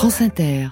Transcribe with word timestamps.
France 0.00 0.22
Inter. 0.22 0.68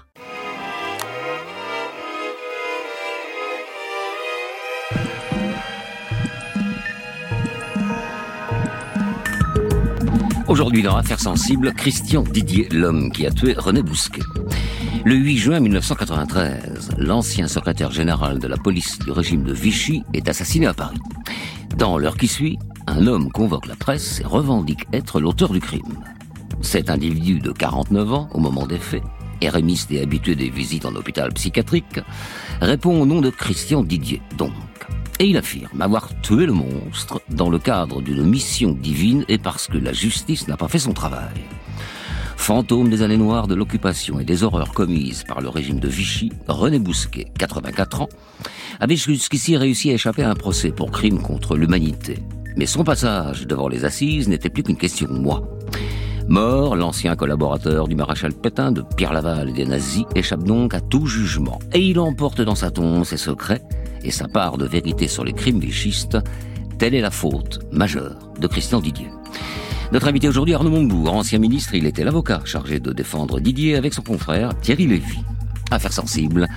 Aujourd'hui 10.49 10.83
dans 10.83 10.97
Affaires 10.97 11.21
sensibles, 11.21 11.75
Christian 11.75 12.23
Didier, 12.23 12.71
l'homme 12.71 13.13
qui 13.13 13.27
a 13.27 13.31
tué 13.31 13.53
René 13.53 13.83
Bousquet. 13.83 14.23
Le 15.05 15.15
8 15.15 15.37
juin 15.37 15.61
1993, 15.61 16.93
l'ancien 16.97 17.49
secrétaire 17.49 17.91
général 17.91 18.39
de 18.39 18.49
la 18.49 18.57
police 18.57 18.99
du 18.99 19.11
régime 19.11 19.43
de 19.43 19.53
Vichy 19.53 20.05
est 20.15 20.27
assassiné 20.31 20.65
à 20.69 20.73
Paris. 20.73 21.01
Dans 21.77 21.99
l'heure 21.99 22.17
qui 22.17 22.29
suit, 22.29 22.59
un 22.87 23.07
homme 23.07 23.31
convoque 23.31 23.67
la 23.67 23.77
presse 23.77 24.21
et 24.21 24.25
revendique 24.25 24.87
être 24.95 25.21
l'auteur 25.21 25.53
du 25.53 25.61
crime. 25.61 26.03
Cet 26.63 26.89
individu 26.89 27.41
de 27.41 27.53
49 27.53 28.13
ans, 28.15 28.29
au 28.33 28.41
moment 28.41 28.67
des 28.67 28.79
faits, 28.79 29.03
érémiste 29.41 29.91
et 29.91 30.03
habitué 30.03 30.35
des 30.35 30.51
visites 30.51 30.85
en 30.85 30.95
hôpital 30.95 31.33
psychiatrique, 31.33 32.01
répond 32.61 33.01
au 33.01 33.07
nom 33.07 33.21
de 33.21 33.31
Christian 33.31 33.83
Didier, 33.83 34.23
donc. 34.37 34.53
Et 35.21 35.27
il 35.27 35.37
affirme 35.37 35.81
avoir 35.83 36.09
tué 36.21 36.47
le 36.47 36.53
monstre 36.53 37.21
dans 37.29 37.51
le 37.51 37.59
cadre 37.59 38.01
d'une 38.01 38.25
mission 38.25 38.71
divine 38.71 39.25
et 39.29 39.39
parce 39.39 39.67
que 39.67 39.79
la 39.79 39.93
justice 39.93 40.47
n'a 40.47 40.57
pas 40.57 40.69
fait 40.69 40.79
son 40.79 40.93
travail. 40.93 41.43
Fantôme 42.37 42.89
des 42.89 43.03
années 43.03 43.17
noires 43.17 43.49
de 43.49 43.55
l'occupation 43.55 44.21
et 44.21 44.25
des 44.25 44.45
horreurs 44.45 44.73
commises 44.73 45.25
par 45.25 45.41
le 45.41 45.49
régime 45.49 45.81
de 45.81 45.89
Vichy, 45.89 46.33
René 46.47 46.79
Bousquet, 46.79 47.27
84 47.37 48.03
ans, 48.03 48.09
avait 48.81 48.97
jusqu'ici 48.97 49.57
réussi 49.57 49.91
à 49.91 49.95
échapper 49.95 50.23
à 50.23 50.31
un 50.31 50.35
procès 50.35 50.71
pour 50.71 50.93
crime 50.93 51.21
contre 51.21 51.57
l'humanité. 51.57 52.23
Mais 52.57 52.67
son 52.67 52.85
passage 52.85 53.47
devant 53.47 53.69
les 53.69 53.85
assises 53.85 54.29
n'était 54.29 54.51
plus 54.51 54.63
qu'une 54.63 54.77
question 54.77 55.09
de 55.09 55.19
moi. 55.19 55.43
Mort, 56.29 56.77
l'ancien 56.77 57.17
collaborateur 57.17 57.89
du 57.89 57.97
maréchal 57.97 58.35
Pétain, 58.35 58.71
de 58.71 58.83
Pierre 58.97 59.15
Laval 59.15 59.49
et 59.49 59.53
des 59.53 59.65
nazis, 59.65 60.05
échappe 60.15 60.45
donc 60.45 60.75
à 60.75 60.81
tout 60.81 61.07
jugement. 61.07 61.59
Et 61.73 61.81
il 61.81 61.99
emporte 61.99 62.43
dans 62.43 62.55
sa 62.55 62.71
tombe 62.71 63.05
ses 63.05 63.17
secrets 63.17 63.63
et 64.05 64.11
sa 64.11 64.29
part 64.29 64.59
de 64.59 64.67
vérité 64.67 65.09
sur 65.09 65.25
les 65.25 65.33
crimes 65.33 65.59
vichistes. 65.59 66.19
Telle 66.79 66.95
est 66.95 67.01
la 67.01 67.11
faute 67.11 67.61
majeure 67.73 68.19
de 68.39 68.47
Christian 68.47 68.81
Didier. 68.81 69.09
Notre 69.91 70.07
invité 70.07 70.29
aujourd'hui, 70.29 70.53
Arnaud 70.53 70.71
Montebourg, 70.71 71.15
ancien 71.15 71.39
ministre, 71.39 71.75
il 71.75 71.87
était 71.87 72.05
l'avocat 72.05 72.43
chargé 72.45 72.79
de 72.79 72.93
défendre 72.93 73.41
Didier 73.41 73.77
avec 73.77 73.95
son 73.95 74.03
confrère 74.03 74.51
Thierry 74.61 74.87
Lévy. 74.87 75.21
Affaires 75.71 75.93
sensibles, 75.93 76.49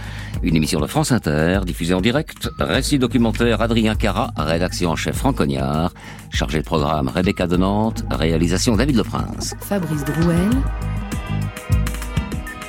une 0.41 0.55
émission 0.55 0.79
de 0.79 0.87
France 0.87 1.11
Inter, 1.11 1.61
diffusée 1.65 1.93
en 1.93 2.01
direct, 2.01 2.49
récit 2.59 2.97
documentaire 2.97 3.61
Adrien 3.61 3.95
Cara, 3.95 4.31
rédaction 4.37 4.91
en 4.91 4.95
chef 4.95 5.17
Franck 5.17 5.35
Cognard, 5.37 5.93
chargé 6.29 6.59
de 6.59 6.63
programme 6.63 7.09
Rebecca 7.09 7.45
de 7.45 7.57
Nantes, 7.57 8.05
réalisation 8.09 8.77
David 8.77 8.95
Le 8.95 9.03
Prince. 9.03 9.53
Fabrice 9.59 10.05
Drouel. 10.05 10.49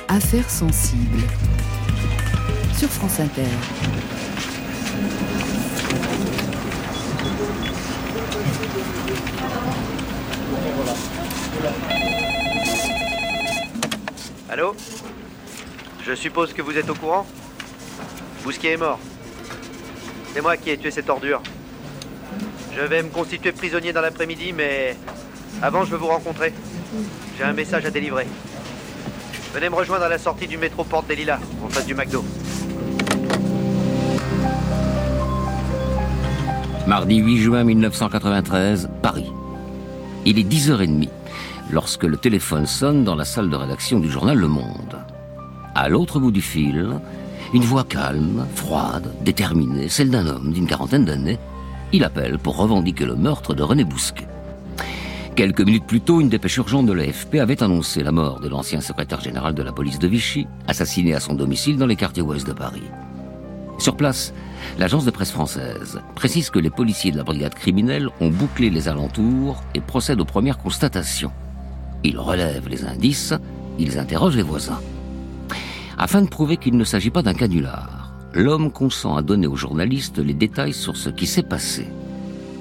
Affaires 0.09 0.49
sensibles. 0.49 1.23
Sur 2.77 2.89
France 2.89 3.21
Inter. 3.21 3.43
Allô? 14.49 14.75
Je 16.05 16.15
suppose 16.15 16.51
que 16.51 16.61
vous 16.61 16.77
êtes 16.77 16.89
au 16.89 16.95
courant 16.95 17.25
Bousquet 18.43 18.73
est 18.73 18.77
mort. 18.77 18.99
C'est 20.33 20.41
moi 20.41 20.57
qui 20.57 20.69
ai 20.69 20.77
tué 20.77 20.91
cette 20.91 21.09
ordure. 21.09 21.41
Je 22.75 22.81
vais 22.81 23.01
me 23.03 23.09
constituer 23.09 23.53
prisonnier 23.53 23.93
dans 23.93 24.01
l'après-midi, 24.01 24.51
mais 24.51 24.97
avant 25.61 25.85
je 25.85 25.91
veux 25.91 25.97
vous 25.97 26.07
rencontrer. 26.07 26.53
J'ai 27.37 27.45
un 27.45 27.53
message 27.53 27.85
à 27.85 27.89
délivrer. 27.89 28.27
Venez 29.53 29.69
me 29.69 29.75
rejoindre 29.75 30.03
à 30.03 30.09
la 30.09 30.17
sortie 30.17 30.47
du 30.47 30.57
métro 30.57 30.83
Porte 30.83 31.07
des 31.07 31.15
Lilas, 31.15 31.39
en 31.63 31.69
face 31.69 31.85
du 31.85 31.95
McDo. 31.95 32.25
Mardi 36.85 37.17
8 37.17 37.37
juin 37.37 37.63
1993, 37.63 38.89
Paris. 39.01 39.31
Il 40.25 40.37
est 40.37 40.43
10h30 40.43 41.07
lorsque 41.71 42.03
le 42.03 42.17
téléphone 42.17 42.65
sonne 42.65 43.05
dans 43.05 43.15
la 43.15 43.23
salle 43.23 43.49
de 43.49 43.55
rédaction 43.55 43.99
du 43.99 44.11
journal 44.11 44.37
Le 44.37 44.49
Monde. 44.49 44.97
À 45.75 45.89
l'autre 45.89 46.19
bout 46.19 46.31
du 46.31 46.41
fil, 46.41 46.99
une 47.53 47.63
voix 47.63 47.83
calme, 47.83 48.45
froide, 48.53 49.11
déterminée, 49.23 49.89
celle 49.89 50.11
d'un 50.11 50.27
homme 50.27 50.53
d'une 50.53 50.67
quarantaine 50.67 51.05
d'années. 51.05 51.39
Il 51.91 52.03
appelle 52.03 52.37
pour 52.37 52.57
revendiquer 52.57 53.05
le 53.05 53.15
meurtre 53.15 53.55
de 53.55 53.63
René 53.63 53.83
Bousquet. 53.83 54.27
Quelques 55.35 55.61
minutes 55.61 55.87
plus 55.87 56.01
tôt, 56.01 56.21
une 56.21 56.29
dépêche 56.29 56.57
urgente 56.57 56.85
de 56.85 56.93
l'AFP 56.93 57.35
avait 57.35 57.63
annoncé 57.63 58.03
la 58.03 58.11
mort 58.11 58.39
de 58.39 58.49
l'ancien 58.49 58.81
secrétaire 58.81 59.21
général 59.21 59.55
de 59.55 59.63
la 59.63 59.71
police 59.71 59.97
de 59.97 60.07
Vichy, 60.07 60.45
assassiné 60.67 61.15
à 61.15 61.19
son 61.19 61.33
domicile 61.33 61.77
dans 61.77 61.87
les 61.87 61.95
quartiers 61.95 62.21
ouest 62.21 62.45
de 62.45 62.53
Paris. 62.53 62.83
Sur 63.79 63.97
place, 63.97 64.31
l'agence 64.77 65.05
de 65.05 65.11
presse 65.11 65.31
française 65.31 65.99
précise 66.13 66.51
que 66.51 66.59
les 66.59 66.69
policiers 66.69 67.11
de 67.11 67.17
la 67.17 67.23
brigade 67.23 67.55
criminelle 67.55 68.09
ont 68.21 68.29
bouclé 68.29 68.69
les 68.69 68.87
alentours 68.87 69.63
et 69.73 69.81
procèdent 69.81 70.21
aux 70.21 70.25
premières 70.25 70.59
constatations. 70.59 71.31
Ils 72.03 72.19
relèvent 72.19 72.69
les 72.69 72.85
indices, 72.85 73.33
ils 73.79 73.97
interrogent 73.97 74.35
les 74.35 74.43
voisins. 74.43 74.79
Afin 75.97 76.21
de 76.21 76.27
prouver 76.27 76.57
qu'il 76.57 76.77
ne 76.77 76.83
s'agit 76.83 77.11
pas 77.11 77.21
d'un 77.21 77.33
canular, 77.33 78.13
l'homme 78.33 78.71
consent 78.71 79.15
à 79.15 79.21
donner 79.21 79.47
aux 79.47 79.55
journalistes 79.55 80.19
les 80.19 80.33
détails 80.33 80.73
sur 80.73 80.97
ce 80.97 81.09
qui 81.09 81.27
s'est 81.27 81.43
passé. 81.43 81.87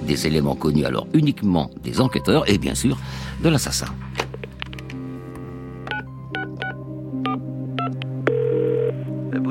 Des 0.07 0.27
éléments 0.27 0.57
connus 0.57 0.85
alors 0.85 1.07
uniquement 1.15 1.71
des 1.83 2.01
enquêteurs 2.01 2.49
et 2.51 2.59
bien 2.59 2.75
sûr 2.75 2.99
de 3.43 3.49
l'assassin. 3.49 3.87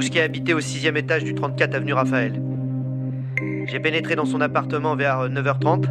Bousquet 0.02 0.22
habitait 0.22 0.54
au 0.54 0.60
sixième 0.62 0.98
étage 0.98 1.24
du 1.24 1.36
34 1.36 1.76
avenue 1.76 1.94
Raphaël. 1.94 2.42
J'ai 3.68 3.80
pénétré 3.80 4.16
dans 4.16 4.26
son 4.26 4.42
appartement 4.42 4.96
vers 4.96 5.30
9h30 5.30 5.86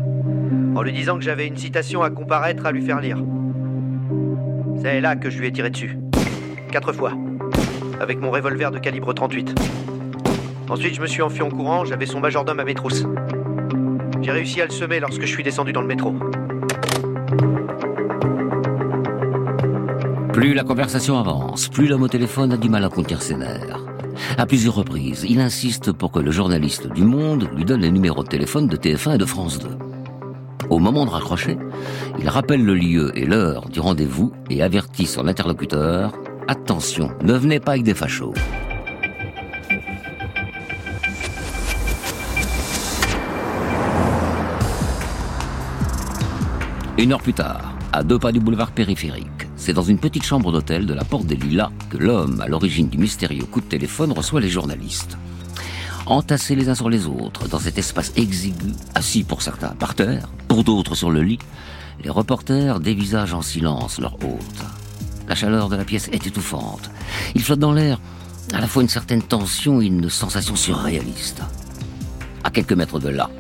en 0.75 0.83
lui 0.83 0.93
disant 0.93 1.17
que 1.17 1.23
j'avais 1.23 1.47
une 1.47 1.57
citation 1.57 2.03
à 2.03 2.11
comparaître 2.11 2.67
à 2.67 2.73
lui 2.73 2.83
faire 2.83 3.01
lire. 3.01 3.23
C'est 4.83 5.01
là 5.01 5.15
que 5.15 5.31
je 5.31 5.39
lui 5.39 5.47
ai 5.47 5.53
tiré 5.53 5.71
dessus. 5.71 5.97
Quatre 6.73 6.93
fois. 6.93 7.13
Avec 8.01 8.19
mon 8.19 8.31
revolver 8.31 8.71
de 8.71 8.79
calibre 8.79 9.13
38. 9.13 9.55
Ensuite, 10.71 10.95
je 10.95 11.03
me 11.03 11.07
suis 11.07 11.21
enfui 11.21 11.43
en 11.43 11.51
courant, 11.51 11.85
j'avais 11.85 12.07
son 12.07 12.19
majordome 12.19 12.59
à 12.59 12.65
mes 12.65 12.75
trousses. 12.75 13.05
J'ai 14.23 14.31
réussi 14.31 14.63
à 14.63 14.65
le 14.65 14.71
semer 14.71 15.01
lorsque 15.01 15.21
je 15.21 15.27
suis 15.27 15.43
descendu 15.43 15.75
dans 15.75 15.83
le 15.83 15.87
métro. 15.87 16.15
Plus 20.33 20.55
la 20.55 20.65
conversation 20.65 21.19
avance, 21.19 21.69
plus 21.69 21.89
l'homme 21.89 22.03
au 22.03 22.09
téléphone 22.09 22.53
a 22.53 22.57
du 22.57 22.71
mal 22.71 22.85
à 22.85 22.89
contenir 22.89 23.21
ses 23.21 23.37
nerfs. 23.37 23.85
À 24.39 24.47
plusieurs 24.47 24.77
reprises, 24.77 25.27
il 25.29 25.39
insiste 25.39 25.93
pour 25.93 26.11
que 26.11 26.21
le 26.21 26.31
journaliste 26.31 26.91
du 26.91 27.05
Monde 27.05 27.51
lui 27.55 27.67
donne 27.67 27.83
les 27.83 27.91
numéros 27.91 28.23
de 28.23 28.29
téléphone 28.29 28.67
de 28.67 28.79
TF1 28.79 29.17
et 29.17 29.19
de 29.19 29.27
France 29.27 29.59
2. 29.59 29.69
Au 30.71 30.79
moment 30.79 31.05
de 31.05 31.11
raccrocher, 31.11 31.59
il 32.19 32.29
rappelle 32.31 32.65
le 32.65 32.75
lieu 32.75 33.13
et 33.15 33.27
l'heure 33.27 33.69
du 33.69 33.81
rendez-vous 33.81 34.33
et 34.49 34.63
avertit 34.63 35.07
son 35.07 35.29
interlocuteur 35.29 36.13
Attention, 36.51 37.13
ne 37.23 37.35
venez 37.35 37.61
pas 37.61 37.71
avec 37.71 37.85
des 37.85 37.95
fachos. 37.95 38.35
Une 46.99 47.13
heure 47.13 47.23
plus 47.23 47.35
tard, 47.35 47.79
à 47.93 48.03
deux 48.03 48.19
pas 48.19 48.33
du 48.33 48.41
boulevard 48.41 48.73
périphérique, 48.73 49.47
c'est 49.55 49.73
dans 49.73 49.85
une 49.85 49.99
petite 49.99 50.25
chambre 50.25 50.51
d'hôtel 50.51 50.87
de 50.87 50.93
la 50.93 51.05
Porte 51.05 51.27
des 51.27 51.37
Lilas 51.37 51.71
que 51.89 51.99
l'homme 51.99 52.41
à 52.41 52.49
l'origine 52.49 52.89
du 52.89 52.99
mystérieux 52.99 53.45
coup 53.45 53.61
de 53.61 53.67
téléphone 53.67 54.11
reçoit 54.11 54.41
les 54.41 54.51
journalistes. 54.51 55.17
Entassés 56.07 56.57
les 56.57 56.69
uns 56.69 56.75
sur 56.75 56.91
les 56.91 57.07
autres, 57.07 57.47
dans 57.47 57.61
cet 57.61 57.79
espace 57.79 58.13
exigu, 58.17 58.73
assis 58.97 59.23
pour 59.23 59.43
certains 59.43 59.77
par 59.79 59.95
terre, 59.95 60.29
pour 60.49 60.65
d'autres 60.65 60.97
sur 60.97 61.13
le 61.13 61.23
lit, 61.23 61.39
les 62.03 62.11
reporters 62.11 62.81
dévisagent 62.81 63.35
en 63.35 63.43
silence 63.43 64.01
leur 64.01 64.15
hôte. 64.15 64.80
La 65.31 65.37
chaleur 65.37 65.69
de 65.69 65.77
la 65.77 65.85
pièce 65.85 66.09
est 66.09 66.27
étouffante. 66.27 66.91
Il 67.37 67.43
flotte 67.43 67.61
dans 67.61 67.73
l'air 67.73 68.01
à 68.53 68.61
la 68.61 68.67
fois 68.67 68.83
une 68.83 68.89
certaine 68.89 69.23
tension 69.23 69.81
et 69.81 69.87
une 69.87 70.11
sensation 70.11 70.57
surréaliste. 70.57 71.41
À 72.43 72.51
quelques 72.51 72.73
mètres 72.73 72.99
de 72.99 73.11
là, 73.11 73.31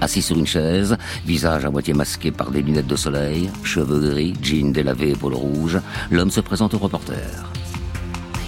assis 0.00 0.22
sur 0.22 0.38
une 0.38 0.46
chaise, 0.46 0.96
visage 1.26 1.66
à 1.66 1.70
moitié 1.70 1.92
masqué 1.92 2.30
par 2.30 2.50
des 2.50 2.62
lunettes 2.62 2.86
de 2.86 2.96
soleil, 2.96 3.50
cheveux 3.62 4.08
gris, 4.08 4.32
jeans 4.40 4.72
délavés, 4.72 5.10
épaules 5.10 5.34
rouges, 5.34 5.80
l'homme 6.10 6.30
se 6.30 6.40
présente 6.40 6.72
au 6.72 6.78
reporter. 6.78 7.44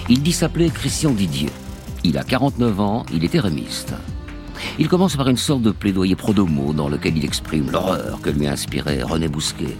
Il 0.09 0.23
dit 0.23 0.33
s'appeler 0.33 0.71
Christian 0.71 1.11
Didier. 1.11 1.51
Il 2.03 2.17
a 2.17 2.23
49 2.23 2.79
ans, 2.79 3.05
il 3.13 3.23
est 3.23 3.35
érémiste. 3.35 3.93
Il 4.79 4.87
commence 4.87 5.15
par 5.15 5.27
une 5.27 5.37
sorte 5.37 5.61
de 5.61 5.69
plaidoyer 5.69 6.15
pro-domo 6.15 6.73
dans 6.73 6.89
lequel 6.89 7.15
il 7.15 7.25
exprime 7.25 7.69
l'horreur 7.69 8.19
que 8.23 8.31
lui 8.31 8.47
a 8.47 8.53
inspiré 8.53 9.03
René 9.03 9.27
Bousquet. 9.27 9.77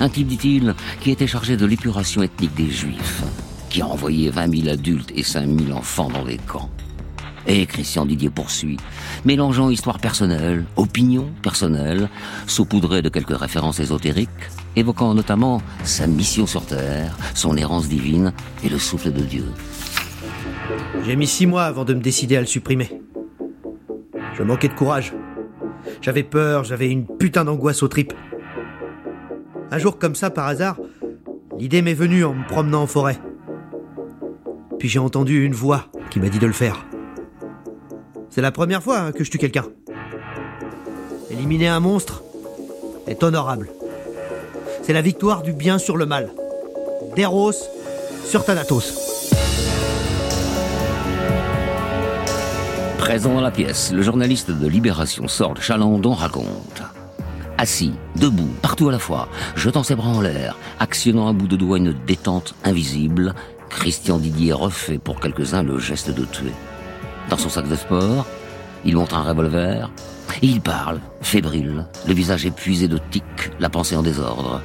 Un 0.00 0.08
type, 0.08 0.28
dit-il, 0.28 0.74
qui 1.00 1.10
était 1.10 1.26
chargé 1.26 1.56
de 1.56 1.66
l'épuration 1.66 2.22
ethnique 2.22 2.54
des 2.54 2.70
Juifs, 2.70 3.22
qui 3.70 3.82
a 3.82 3.86
envoyé 3.86 4.30
20 4.30 4.62
000 4.62 4.68
adultes 4.68 5.12
et 5.14 5.22
5 5.22 5.46
000 5.46 5.76
enfants 5.76 6.08
dans 6.08 6.24
les 6.24 6.38
camps. 6.38 6.70
Et 7.46 7.64
Christian 7.64 8.04
Didier 8.04 8.28
poursuit, 8.28 8.76
mélangeant 9.24 9.70
histoire 9.70 9.98
personnelle, 9.98 10.66
opinion 10.76 11.30
personnelle, 11.42 12.10
saupoudrée 12.46 13.00
de 13.00 13.08
quelques 13.08 13.36
références 13.36 13.80
ésotériques, 13.80 14.28
évoquant 14.76 15.14
notamment 15.14 15.62
sa 15.82 16.06
mission 16.06 16.46
sur 16.46 16.66
Terre, 16.66 17.16
son 17.34 17.56
errance 17.56 17.88
divine 17.88 18.32
et 18.62 18.68
le 18.68 18.78
souffle 18.78 19.12
de 19.12 19.22
Dieu. 19.22 19.46
J'ai 21.06 21.16
mis 21.16 21.26
six 21.26 21.46
mois 21.46 21.64
avant 21.64 21.84
de 21.84 21.94
me 21.94 22.00
décider 22.00 22.36
à 22.36 22.40
le 22.40 22.46
supprimer. 22.46 23.00
Je 24.34 24.42
manquais 24.42 24.68
de 24.68 24.74
courage. 24.74 25.14
J'avais 26.02 26.22
peur, 26.22 26.64
j'avais 26.64 26.90
une 26.90 27.06
putain 27.06 27.44
d'angoisse 27.44 27.82
aux 27.82 27.88
tripes. 27.88 28.12
Un 29.70 29.78
jour 29.78 29.98
comme 29.98 30.14
ça, 30.14 30.30
par 30.30 30.46
hasard, 30.46 30.78
l'idée 31.58 31.82
m'est 31.82 31.94
venue 31.94 32.24
en 32.24 32.32
me 32.32 32.46
promenant 32.46 32.82
en 32.82 32.86
forêt. 32.86 33.18
Puis 34.78 34.88
j'ai 34.88 34.98
entendu 34.98 35.44
une 35.44 35.52
voix 35.52 35.86
qui 36.10 36.20
m'a 36.20 36.28
dit 36.28 36.38
de 36.38 36.46
le 36.46 36.52
faire. 36.52 36.86
C'est 38.30 38.40
la 38.40 38.52
première 38.52 38.82
fois 38.82 39.12
que 39.12 39.24
je 39.24 39.30
tue 39.30 39.38
quelqu'un. 39.38 39.66
Éliminer 41.30 41.68
un 41.68 41.80
monstre 41.80 42.22
est 43.06 43.22
honorable. 43.22 43.68
C'est 44.82 44.92
la 44.94 45.02
victoire 45.02 45.42
du 45.42 45.52
bien 45.52 45.78
sur 45.78 45.96
le 45.96 46.06
mal. 46.06 46.30
D'Eros 47.14 47.52
sur 48.24 48.44
Thanatos. 48.44 49.30
Présent 52.98 53.34
dans 53.34 53.40
la 53.40 53.50
pièce, 53.50 53.92
le 53.92 54.02
journaliste 54.02 54.50
de 54.50 54.66
Libération 54.66 55.28
sort 55.28 55.54
de 55.54 55.60
Chalandon 55.60 56.12
raconte. 56.12 56.82
Assis, 57.60 57.92
debout, 58.14 58.50
partout 58.62 58.88
à 58.88 58.92
la 58.92 59.00
fois, 59.00 59.28
jetant 59.56 59.82
ses 59.82 59.96
bras 59.96 60.10
en 60.10 60.20
l'air, 60.20 60.56
actionnant 60.78 61.26
un 61.26 61.32
bout 61.34 61.48
de 61.48 61.56
doigt 61.56 61.78
une 61.78 61.92
détente 62.06 62.54
invisible, 62.62 63.34
Christian 63.68 64.18
Didier 64.18 64.52
refait 64.52 64.98
pour 64.98 65.18
quelques-uns 65.18 65.64
le 65.64 65.76
geste 65.80 66.10
de 66.10 66.24
tuer. 66.24 66.52
Dans 67.28 67.36
son 67.36 67.48
sac 67.48 67.68
de 67.68 67.74
sport, 67.74 68.26
il 68.84 68.94
montre 68.94 69.16
un 69.16 69.24
revolver 69.24 69.90
et 70.40 70.46
il 70.46 70.60
parle, 70.60 71.00
fébrile, 71.20 71.84
le 72.06 72.14
visage 72.14 72.46
épuisé 72.46 72.86
de 72.86 72.98
tics, 73.10 73.50
la 73.58 73.68
pensée 73.68 73.96
en 73.96 74.02
désordre. 74.02 74.62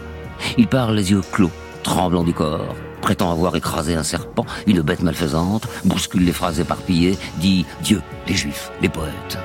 Il 0.59 0.67
parle 0.67 0.95
les 0.95 1.09
yeux 1.09 1.21
clos, 1.31 1.51
tremblant 1.81 2.23
du 2.23 2.33
corps, 2.33 2.75
prétend 3.01 3.31
avoir 3.31 3.55
écrasé 3.55 3.95
un 3.95 4.03
serpent, 4.03 4.45
une 4.67 4.81
bête 4.81 5.01
malfaisante, 5.01 5.67
bouscule 5.83 6.25
les 6.25 6.31
phrases 6.31 6.59
éparpillées, 6.59 7.17
dit 7.37 7.65
Dieu, 7.81 8.03
les 8.27 8.35
juifs, 8.35 8.71
les 8.81 8.89
poètes. 8.89 9.39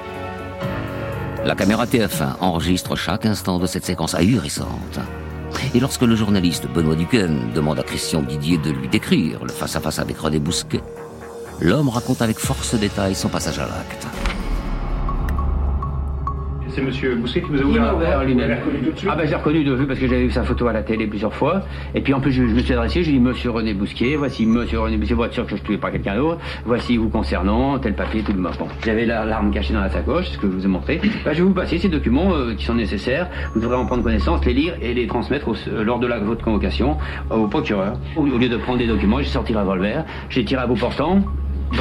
La 1.48 1.54
caméra 1.54 1.86
TF1 1.86 2.40
enregistre 2.40 2.94
chaque 2.94 3.24
instant 3.24 3.58
de 3.58 3.64
cette 3.64 3.86
séquence 3.86 4.14
ahurissante. 4.14 4.98
Et 5.74 5.80
lorsque 5.80 6.02
le 6.02 6.14
journaliste 6.14 6.66
Benoît 6.66 6.94
Duquesne 6.94 7.52
demande 7.54 7.78
à 7.78 7.82
Christian 7.82 8.20
Didier 8.20 8.58
de 8.58 8.68
lui 8.70 8.86
décrire 8.86 9.42
le 9.42 9.50
face-à-face 9.50 9.98
avec 9.98 10.18
René 10.18 10.40
Bousquet, 10.40 10.82
l'homme 11.58 11.88
raconte 11.88 12.20
avec 12.20 12.38
force 12.38 12.74
détail 12.74 13.14
son 13.14 13.30
passage 13.30 13.58
à 13.60 13.62
l'acte. 13.62 14.06
C'est 16.78 16.84
monsieur 16.84 17.14
Bousquet 17.16 17.42
qui 17.42 17.50
vous 17.50 17.60
a 17.60 17.64
ouvert 17.64 17.96
ouvert, 17.96 18.24
lui-même. 18.24 18.56
Ah 19.08 19.16
ben 19.16 19.26
j'ai 19.26 19.34
reconnu 19.34 19.64
de 19.64 19.72
vue 19.74 19.86
parce 19.86 19.98
que 19.98 20.06
j'avais 20.06 20.22
vu 20.24 20.30
sa 20.30 20.44
photo 20.44 20.68
à 20.68 20.72
la 20.72 20.82
télé 20.82 21.06
plusieurs 21.08 21.34
fois. 21.34 21.62
Et 21.94 22.00
puis 22.00 22.14
en 22.14 22.20
plus 22.20 22.30
je, 22.30 22.44
je 22.46 22.54
me 22.54 22.60
suis 22.60 22.72
adressé, 22.72 23.02
j'ai 23.02 23.10
dit 23.12 23.18
Monsieur 23.18 23.50
René 23.50 23.74
Bousquet, 23.74 24.14
voici 24.16 24.46
Monsieur 24.46 24.78
René 24.80 24.96
Bousquet, 24.96 25.14
voiture 25.14 25.44
que 25.44 25.50
je 25.56 25.60
ne 25.60 25.66
tuais 25.66 25.76
pas 25.78 25.90
quelqu'un 25.90 26.14
d'autre, 26.16 26.38
voici 26.64 26.96
vous 26.96 27.08
concernant, 27.08 27.78
tel 27.78 27.94
papier, 27.94 28.22
tout 28.22 28.32
le 28.32 28.40
bon. 28.40 28.50
J'avais 28.84 29.06
la- 29.06 29.24
l'arme 29.24 29.50
cachée 29.50 29.72
dans 29.74 29.80
la 29.80 29.90
sacoche, 29.90 30.26
ce 30.28 30.38
que 30.38 30.46
je 30.46 30.52
vous 30.52 30.64
ai 30.64 30.68
montré. 30.68 31.00
Ben, 31.24 31.32
je 31.32 31.38
vais 31.38 31.48
vous 31.48 31.52
passer 31.54 31.78
ces 31.78 31.88
documents 31.88 32.32
euh, 32.34 32.54
qui 32.54 32.64
sont 32.64 32.74
nécessaires. 32.74 33.28
Vous 33.54 33.60
devrez 33.60 33.76
en 33.76 33.84
prendre 33.86 34.02
connaissance, 34.04 34.44
les 34.44 34.52
lire 34.54 34.74
et 34.80 34.94
les 34.94 35.06
transmettre 35.08 35.48
au- 35.48 35.54
euh, 35.68 35.82
lors 35.82 35.98
de 35.98 36.06
la, 36.06 36.18
votre 36.20 36.44
convocation 36.44 36.96
au 37.30 37.46
procureur. 37.48 37.94
Au, 38.16 38.22
au 38.22 38.38
lieu 38.38 38.48
de 38.48 38.56
prendre 38.56 38.78
des 38.78 38.86
documents, 38.86 39.18
j'ai 39.18 39.24
sorti 39.24 39.52
le 39.52 39.58
revolver, 39.58 40.04
j'ai 40.30 40.44
tiré 40.44 40.62
à 40.62 40.66
bout 40.66 40.76
portant. 40.76 41.24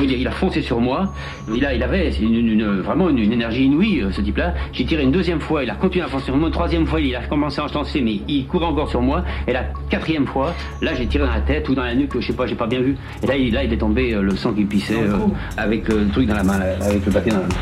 Il, 0.04 0.12
il 0.12 0.28
a 0.28 0.32
foncé 0.32 0.62
sur 0.62 0.80
moi. 0.80 1.14
Il, 1.54 1.66
a, 1.66 1.74
il 1.74 1.82
avait 1.82 2.12
une, 2.22 2.34
une- 2.36 2.48
une- 2.60 2.82
vraiment 2.82 3.10
une, 3.10 3.18
une 3.20 3.34
énergie 3.34 3.64
inouïe, 3.66 4.02
euh, 4.02 4.12
ce 4.12 4.22
type-là. 4.22 4.54
J'ai 4.74 4.86
tiré 4.86 5.04
une 5.04 5.12
deuxième 5.12 5.40
fois, 5.40 5.64
il 5.64 5.70
a 5.70 5.76
continué 5.76 6.04
à 6.06 6.08
foncer 6.08 6.26
sur 6.26 6.38
moi. 6.38 6.48
Une 6.48 6.54
troisième 6.54 6.86
fois, 6.86 7.00
il 7.02 7.16
a 7.16 7.24
commencé 7.24 7.62
à 7.62 7.68
se 7.68 7.74
lancer, 7.74 8.02
mais 8.02 8.20
il 8.28 8.46
courait 8.48 8.66
encore 8.66 8.90
sur 8.90 9.02
moi. 9.02 9.24
Et 9.48 9.54
la 9.54 9.64
quatrième 9.90 10.28
fois, 10.28 10.54
là, 10.82 10.94
j'ai 10.94 11.08
tiré 11.08 11.26
dans 11.26 11.34
la 11.34 11.42
tête 11.42 11.68
ou 11.70 11.76
dans 11.76 11.84
la 11.84 11.96
nuque, 11.96 12.20
je 12.20 12.28
sais 12.28 12.34
pas, 12.34 12.46
j'ai 12.48 12.56
pas 12.56 12.68
bien 12.68 12.82
vu. 12.82 12.98
Et 13.24 13.28
là, 13.28 13.38
il, 13.38 13.54
là, 13.54 13.64
il 13.64 13.72
est 13.74 13.78
tombé, 13.78 14.14
euh, 14.14 14.22
le 14.22 14.36
sang 14.36 14.54
qui 14.54 14.66
pissait, 14.66 14.94
euh, 14.96 15.18
avec 15.58 15.88
le 15.88 16.08
truc 16.10 16.28
dans 16.28 16.36
la 16.36 16.44
main, 16.44 16.60
avec 16.82 17.06
le 17.06 17.12
papier 17.12 17.32
dans 17.32 17.40
la 17.40 17.48
main. 17.48 17.56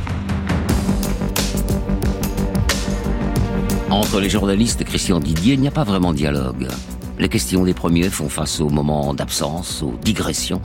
Entre 3.91 4.19
les 4.19 4.29
journalistes 4.29 4.81
et 4.81 4.85
Christian 4.85 5.19
Didier, 5.19 5.53
il 5.53 5.59
n'y 5.61 5.67
a 5.67 5.71
pas 5.71 5.83
vraiment 5.83 6.11
de 6.11 6.17
dialogue. 6.17 6.67
Les 7.17 7.29
questions 7.29 7.63
des 7.63 7.73
premiers 7.73 8.09
font 8.09 8.29
face 8.29 8.59
aux 8.59 8.69
moments 8.69 9.13
d'absence, 9.13 9.81
aux 9.81 9.93
digressions, 10.03 10.61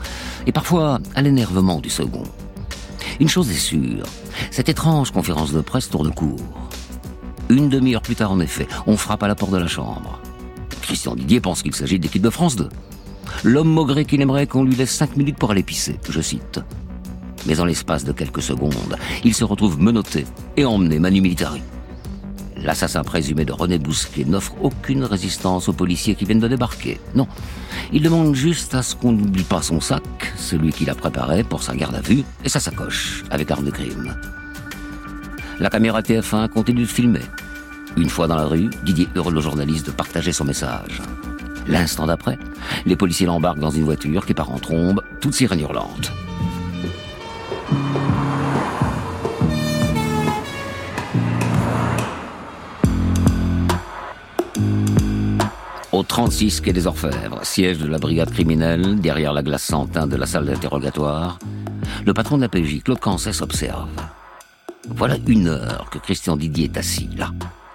et 0.46 0.52
parfois 0.52 0.98
à 1.14 1.22
l'énervement 1.22 1.80
du 1.80 1.90
second. 1.90 2.24
Une 3.20 3.28
chose 3.28 3.50
est 3.50 3.54
sûre, 3.54 4.04
cette 4.50 4.68
étrange 4.68 5.12
conférence 5.12 5.52
de 5.52 5.60
presse 5.60 5.88
tourne 5.88 6.12
court. 6.12 6.40
Une 7.48 7.68
demi-heure 7.68 8.02
plus 8.02 8.16
tard, 8.16 8.32
en 8.32 8.40
effet, 8.40 8.66
on 8.86 8.96
frappe 8.96 9.22
à 9.22 9.28
la 9.28 9.34
porte 9.34 9.52
de 9.52 9.58
la 9.58 9.66
chambre. 9.66 10.20
Christian 10.82 11.14
Didier 11.14 11.40
pense 11.40 11.62
qu'il 11.62 11.74
s'agit 11.74 11.98
de 11.98 12.04
l'équipe 12.04 12.22
de 12.22 12.30
France 12.30 12.56
2. 12.56 12.68
L'homme 13.44 13.68
maugré 13.68 14.04
qu'il 14.04 14.20
aimerait 14.20 14.46
qu'on 14.46 14.64
lui 14.64 14.74
laisse 14.74 14.90
cinq 14.90 15.16
minutes 15.16 15.36
pour 15.36 15.50
aller 15.50 15.62
pisser, 15.62 15.98
je 16.08 16.20
cite. 16.20 16.60
Mais 17.46 17.60
en 17.60 17.64
l'espace 17.64 18.04
de 18.04 18.12
quelques 18.12 18.42
secondes, 18.42 18.96
il 19.24 19.34
se 19.34 19.44
retrouve 19.44 19.80
menotté 19.80 20.26
et 20.56 20.64
emmené 20.64 20.98
manu 20.98 21.20
militari. 21.20 21.62
L'assassin 22.62 23.02
présumé 23.02 23.44
de 23.44 23.52
René 23.52 23.78
Bousquet 23.78 24.24
n'offre 24.24 24.54
aucune 24.60 25.04
résistance 25.04 25.68
aux 25.68 25.72
policiers 25.72 26.14
qui 26.14 26.26
viennent 26.26 26.40
de 26.40 26.48
débarquer. 26.48 27.00
Non. 27.14 27.26
Il 27.92 28.02
demande 28.02 28.34
juste 28.34 28.74
à 28.74 28.82
ce 28.82 28.94
qu'on 28.94 29.12
n'oublie 29.12 29.44
pas 29.44 29.62
son 29.62 29.80
sac, 29.80 30.02
celui 30.36 30.72
qu'il 30.72 30.90
a 30.90 30.94
préparé 30.94 31.42
pour 31.42 31.62
sa 31.62 31.74
garde 31.74 31.94
à 31.94 32.00
vue, 32.00 32.22
et 32.44 32.48
sa 32.48 32.60
sacoche, 32.60 33.24
avec 33.30 33.48
l'arme 33.48 33.64
de 33.64 33.70
crime. 33.70 34.14
La 35.58 35.70
caméra 35.70 36.02
TF1 36.02 36.48
continue 36.48 36.82
de 36.82 36.86
filmer. 36.86 37.22
Une 37.96 38.10
fois 38.10 38.26
dans 38.26 38.36
la 38.36 38.46
rue, 38.46 38.70
Didier 38.84 39.08
hurle 39.14 39.36
au 39.36 39.40
journaliste 39.40 39.86
de 39.86 39.92
partager 39.92 40.32
son 40.32 40.44
message. 40.44 41.00
L'instant 41.66 42.06
d'après, 42.06 42.38
les 42.84 42.96
policiers 42.96 43.26
l'embarquent 43.26 43.58
dans 43.58 43.70
une 43.70 43.84
voiture 43.84 44.26
qui 44.26 44.34
part 44.34 44.50
en 44.50 44.58
trombe, 44.58 45.02
toute 45.20 45.34
sirène 45.34 45.60
hurlante. 45.60 46.12
36 56.20 56.60
quai 56.60 56.74
des 56.74 56.86
Orfèvres, 56.86 57.40
siège 57.46 57.78
de 57.78 57.86
la 57.86 57.96
brigade 57.96 58.30
criminelle, 58.30 59.00
derrière 59.00 59.32
la 59.32 59.42
glace 59.42 59.62
sans 59.62 59.86
teint 59.86 60.06
de 60.06 60.16
la 60.16 60.26
salle 60.26 60.44
d'interrogatoire, 60.44 61.38
le 62.04 62.12
patron 62.12 62.36
de 62.36 62.42
la 62.42 62.50
PJ, 62.50 62.82
Claude 62.82 63.00
Cancès, 63.00 63.40
observe. 63.40 63.88
Voilà 64.86 65.16
une 65.26 65.48
heure 65.48 65.88
que 65.90 65.96
Christian 65.96 66.36
Didier 66.36 66.66
est 66.66 66.76
assis 66.76 67.08
là. 67.16 67.30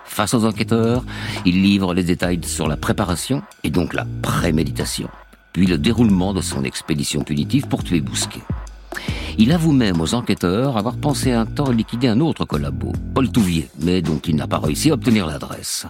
Face 0.06 0.36
aux 0.36 0.45
enquêteurs, 0.45 1.03
il 1.44 1.63
livre 1.63 1.95
les 1.95 2.03
détails 2.03 2.39
sur 2.44 2.68
la 2.68 2.77
préparation 2.77 3.42
et 3.63 3.71
donc 3.71 3.95
la 3.95 4.06
préméditation, 4.21 5.09
puis 5.51 5.65
le 5.65 5.80
déroulement 5.80 6.31
de 6.31 6.42
son 6.42 6.63
expédition 6.63 7.24
punitive 7.24 7.68
pour 7.68 7.83
tuer 7.83 8.00
Bousquet. 8.00 8.44
Il 9.40 9.54
avoue 9.54 9.71
même 9.71 9.99
aux 10.02 10.14
enquêteurs 10.14 10.78
avoir 10.78 10.97
pensé 10.97 11.31
un 11.31 11.47
temps 11.47 11.71
liquider 11.71 12.09
un 12.09 12.19
autre 12.19 12.45
collabo, 12.45 12.94
Paul 13.16 13.31
Touvier, 13.31 13.69
mais 13.81 14.04
dont 14.04 14.19
il 14.19 14.35
n'a 14.35 14.45
pas 14.45 14.59
réussi 14.59 14.92
à 14.92 14.94
obtenir 14.94 15.25
l'adresse. 15.25 15.87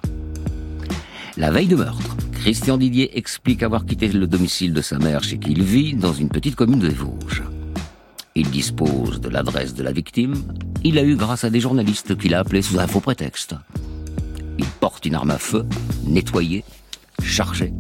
La 1.37 1.51
veille 1.51 1.67
de 1.67 1.75
meurtre, 1.75 2.15
Christian 2.31 2.77
Didier 2.77 3.17
explique 3.17 3.61
avoir 3.61 3.85
quitté 3.85 4.07
le 4.07 4.25
domicile 4.25 4.73
de 4.73 4.81
sa 4.81 4.97
mère 4.99 5.21
chez 5.21 5.37
qui 5.37 5.51
il 5.51 5.63
vit 5.63 5.93
dans 5.93 6.13
une 6.13 6.29
petite 6.29 6.55
commune 6.55 6.79
des 6.79 6.87
Vosges. 6.87 7.43
Il 8.35 8.49
dispose 8.49 9.19
de 9.19 9.27
l'adresse 9.27 9.73
de 9.73 9.83
la 9.83 9.91
victime. 9.91 10.35
Il 10.85 10.95
l'a 10.95 11.03
eu 11.03 11.17
grâce 11.17 11.43
à 11.43 11.49
des 11.49 11.59
journalistes 11.59 12.17
qu'il 12.17 12.33
a 12.35 12.39
appelés 12.39 12.61
sous 12.61 12.79
un 12.79 12.87
faux 12.87 13.01
prétexte. 13.01 13.53
Il 14.57 14.65
porte 14.65 15.05
une 15.05 15.15
arme 15.15 15.31
à 15.31 15.37
feu, 15.37 15.65
nettoyée, 16.07 16.63
chargée. 17.21 17.73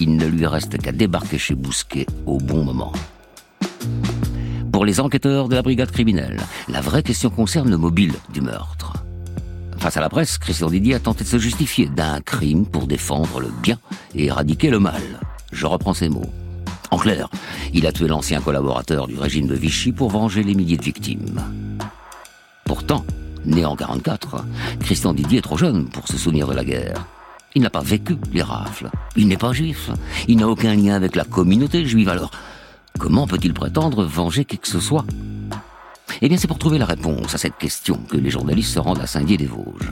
Il 0.00 0.16
ne 0.16 0.26
lui 0.26 0.46
reste 0.46 0.76
qu'à 0.78 0.90
débarquer 0.90 1.38
chez 1.38 1.54
Bousquet 1.54 2.06
au 2.26 2.38
bon 2.38 2.64
moment. 2.64 2.92
Pour 4.72 4.84
les 4.84 4.98
enquêteurs 4.98 5.48
de 5.48 5.54
la 5.54 5.62
brigade 5.62 5.92
criminelle, 5.92 6.40
la 6.68 6.80
vraie 6.80 7.04
question 7.04 7.30
concerne 7.30 7.70
le 7.70 7.78
mobile 7.78 8.14
du 8.32 8.40
meurtre. 8.40 9.01
Face 9.82 9.96
à 9.96 10.00
la 10.00 10.08
presse, 10.08 10.38
Christian 10.38 10.70
Didier 10.70 10.94
a 10.94 11.00
tenté 11.00 11.24
de 11.24 11.28
se 11.28 11.38
justifier 11.38 11.86
d'un 11.86 12.20
crime 12.20 12.66
pour 12.66 12.86
défendre 12.86 13.40
le 13.40 13.48
bien 13.64 13.80
et 14.14 14.26
éradiquer 14.26 14.70
le 14.70 14.78
mal. 14.78 15.02
Je 15.50 15.66
reprends 15.66 15.92
ces 15.92 16.08
mots. 16.08 16.30
En 16.92 16.98
clair, 16.98 17.28
il 17.74 17.84
a 17.88 17.90
tué 17.90 18.06
l'ancien 18.06 18.40
collaborateur 18.40 19.08
du 19.08 19.18
régime 19.18 19.48
de 19.48 19.56
Vichy 19.56 19.90
pour 19.90 20.08
venger 20.10 20.44
les 20.44 20.54
milliers 20.54 20.76
de 20.76 20.84
victimes. 20.84 21.42
Pourtant, 22.64 23.04
né 23.44 23.64
en 23.64 23.74
44, 23.74 24.44
Christian 24.78 25.14
Didier 25.14 25.40
est 25.40 25.42
trop 25.42 25.58
jeune 25.58 25.86
pour 25.86 26.06
se 26.06 26.16
souvenir 26.16 26.46
de 26.46 26.54
la 26.54 26.64
guerre. 26.64 27.04
Il 27.56 27.62
n'a 27.62 27.70
pas 27.70 27.82
vécu 27.82 28.16
les 28.32 28.42
rafles. 28.42 28.88
Il 29.16 29.26
n'est 29.26 29.36
pas 29.36 29.52
juif. 29.52 29.90
Il 30.28 30.36
n'a 30.36 30.48
aucun 30.48 30.76
lien 30.76 30.94
avec 30.94 31.16
la 31.16 31.24
communauté 31.24 31.84
juive. 31.86 32.08
Alors, 32.08 32.30
comment 33.00 33.26
peut-il 33.26 33.52
prétendre 33.52 34.04
venger 34.04 34.44
qui 34.44 34.58
que 34.58 34.68
ce 34.68 34.78
soit? 34.78 35.04
Eh 36.24 36.28
bien, 36.28 36.38
c'est 36.38 36.46
pour 36.46 36.58
trouver 36.58 36.78
la 36.78 36.84
réponse 36.84 37.34
à 37.34 37.38
cette 37.38 37.58
question 37.58 37.98
que 38.08 38.16
les 38.16 38.30
journalistes 38.30 38.74
se 38.74 38.78
rendent 38.78 39.00
à 39.00 39.08
Saint-Dié-des-Vosges. 39.08 39.90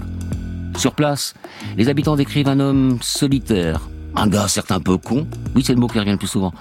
Sur 0.76 0.94
place, 0.94 1.34
les 1.76 1.88
habitants 1.88 2.14
décrivent 2.14 2.46
un 2.46 2.60
homme 2.60 2.98
solitaire, 3.02 3.88
un 4.14 4.28
gars 4.28 4.46
certes 4.46 4.70
un 4.70 4.78
peu 4.78 4.96
con, 4.96 5.26
oui 5.56 5.64
c'est 5.64 5.74
le 5.74 5.80
mot 5.80 5.88
qui 5.88 5.98
revient 5.98 6.12
le 6.12 6.18
plus 6.18 6.28
souvent, 6.28 6.54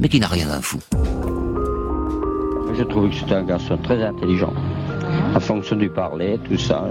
mais 0.00 0.08
qui 0.08 0.18
n'a 0.18 0.26
rien 0.26 0.48
d'un 0.48 0.60
fou. 0.60 0.80
je 2.76 2.82
trouvais 2.82 3.10
que 3.10 3.14
c'était 3.14 3.36
un 3.36 3.44
garçon 3.44 3.78
très 3.78 4.02
intelligent. 4.02 4.52
En 5.34 5.40
fonction 5.40 5.76
du 5.76 5.88
parler, 5.90 6.38
tout 6.48 6.56
ça, 6.56 6.84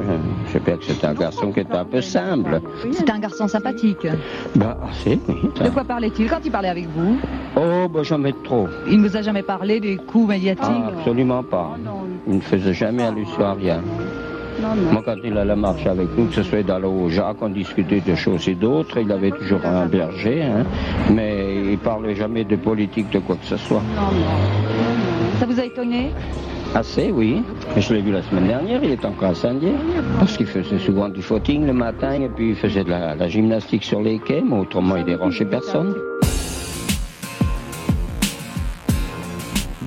je, 0.48 0.54
sais 0.54 0.60
que 0.60 0.84
c'était 0.84 1.08
un 1.08 1.14
garçon 1.14 1.52
qui 1.52 1.62
était 1.62 1.76
un 1.76 1.86
peu 1.86 2.02
simple. 2.02 2.62
C'était 2.92 3.12
un 3.12 3.20
garçon 3.20 3.48
sympathique. 3.48 4.08
Bah, 4.56 4.78
assez, 4.90 5.20
oui. 5.28 5.36
De 5.64 5.70
quoi 5.70 5.84
parlait-il 5.84 6.30
quand 6.30 6.40
il 6.44 6.52
parlait 6.52 6.70
avec 6.70 6.88
vous 6.90 7.18
Oh, 7.56 7.88
bah, 7.90 8.04
jamais 8.04 8.34
trop. 8.44 8.68
Il 8.88 9.02
ne 9.02 9.08
vous 9.08 9.18
a 9.18 9.22
jamais 9.22 9.44
parlé 9.44 9.80
des 9.80 9.98
coups 9.98 10.30
médiatiques 10.30 10.64
ah, 10.64 10.92
Absolument 10.98 11.44
pas. 11.44 11.72
Il 12.28 12.36
ne 12.36 12.42
faisait 12.42 12.74
jamais 12.74 13.04
allusion 13.04 13.46
à 13.46 13.54
rien. 13.54 13.82
Moi, 14.62 15.02
quand 15.04 15.16
il 15.24 15.38
allait 15.38 15.56
marcher 15.56 15.90
avec 15.90 16.08
nous, 16.18 16.28
que 16.28 16.36
ce 16.36 16.44
soit 16.44 16.64
dans 16.64 16.80
le 16.80 17.10
Jacques, 17.10 17.42
on 17.42 17.50
discutait 17.50 18.02
de 18.02 18.16
choses 18.16 18.48
et 18.48 18.56
d'autres. 18.56 18.98
Il 19.00 19.12
avait 19.12 19.32
toujours 19.32 19.66
un 19.66 19.86
berger, 19.86 20.44
hein, 20.44 20.64
mais 21.12 21.72
il 21.72 21.78
parlait 21.78 22.16
jamais 22.16 22.44
de 22.46 22.56
politique, 22.56 23.10
de 23.12 23.20
quoi 23.20 23.36
que 23.36 23.46
ce 23.46 23.58
soit. 23.58 23.82
Ça 25.40 25.46
vous 25.46 25.60
a 25.60 25.66
étonné? 25.66 26.12
Assez, 26.76 27.10
oui. 27.10 27.42
Je 27.78 27.94
l'ai 27.94 28.02
vu 28.02 28.12
la 28.12 28.22
semaine 28.22 28.48
dernière, 28.48 28.84
il 28.84 28.92
est 28.92 29.06
encore 29.06 29.34
Saint-Dié. 29.34 29.72
Parce 30.20 30.36
qu'il 30.36 30.46
faisait 30.46 30.78
souvent 30.78 31.08
du 31.08 31.22
footing 31.22 31.66
le 31.66 31.72
matin 31.72 32.12
et 32.12 32.28
puis 32.28 32.50
il 32.50 32.56
faisait 32.58 32.84
de 32.84 32.90
la, 32.90 33.16
la 33.16 33.30
gymnastique 33.30 33.86
sur 33.86 34.02
les 34.02 34.20
quais, 34.20 34.44
mais 34.46 34.58
autrement 34.58 34.98
il 34.98 35.06
dérangeait 35.06 35.46
personne. 35.46 35.96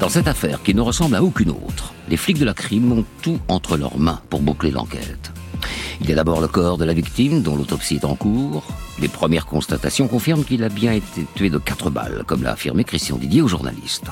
Dans 0.00 0.08
cette 0.08 0.28
affaire 0.28 0.62
qui 0.62 0.74
ne 0.74 0.80
ressemble 0.80 1.16
à 1.16 1.22
aucune 1.22 1.50
autre, 1.50 1.92
les 2.08 2.16
flics 2.16 2.38
de 2.38 2.46
la 2.46 2.54
crime 2.54 2.90
ont 2.90 3.04
tout 3.20 3.38
entre 3.48 3.76
leurs 3.76 3.98
mains 3.98 4.22
pour 4.30 4.40
boucler 4.40 4.70
l'enquête. 4.70 5.30
Il 6.00 6.08
y 6.08 6.12
a 6.12 6.16
d'abord 6.16 6.40
le 6.40 6.48
corps 6.48 6.78
de 6.78 6.86
la 6.86 6.94
victime, 6.94 7.42
dont 7.42 7.56
l'autopsie 7.56 7.96
est 7.96 8.06
en 8.06 8.14
cours. 8.14 8.66
Les 8.98 9.08
premières 9.08 9.44
constatations 9.44 10.08
confirment 10.08 10.44
qu'il 10.44 10.64
a 10.64 10.70
bien 10.70 10.92
été 10.92 11.26
tué 11.34 11.50
de 11.50 11.58
quatre 11.58 11.90
balles, 11.90 12.22
comme 12.26 12.44
l'a 12.44 12.52
affirmé 12.52 12.84
Christian 12.84 13.18
Didier 13.18 13.42
au 13.42 13.48
journaliste. 13.48 14.06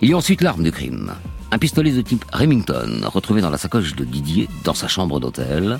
Il 0.00 0.08
y 0.08 0.14
a 0.14 0.16
ensuite 0.16 0.40
l'arme 0.40 0.62
du 0.62 0.72
crime. 0.72 1.12
Un 1.52 1.58
pistolet 1.58 1.90
de 1.90 2.00
type 2.00 2.24
Remington, 2.32 3.02
retrouvé 3.04 3.42
dans 3.42 3.50
la 3.50 3.58
sacoche 3.58 3.94
de 3.94 4.04
Didier, 4.04 4.48
dans 4.64 4.72
sa 4.72 4.88
chambre 4.88 5.20
d'hôtel. 5.20 5.78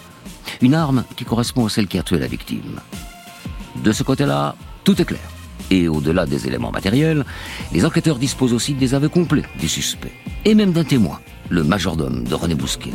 Une 0.61 0.75
arme 0.75 1.02
qui 1.17 1.25
correspond 1.25 1.64
à 1.64 1.71
celle 1.71 1.87
qui 1.87 1.99
a 1.99 2.02
tué 2.02 2.19
la 2.19 2.26
victime. 2.26 2.79
De 3.83 3.91
ce 3.91 4.02
côté-là, 4.02 4.55
tout 4.85 5.00
est 5.00 5.07
clair. 5.07 5.23
Et 5.71 5.88
au-delà 5.88 6.26
des 6.26 6.47
éléments 6.47 6.71
matériels, 6.71 7.25
les 7.73 7.87
enquêteurs 7.87 8.19
disposent 8.19 8.52
aussi 8.52 8.75
des 8.75 8.93
aveux 8.93 9.09
complets 9.09 9.47
du 9.59 9.67
suspect. 9.67 10.12
Et 10.45 10.55
même 10.55 10.73
d'un 10.73 10.85
témoin, 10.85 11.21
le 11.49 11.64
majordome 11.64 12.25
de 12.25 12.35
René 12.35 12.55
Bousquet. 12.55 12.93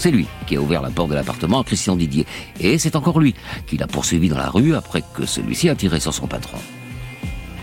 C'est 0.00 0.10
lui 0.10 0.26
qui 0.48 0.56
a 0.56 0.60
ouvert 0.60 0.82
la 0.82 0.90
porte 0.90 1.10
de 1.10 1.14
l'appartement 1.14 1.60
à 1.60 1.64
Christian 1.64 1.94
Didier. 1.94 2.26
Et 2.58 2.78
c'est 2.78 2.96
encore 2.96 3.20
lui 3.20 3.36
qui 3.68 3.76
l'a 3.76 3.86
poursuivi 3.86 4.28
dans 4.28 4.38
la 4.38 4.50
rue 4.50 4.74
après 4.74 5.04
que 5.14 5.24
celui-ci 5.24 5.68
a 5.68 5.76
tiré 5.76 6.00
sur 6.00 6.12
son 6.12 6.26
patron. 6.26 6.58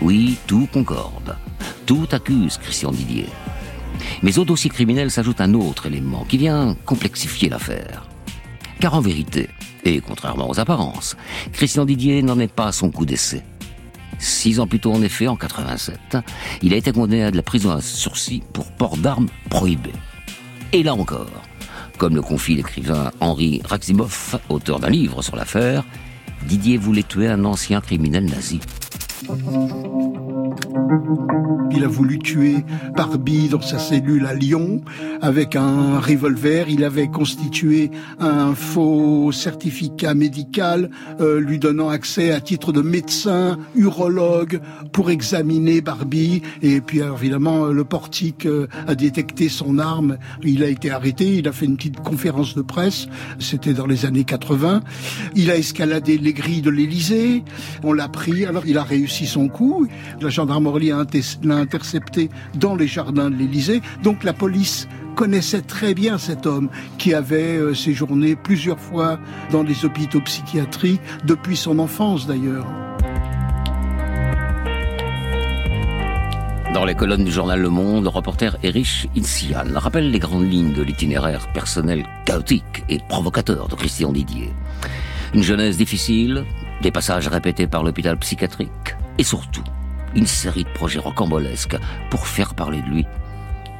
Oui, 0.00 0.38
tout 0.46 0.66
concorde. 0.72 1.36
Tout 1.84 2.08
accuse 2.10 2.56
Christian 2.56 2.90
Didier. 2.90 3.26
Mais 4.22 4.38
au 4.38 4.44
dossier 4.44 4.70
criminel 4.70 5.10
s'ajoute 5.10 5.40
un 5.40 5.54
autre 5.54 5.86
élément 5.86 6.24
qui 6.24 6.38
vient 6.38 6.76
complexifier 6.84 7.48
l'affaire. 7.48 8.06
Car 8.80 8.94
en 8.94 9.00
vérité, 9.00 9.48
et 9.84 10.00
contrairement 10.00 10.48
aux 10.48 10.60
apparences, 10.60 11.16
Christian 11.52 11.84
Didier 11.84 12.22
n'en 12.22 12.38
est 12.38 12.52
pas 12.52 12.68
à 12.68 12.72
son 12.72 12.90
coup 12.90 13.06
d'essai. 13.06 13.42
Six 14.18 14.60
ans 14.60 14.66
plus 14.66 14.80
tôt, 14.80 14.92
en 14.92 15.02
effet, 15.02 15.28
en 15.28 15.36
87, 15.36 16.18
il 16.62 16.74
a 16.74 16.76
été 16.76 16.92
condamné 16.92 17.24
à 17.24 17.30
de 17.30 17.36
la 17.36 17.42
prison 17.42 17.70
à 17.70 17.80
sursis 17.80 18.42
pour 18.52 18.70
port 18.72 18.96
d'armes 18.96 19.28
prohibées. 19.48 19.92
Et 20.72 20.82
là 20.82 20.94
encore, 20.94 21.42
comme 21.96 22.14
le 22.14 22.22
confie 22.22 22.54
l'écrivain 22.54 23.12
Henri 23.20 23.60
Raximov, 23.64 24.38
auteur 24.48 24.78
d'un 24.78 24.90
livre 24.90 25.22
sur 25.22 25.36
l'affaire, 25.36 25.84
Didier 26.46 26.76
voulait 26.76 27.02
tuer 27.02 27.28
un 27.28 27.44
ancien 27.44 27.80
criminel 27.80 28.24
nazi. 28.24 28.60
Il 31.72 31.84
a 31.84 31.88
voulu 31.88 32.18
tuer 32.18 32.56
Barbie 32.96 33.48
dans 33.48 33.60
sa 33.60 33.78
cellule 33.78 34.26
à 34.26 34.34
Lyon 34.34 34.80
avec 35.20 35.56
un 35.56 36.00
revolver. 36.00 36.68
Il 36.68 36.84
avait 36.84 37.08
constitué 37.08 37.90
un 38.18 38.54
faux 38.54 39.30
certificat 39.32 40.14
médical 40.14 40.90
euh, 41.20 41.40
lui 41.40 41.58
donnant 41.58 41.88
accès 41.88 42.32
à 42.32 42.40
titre 42.40 42.72
de 42.72 42.80
médecin, 42.80 43.58
urologue 43.74 44.60
pour 44.92 45.10
examiner 45.10 45.80
Barbie. 45.80 46.42
Et 46.62 46.80
puis 46.80 47.00
évidemment, 47.00 47.66
le 47.66 47.84
portique 47.84 48.46
euh, 48.46 48.66
a 48.86 48.94
détecté 48.94 49.48
son 49.48 49.78
arme. 49.78 50.18
Il 50.42 50.62
a 50.62 50.68
été 50.68 50.90
arrêté. 50.90 51.36
Il 51.36 51.48
a 51.48 51.52
fait 51.52 51.66
une 51.66 51.76
petite 51.76 52.00
conférence 52.00 52.54
de 52.54 52.62
presse. 52.62 53.06
C'était 53.38 53.74
dans 53.74 53.86
les 53.86 54.06
années 54.06 54.24
80. 54.24 54.80
Il 55.34 55.50
a 55.50 55.56
escaladé 55.56 56.18
les 56.18 56.32
grilles 56.32 56.62
de 56.62 56.70
l'Élysée. 56.70 57.44
On 57.82 57.92
l'a 57.92 58.08
pris. 58.08 58.44
Alors 58.44 58.64
il 58.66 58.78
a 58.78 58.82
réussi 58.82 59.09
son 59.26 59.48
coup. 59.48 59.86
La 60.20 60.28
gendarmerie 60.28 60.92
l'a 61.42 61.56
intercepté 61.56 62.30
dans 62.54 62.74
les 62.74 62.86
jardins 62.86 63.30
de 63.30 63.36
l'Élysée. 63.36 63.82
Donc 64.02 64.24
la 64.24 64.32
police 64.32 64.88
connaissait 65.14 65.62
très 65.62 65.94
bien 65.94 66.18
cet 66.18 66.46
homme 66.46 66.70
qui 66.98 67.14
avait 67.14 67.56
euh, 67.56 67.74
séjourné 67.74 68.36
plusieurs 68.36 68.78
fois 68.78 69.18
dans 69.50 69.62
les 69.62 69.84
hôpitaux 69.84 70.20
psychiatriques 70.20 71.00
depuis 71.24 71.56
son 71.56 71.78
enfance 71.78 72.26
d'ailleurs. 72.26 72.66
Dans 76.72 76.84
les 76.84 76.94
colonnes 76.94 77.24
du 77.24 77.32
journal 77.32 77.60
Le 77.60 77.68
Monde, 77.68 78.04
le 78.04 78.08
reporter 78.08 78.56
Erich 78.62 79.08
Insian 79.16 79.64
rappelle 79.74 80.10
les 80.10 80.20
grandes 80.20 80.50
lignes 80.50 80.72
de 80.72 80.82
l'itinéraire 80.82 81.52
personnel 81.52 82.06
chaotique 82.24 82.84
et 82.88 83.00
provocateur 83.08 83.66
de 83.66 83.74
Christian 83.74 84.12
Didier. 84.12 84.52
Une 85.34 85.42
jeunesse 85.42 85.76
difficile, 85.76 86.44
des 86.80 86.92
passages 86.92 87.28
répétés 87.28 87.66
par 87.66 87.82
l'hôpital 87.82 88.16
psychiatrique 88.18 88.96
et 89.20 89.22
surtout 89.22 89.62
une 90.14 90.26
série 90.26 90.64
de 90.64 90.70
projets 90.70 90.98
rocambolesques 90.98 91.76
pour 92.10 92.26
faire 92.26 92.54
parler 92.54 92.80
de 92.80 92.88
lui. 92.88 93.06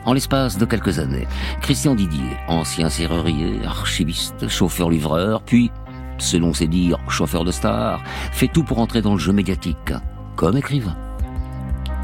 En 0.04 0.12
l'espace 0.12 0.58
de 0.58 0.66
quelques 0.66 0.98
années, 0.98 1.26
Christian 1.62 1.94
Didier, 1.94 2.36
ancien 2.46 2.90
serrurier, 2.90 3.58
archiviste, 3.64 4.48
chauffeur-livreur, 4.48 5.40
puis, 5.42 5.70
selon 6.18 6.52
ses 6.52 6.68
dires, 6.68 6.98
chauffeur 7.08 7.44
de 7.44 7.52
star, 7.52 8.02
fait 8.32 8.48
tout 8.48 8.62
pour 8.64 8.80
entrer 8.80 9.00
dans 9.00 9.14
le 9.14 9.18
jeu 9.18 9.32
médiatique, 9.32 9.94
comme 10.36 10.58
écrivain. 10.58 10.96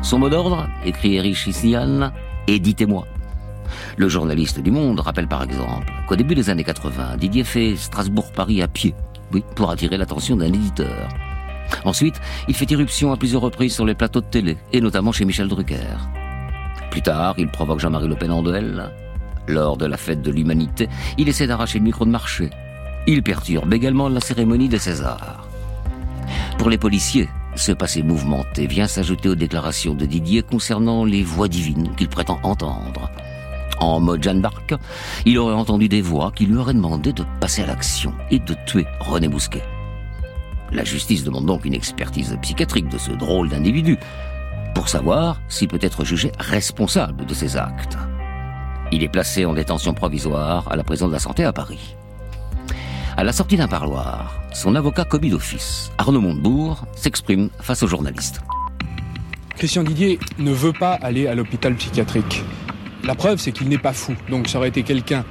Son 0.02 0.18
mot 0.18 0.30
d'ordre, 0.30 0.66
écrit 0.84 1.16
Erich 1.16 1.46
Issian, 1.46 2.12
éditez-moi. 2.46 3.06
Le 3.98 4.08
journaliste 4.08 4.60
du 4.60 4.70
Monde 4.70 5.00
rappelle 5.00 5.28
par 5.28 5.42
exemple 5.42 5.92
qu'au 6.08 6.16
début 6.16 6.34
des 6.34 6.48
années 6.48 6.64
80, 6.64 7.18
Didier 7.18 7.44
fait 7.44 7.76
Strasbourg-Paris 7.76 8.62
à 8.62 8.68
pied, 8.68 8.94
oui, 9.32 9.44
pour 9.54 9.70
attirer 9.70 9.98
l'attention 9.98 10.36
d'un 10.36 10.46
éditeur. 10.46 11.08
Ensuite, 11.84 12.20
il 12.48 12.54
fait 12.54 12.70
irruption 12.70 13.12
à 13.12 13.16
plusieurs 13.16 13.42
reprises 13.42 13.74
sur 13.74 13.84
les 13.84 13.94
plateaux 13.94 14.20
de 14.20 14.26
télé, 14.26 14.56
et 14.72 14.80
notamment 14.80 15.12
chez 15.12 15.24
Michel 15.24 15.48
Drucker. 15.48 15.96
Plus 16.90 17.02
tard, 17.02 17.34
il 17.38 17.48
provoque 17.48 17.80
Jean-Marie 17.80 18.08
Le 18.08 18.16
Pen 18.16 18.32
en 18.32 18.42
duel. 18.42 18.90
Lors 19.48 19.76
de 19.76 19.86
la 19.86 19.96
fête 19.96 20.22
de 20.22 20.30
l'humanité, 20.30 20.88
il 21.18 21.28
essaie 21.28 21.46
d'arracher 21.46 21.78
le 21.78 21.84
micro 21.84 22.04
de 22.04 22.10
marché. 22.10 22.50
Il 23.06 23.22
perturbe 23.22 23.72
également 23.72 24.08
la 24.08 24.20
cérémonie 24.20 24.68
des 24.68 24.78
Césars. 24.78 25.46
Pour 26.58 26.70
les 26.70 26.78
policiers, 26.78 27.28
ce 27.54 27.72
passé 27.72 28.02
mouvementé 28.02 28.66
vient 28.66 28.88
s'ajouter 28.88 29.28
aux 29.28 29.34
déclarations 29.34 29.94
de 29.94 30.04
Didier 30.04 30.42
concernant 30.42 31.04
les 31.04 31.22
voix 31.22 31.48
divines 31.48 31.94
qu'il 31.96 32.08
prétend 32.08 32.40
entendre. 32.42 33.10
En 33.78 34.00
mode 34.00 34.22
Jeanne 34.22 34.40
d'Arc, 34.40 34.74
il 35.24 35.38
aurait 35.38 35.54
entendu 35.54 35.88
des 35.88 36.00
voix 36.00 36.32
qui 36.34 36.46
lui 36.46 36.56
auraient 36.56 36.74
demandé 36.74 37.12
de 37.12 37.24
passer 37.40 37.62
à 37.62 37.66
l'action 37.66 38.12
et 38.30 38.38
de 38.38 38.54
tuer 38.66 38.86
René 39.00 39.28
Bousquet. 39.28 39.62
La 40.72 40.84
justice 40.84 41.24
demande 41.24 41.46
donc 41.46 41.64
une 41.64 41.74
expertise 41.74 42.36
psychiatrique 42.42 42.88
de 42.88 42.98
ce 42.98 43.12
drôle 43.12 43.48
d'individu 43.48 43.98
pour 44.74 44.88
savoir 44.88 45.40
s'il 45.48 45.68
peut 45.68 45.78
être 45.80 46.04
jugé 46.04 46.32
responsable 46.38 47.24
de 47.24 47.34
ses 47.34 47.56
actes. 47.56 47.96
Il 48.92 49.02
est 49.02 49.08
placé 49.08 49.44
en 49.44 49.54
détention 49.54 49.94
provisoire 49.94 50.70
à 50.70 50.76
la 50.76 50.84
prison 50.84 51.08
de 51.08 51.12
la 51.12 51.18
santé 51.18 51.44
à 51.44 51.52
Paris. 51.52 51.96
À 53.16 53.24
la 53.24 53.32
sortie 53.32 53.56
d'un 53.56 53.68
parloir, 53.68 54.42
son 54.52 54.74
avocat 54.74 55.04
commis 55.04 55.30
d'office, 55.30 55.90
Arnaud 55.98 56.20
Montebourg, 56.20 56.84
s'exprime 56.94 57.48
face 57.60 57.82
aux 57.82 57.86
journalistes. 57.86 58.40
Christian 59.56 59.84
Didier 59.84 60.18
ne 60.38 60.52
veut 60.52 60.74
pas 60.74 60.92
aller 60.92 61.26
à 61.26 61.34
l'hôpital 61.34 61.74
psychiatrique. 61.76 62.44
La 63.04 63.14
preuve, 63.14 63.38
c'est 63.38 63.52
qu'il 63.52 63.68
n'est 63.70 63.78
pas 63.78 63.94
fou. 63.94 64.14
Donc 64.28 64.48
ça 64.48 64.58
aurait 64.58 64.68
été 64.68 64.82
quelqu'un 64.82 65.24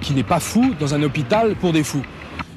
qui 0.00 0.14
n'est 0.14 0.24
pas 0.24 0.40
fou 0.40 0.74
dans 0.80 0.94
un 0.94 1.02
hôpital 1.02 1.54
pour 1.54 1.72
des 1.72 1.84
fous. 1.84 2.02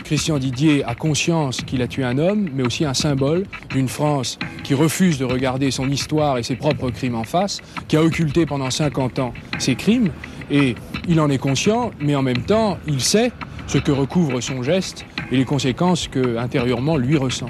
Christian 0.05 0.38
Didier 0.38 0.83
a 0.83 0.93
conscience 0.93 1.62
qu'il 1.62 1.81
a 1.81 1.88
tué 1.88 2.03
un 2.03 2.19
homme, 2.19 2.47
mais 2.53 2.62
aussi 2.62 2.85
un 2.85 2.93
symbole 2.93 3.43
d'une 3.71 3.88
France 3.88 4.38
qui 4.63 4.75
refuse 4.75 5.17
de 5.17 5.25
regarder 5.25 5.71
son 5.71 5.89
histoire 5.89 6.38
et 6.38 6.43
ses 6.43 6.55
propres 6.55 6.91
crimes 6.91 7.15
en 7.15 7.24
face, 7.24 7.59
qui 7.88 7.97
a 7.97 8.03
occulté 8.03 8.45
pendant 8.45 8.69
50 8.69 9.17
ans 9.17 9.33
ses 9.57 9.74
crimes, 9.74 10.12
et 10.51 10.75
il 11.07 11.19
en 11.19 11.29
est 11.31 11.39
conscient, 11.39 11.89
mais 12.00 12.15
en 12.15 12.21
même 12.21 12.43
temps, 12.43 12.77
il 12.88 13.01
sait 13.01 13.31
ce 13.65 13.79
que 13.79 13.91
recouvre 13.91 14.41
son 14.41 14.62
geste 14.62 15.07
et 15.31 15.38
les 15.38 15.45
conséquences 15.45 16.07
que 16.07 16.38
intérieurement 16.38 16.97
lui 16.97 17.17
ressent. 17.17 17.50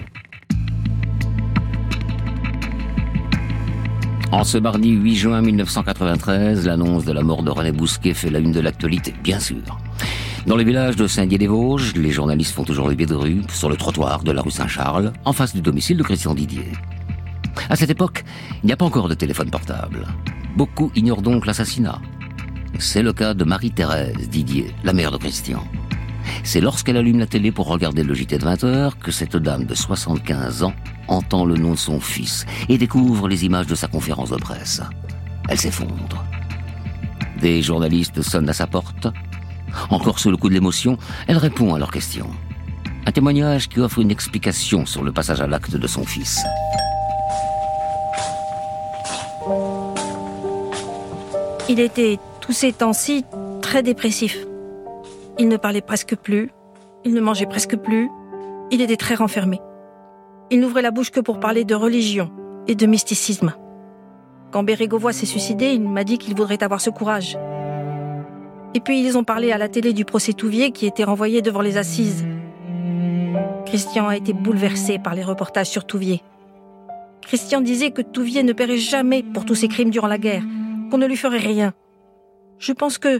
En 4.31 4.45
ce 4.45 4.57
mardi 4.57 4.91
8 4.91 5.15
juin 5.15 5.41
1993, 5.41 6.65
l'annonce 6.65 7.03
de 7.03 7.11
la 7.11 7.21
mort 7.21 7.43
de 7.43 7.51
René 7.51 7.73
Bousquet 7.73 8.13
fait 8.13 8.29
la 8.29 8.39
une 8.39 8.53
de 8.53 8.61
l'actualité, 8.61 9.13
bien 9.21 9.41
sûr. 9.41 9.77
Dans 10.45 10.57
les 10.57 10.63
villages 10.63 10.95
de 10.95 11.07
Saint-Dié-des-Vosges, 11.07 11.95
les 11.95 12.11
journalistes 12.11 12.53
font 12.53 12.63
toujours 12.63 12.87
le 12.87 12.95
pied 12.95 13.07
de 13.07 13.15
rue, 13.15 13.41
sur 13.49 13.67
le 13.67 13.75
trottoir 13.75 14.23
de 14.23 14.31
la 14.31 14.43
rue 14.43 14.51
Saint-Charles, 14.51 15.11
en 15.25 15.33
face 15.33 15.55
du 15.55 15.61
domicile 15.61 15.97
de 15.97 16.03
Christian 16.03 16.35
Didier. 16.35 16.71
À 17.67 17.75
cette 17.75 17.89
époque, 17.89 18.23
il 18.61 18.67
n'y 18.67 18.71
a 18.71 18.77
pas 18.77 18.85
encore 18.85 19.09
de 19.09 19.15
téléphone 19.15 19.49
portable. 19.49 20.05
Beaucoup 20.55 20.91
ignorent 20.95 21.23
donc 21.23 21.47
l'assassinat. 21.47 21.99
C'est 22.77 23.01
le 23.01 23.11
cas 23.11 23.33
de 23.33 23.43
Marie-Thérèse 23.43 24.29
Didier, 24.29 24.67
la 24.83 24.93
mère 24.93 25.09
de 25.09 25.17
Christian. 25.17 25.63
C'est 26.43 26.61
lorsqu'elle 26.61 26.97
allume 26.97 27.19
la 27.19 27.25
télé 27.25 27.51
pour 27.51 27.67
regarder 27.67 28.03
le 28.03 28.13
JT 28.13 28.37
de 28.37 28.45
20h 28.45 28.91
que 29.01 29.11
cette 29.11 29.37
dame 29.37 29.65
de 29.65 29.73
75 29.73 30.61
ans 30.61 30.73
entend 31.07 31.45
le 31.45 31.55
nom 31.55 31.71
de 31.71 31.77
son 31.77 31.99
fils 31.99 32.45
et 32.69 32.77
découvre 32.77 33.27
les 33.27 33.45
images 33.45 33.67
de 33.67 33.75
sa 33.75 33.87
conférence 33.87 34.29
de 34.29 34.37
presse. 34.37 34.81
Elle 35.49 35.59
s'effondre. 35.59 36.23
Des 37.41 37.63
journalistes 37.63 38.21
sonnent 38.21 38.49
à 38.49 38.53
sa 38.53 38.67
porte. 38.67 39.07
Encore 39.89 40.19
sous 40.19 40.31
le 40.31 40.37
coup 40.37 40.49
de 40.49 40.53
l'émotion, 40.53 40.97
elle 41.27 41.37
répond 41.37 41.73
à 41.73 41.79
leurs 41.79 41.91
questions. 41.91 42.29
Un 43.05 43.11
témoignage 43.11 43.69
qui 43.69 43.79
offre 43.79 43.99
une 43.99 44.11
explication 44.11 44.85
sur 44.85 45.03
le 45.03 45.11
passage 45.11 45.41
à 45.41 45.47
l'acte 45.47 45.75
de 45.75 45.87
son 45.87 46.03
fils. 46.03 46.43
Il 51.69 51.79
était, 51.79 52.19
tous 52.41 52.51
ces 52.51 52.73
temps-ci, 52.73 53.25
très 53.61 53.83
dépressif. 53.83 54.37
Il 55.37 55.47
ne 55.47 55.57
parlait 55.57 55.81
presque 55.81 56.15
plus, 56.15 56.51
il 57.03 57.13
ne 57.13 57.21
mangeait 57.21 57.45
presque 57.45 57.75
plus, 57.75 58.09
il 58.71 58.81
était 58.81 58.97
très 58.97 59.15
renfermé. 59.15 59.59
Il 60.51 60.59
n'ouvrait 60.59 60.81
la 60.81 60.91
bouche 60.91 61.11
que 61.11 61.19
pour 61.19 61.39
parler 61.39 61.65
de 61.65 61.75
religion 61.75 62.31
et 62.67 62.75
de 62.75 62.85
mysticisme. 62.85 63.53
Quand 64.51 64.63
Bérégovoy 64.63 65.11
s'est 65.11 65.25
suicidé, 65.25 65.67
il 65.67 65.81
m'a 65.81 66.03
dit 66.03 66.17
qu'il 66.17 66.35
voudrait 66.35 66.63
avoir 66.63 66.81
ce 66.81 66.89
courage. 66.89 67.37
Et 68.73 68.79
puis 68.79 69.01
ils 69.01 69.17
ont 69.17 69.23
parlé 69.23 69.51
à 69.51 69.57
la 69.57 69.69
télé 69.69 69.93
du 69.93 70.05
procès 70.05 70.33
Touvier 70.33 70.71
qui 70.71 70.85
était 70.85 71.03
renvoyé 71.03 71.41
devant 71.41 71.61
les 71.61 71.77
assises. 71.77 72.25
Christian 73.65 74.07
a 74.07 74.17
été 74.17 74.33
bouleversé 74.33 74.99
par 74.99 75.15
les 75.15 75.23
reportages 75.23 75.69
sur 75.69 75.85
Touvier. 75.85 76.21
Christian 77.21 77.61
disait 77.61 77.91
que 77.91 78.01
Touvier 78.01 78.43
ne 78.43 78.53
paierait 78.53 78.77
jamais 78.77 79.23
pour 79.23 79.45
tous 79.45 79.55
ses 79.55 79.67
crimes 79.67 79.89
durant 79.89 80.07
la 80.07 80.17
guerre, 80.17 80.43
qu'on 80.91 80.97
ne 80.97 81.07
lui 81.07 81.17
ferait 81.17 81.39
rien. 81.39 81.73
Je 82.59 82.71
pense 82.71 82.97
que 82.97 83.19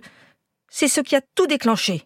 c'est 0.70 0.88
ce 0.88 1.02
qui 1.02 1.16
a 1.16 1.22
tout 1.36 1.48
déclenché. 1.48 2.04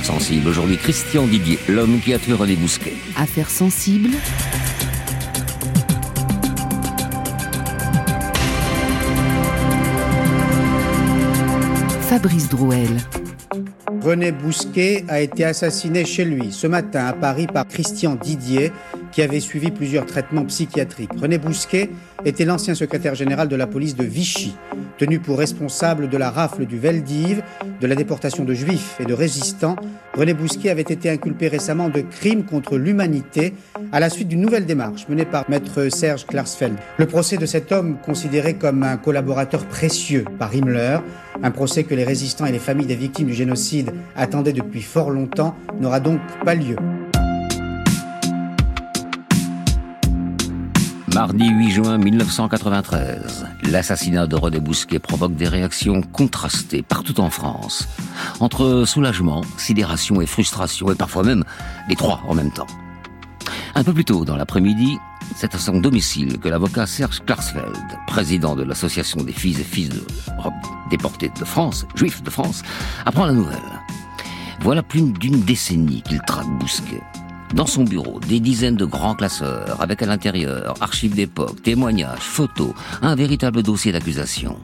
Affaires 0.00 0.14
sensibles. 0.14 0.48
Aujourd'hui, 0.48 0.78
Christian 0.78 1.26
Didier, 1.26 1.58
l'homme 1.68 2.00
qui 2.00 2.14
a 2.14 2.18
tué 2.18 2.32
René 2.32 2.56
Bousquet. 2.56 2.94
Affaires 3.18 3.50
sensibles. 3.50 4.16
Fabrice 12.08 12.48
Drouel. 12.48 12.88
René 14.00 14.32
Bousquet 14.32 15.04
a 15.08 15.20
été 15.20 15.44
assassiné 15.44 16.06
chez 16.06 16.24
lui 16.24 16.50
ce 16.50 16.66
matin 16.66 17.04
à 17.04 17.12
Paris 17.12 17.46
par 17.46 17.68
Christian 17.68 18.14
Didier, 18.14 18.72
qui 19.12 19.22
avait 19.22 19.40
suivi 19.40 19.70
plusieurs 19.70 20.06
traitements 20.06 20.44
psychiatriques. 20.44 21.10
René 21.20 21.38
Bousquet 21.38 21.90
était 22.24 22.44
l'ancien 22.44 22.74
secrétaire 22.74 23.14
général 23.14 23.48
de 23.48 23.56
la 23.56 23.66
police 23.66 23.96
de 23.96 24.04
Vichy, 24.04 24.56
tenu 24.98 25.18
pour 25.18 25.38
responsable 25.38 26.08
de 26.08 26.16
la 26.16 26.30
rafle 26.30 26.66
du 26.66 26.78
Veldiv, 26.78 27.42
de 27.80 27.86
la 27.86 27.94
déportation 27.94 28.44
de 28.44 28.54
juifs 28.54 28.96
et 29.00 29.04
de 29.04 29.14
résistants. 29.14 29.76
René 30.14 30.34
Bousquet 30.34 30.70
avait 30.70 30.82
été 30.82 31.10
inculpé 31.10 31.48
récemment 31.48 31.88
de 31.88 32.00
crimes 32.00 32.44
contre 32.44 32.76
l'humanité 32.76 33.54
à 33.92 34.00
la 34.00 34.10
suite 34.10 34.28
d'une 34.28 34.40
nouvelle 34.40 34.66
démarche 34.66 35.08
menée 35.08 35.24
par 35.24 35.48
maître 35.48 35.88
Serge 35.88 36.26
Klarsfeld. 36.26 36.76
Le 36.98 37.06
procès 37.06 37.36
de 37.36 37.46
cet 37.46 37.72
homme, 37.72 37.96
considéré 38.04 38.54
comme 38.54 38.82
un 38.82 38.96
collaborateur 38.96 39.64
précieux 39.66 40.24
par 40.38 40.54
Himmler, 40.54 40.98
un 41.42 41.50
procès 41.50 41.84
que 41.84 41.94
les 41.94 42.04
résistants 42.04 42.46
et 42.46 42.52
les 42.52 42.58
familles 42.58 42.86
des 42.86 42.96
victimes 42.96 43.28
du 43.28 43.34
génocide 43.34 43.92
attendaient 44.16 44.52
depuis 44.52 44.82
fort 44.82 45.10
longtemps, 45.10 45.54
n'aura 45.80 46.00
donc 46.00 46.20
pas 46.44 46.54
lieu. 46.54 46.76
Mardi 51.20 51.50
8 51.50 51.70
juin 51.70 51.98
1993, 51.98 53.44
l'assassinat 53.64 54.26
de 54.26 54.36
René 54.36 54.58
Bousquet 54.58 54.98
provoque 54.98 55.34
des 55.34 55.48
réactions 55.48 56.00
contrastées 56.00 56.80
partout 56.80 57.20
en 57.20 57.28
France, 57.28 57.86
entre 58.40 58.84
soulagement, 58.86 59.42
sidération 59.58 60.22
et 60.22 60.26
frustration, 60.26 60.90
et 60.90 60.94
parfois 60.94 61.22
même 61.22 61.44
les 61.90 61.94
trois 61.94 62.22
en 62.26 62.34
même 62.34 62.50
temps. 62.50 62.66
Un 63.74 63.84
peu 63.84 63.92
plus 63.92 64.06
tôt 64.06 64.24
dans 64.24 64.34
l'après-midi, 64.34 64.96
c'est 65.36 65.54
à 65.54 65.58
son 65.58 65.78
domicile 65.78 66.38
que 66.38 66.48
l'avocat 66.48 66.86
Serge 66.86 67.20
Klarsfeld, 67.26 67.76
président 68.06 68.56
de 68.56 68.62
l'association 68.62 69.22
des 69.22 69.34
fils 69.34 69.60
et 69.60 69.64
fils 69.64 69.90
de 69.90 70.02
déportés 70.88 71.30
de 71.38 71.44
France, 71.44 71.84
juifs 71.96 72.22
de 72.22 72.30
France, 72.30 72.62
apprend 73.04 73.26
la 73.26 73.34
nouvelle. 73.34 73.58
Voilà 74.60 74.82
plus 74.82 75.02
d'une 75.02 75.42
décennie 75.42 76.00
qu'il 76.00 76.22
traque 76.22 76.48
Bousquet. 76.58 77.02
Dans 77.54 77.66
son 77.66 77.82
bureau, 77.82 78.20
des 78.20 78.38
dizaines 78.38 78.76
de 78.76 78.84
grands 78.84 79.16
classeurs, 79.16 79.80
avec 79.80 80.02
à 80.02 80.06
l'intérieur 80.06 80.74
archives 80.80 81.16
d'époque, 81.16 81.62
témoignages, 81.62 82.20
photos, 82.20 82.72
un 83.02 83.16
véritable 83.16 83.62
dossier 83.64 83.90
d'accusation. 83.90 84.56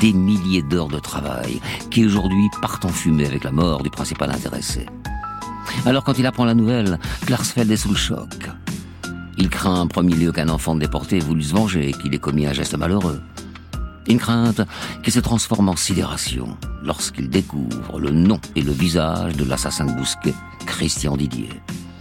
Des 0.00 0.12
milliers 0.12 0.62
d'heures 0.62 0.88
de 0.88 0.98
travail 0.98 1.60
qui 1.90 2.04
aujourd'hui 2.04 2.50
partent 2.60 2.84
en 2.84 2.88
fumée 2.88 3.26
avec 3.26 3.42
la 3.42 3.52
mort 3.52 3.82
du 3.82 3.88
principal 3.88 4.30
intéressé. 4.30 4.86
Alors 5.86 6.04
quand 6.04 6.18
il 6.18 6.26
apprend 6.26 6.44
la 6.44 6.54
nouvelle, 6.54 6.98
Klarsfeld 7.24 7.70
est 7.70 7.76
sous 7.76 7.90
le 7.90 7.96
choc. 7.96 8.50
Il 9.38 9.48
craint 9.48 9.80
en 9.80 9.86
premier 9.86 10.14
lieu 10.14 10.30
qu'un 10.30 10.50
enfant 10.50 10.74
déporté 10.74 11.18
voulu 11.20 11.42
se 11.42 11.54
venger 11.54 11.88
et 11.88 11.92
qu'il 11.92 12.14
ait 12.14 12.18
commis 12.18 12.46
un 12.46 12.52
geste 12.52 12.76
malheureux. 12.76 13.20
Une 14.06 14.18
crainte 14.18 14.60
qui 15.02 15.10
se 15.10 15.20
transforme 15.20 15.70
en 15.70 15.76
sidération 15.76 16.58
lorsqu'il 16.82 17.30
découvre 17.30 17.98
le 17.98 18.10
nom 18.10 18.38
et 18.56 18.62
le 18.62 18.72
visage 18.72 19.36
de 19.36 19.44
l'assassin 19.44 19.86
de 19.86 19.92
Bousquet, 19.92 20.34
Christian 20.66 21.16
Didier. 21.16 21.48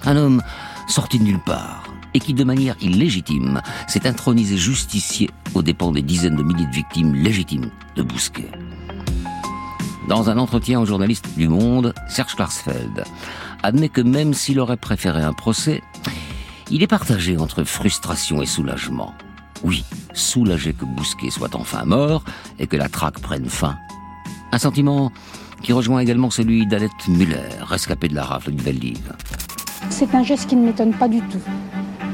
Un 0.06 0.18
homme 0.18 0.42
sorti 0.88 1.18
de 1.18 1.24
nulle 1.24 1.40
part 1.40 1.86
et 2.14 2.20
qui, 2.20 2.34
de 2.34 2.44
manière 2.44 2.76
illégitime, 2.82 3.62
s'est 3.88 4.06
intronisé 4.06 4.58
justicier 4.58 5.30
aux 5.56 5.64
dépens 5.64 5.92
des 5.92 6.02
dizaines 6.02 6.36
de 6.36 6.44
milliers 6.44 6.68
de 6.68 6.76
victimes 6.76 7.16
légitimes 7.16 7.72
de 7.96 8.04
Bousquet. 8.04 8.52
Dans 10.10 10.30
un 10.30 10.38
entretien 10.38 10.82
au 10.82 10.86
journaliste 10.86 11.30
du 11.38 11.48
Monde, 11.48 11.94
Serge 12.10 12.36
Klarsfeld 12.36 13.06
admet 13.64 13.90
que 13.90 14.02
même 14.02 14.34
s'il 14.34 14.60
aurait 14.60 14.78
préféré 14.78 15.24
un 15.24 15.34
procès, 15.34 15.82
il 16.70 16.84
est 16.84 16.88
partagé 16.88 17.38
entre 17.38 17.64
frustration 17.64 18.42
et 18.42 18.46
soulagement. 18.46 19.14
Oui, 19.64 19.86
soulagé 20.14 20.74
que 20.74 20.84
Bousquet 20.84 21.30
soit 21.30 21.56
enfin 21.56 21.86
mort 21.86 22.24
et 22.60 22.68
que 22.68 22.76
la 22.76 22.90
traque 22.90 23.20
prenne 23.20 23.48
fin. 23.48 23.78
Un 24.52 24.60
sentiment 24.60 25.12
qui 25.62 25.72
rejoint 25.72 26.00
également 26.00 26.30
celui 26.30 26.68
d'Alette 26.68 27.08
Muller, 27.08 27.50
rescapée 27.62 28.10
de 28.10 28.16
la 28.16 28.26
rafle 28.26 28.52
du 28.52 28.62
Veldiv. 28.62 29.14
C'est 29.90 30.16
un 30.16 30.24
geste 30.24 30.48
qui 30.48 30.56
ne 30.56 30.66
m'étonne 30.66 30.94
pas 30.94 31.08
du 31.08 31.22
tout. 31.22 31.42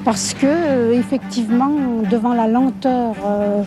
Parce 0.05 0.33
que, 0.33 0.45
euh, 0.45 0.93
effectivement, 0.93 1.71
devant 2.09 2.33
la 2.33 2.47
lenteur 2.47 3.15
euh, 3.25 3.63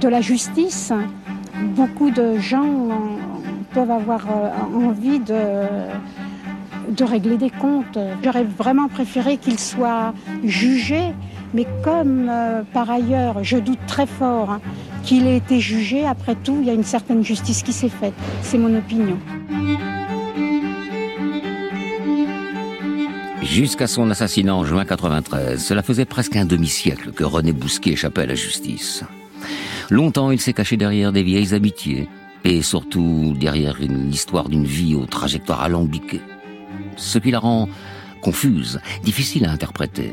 de 0.00 0.08
la 0.08 0.20
justice, 0.20 0.92
beaucoup 1.74 2.10
de 2.10 2.38
gens 2.38 2.88
peuvent 3.72 3.90
avoir 3.90 4.26
euh, 4.30 4.88
envie 4.88 5.18
de, 5.18 7.04
régler 7.04 7.36
des 7.36 7.50
comptes. 7.50 7.98
J'aurais 8.22 8.44
vraiment 8.44 8.88
préféré 8.88 9.36
qu'il 9.38 9.58
soit 9.58 10.14
jugé, 10.44 11.00
mais 11.52 11.66
comme 11.82 12.30
par 12.72 12.90
ailleurs 12.90 13.44
je 13.44 13.58
doute 13.58 13.78
très 13.86 14.06
fort 14.06 14.50
hein, 14.50 14.60
qu'il 15.02 15.26
ait 15.26 15.36
été 15.36 15.60
jugé, 15.60 16.06
après 16.06 16.36
tout, 16.36 16.58
il 16.60 16.66
y 16.66 16.70
a 16.70 16.74
une 16.74 16.84
certaine 16.84 17.22
justice 17.22 17.62
qui 17.62 17.72
s'est 17.72 17.88
faite. 17.88 18.14
C'est 18.42 18.58
mon 18.58 18.74
opinion. 18.76 19.18
Jusqu'à 23.56 23.86
son 23.86 24.10
assassinat 24.10 24.54
en 24.54 24.66
juin 24.66 24.84
93, 24.84 25.64
cela 25.64 25.82
faisait 25.82 26.04
presque 26.04 26.36
un 26.36 26.44
demi-siècle 26.44 27.12
que 27.12 27.24
René 27.24 27.54
Bousquet 27.54 27.92
échappait 27.92 28.20
à 28.20 28.26
la 28.26 28.34
justice. 28.34 29.02
Longtemps, 29.88 30.30
il 30.30 30.38
s'est 30.38 30.52
caché 30.52 30.76
derrière 30.76 31.10
des 31.10 31.22
vieilles 31.22 31.54
amitiés 31.54 32.06
et 32.44 32.60
surtout 32.60 33.34
derrière 33.34 33.80
une 33.80 34.10
histoire 34.10 34.50
d'une 34.50 34.66
vie 34.66 34.94
aux 34.94 35.06
trajectoires 35.06 35.62
alambiquées. 35.62 36.20
Ce 36.96 37.18
qui 37.18 37.30
la 37.30 37.38
rend 37.38 37.66
confuse, 38.20 38.78
difficile 39.02 39.46
à 39.46 39.52
interpréter. 39.52 40.12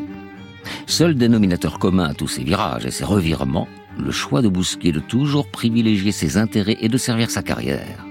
Seul 0.87 1.15
dénominateur 1.15 1.79
commun 1.79 2.05
à 2.05 2.13
tous 2.13 2.29
ces 2.29 2.45
virages 2.45 2.85
et 2.85 2.91
ces 2.91 3.03
revirements, 3.03 3.67
le 3.99 4.11
choix 4.11 4.41
de 4.41 4.47
Bousquet 4.47 4.93
de 4.93 5.01
toujours 5.01 5.51
privilégier 5.51 6.13
ses 6.13 6.37
intérêts 6.37 6.77
et 6.79 6.87
de 6.87 6.97
servir 6.97 7.29
sa 7.29 7.43
carrière. 7.43 8.05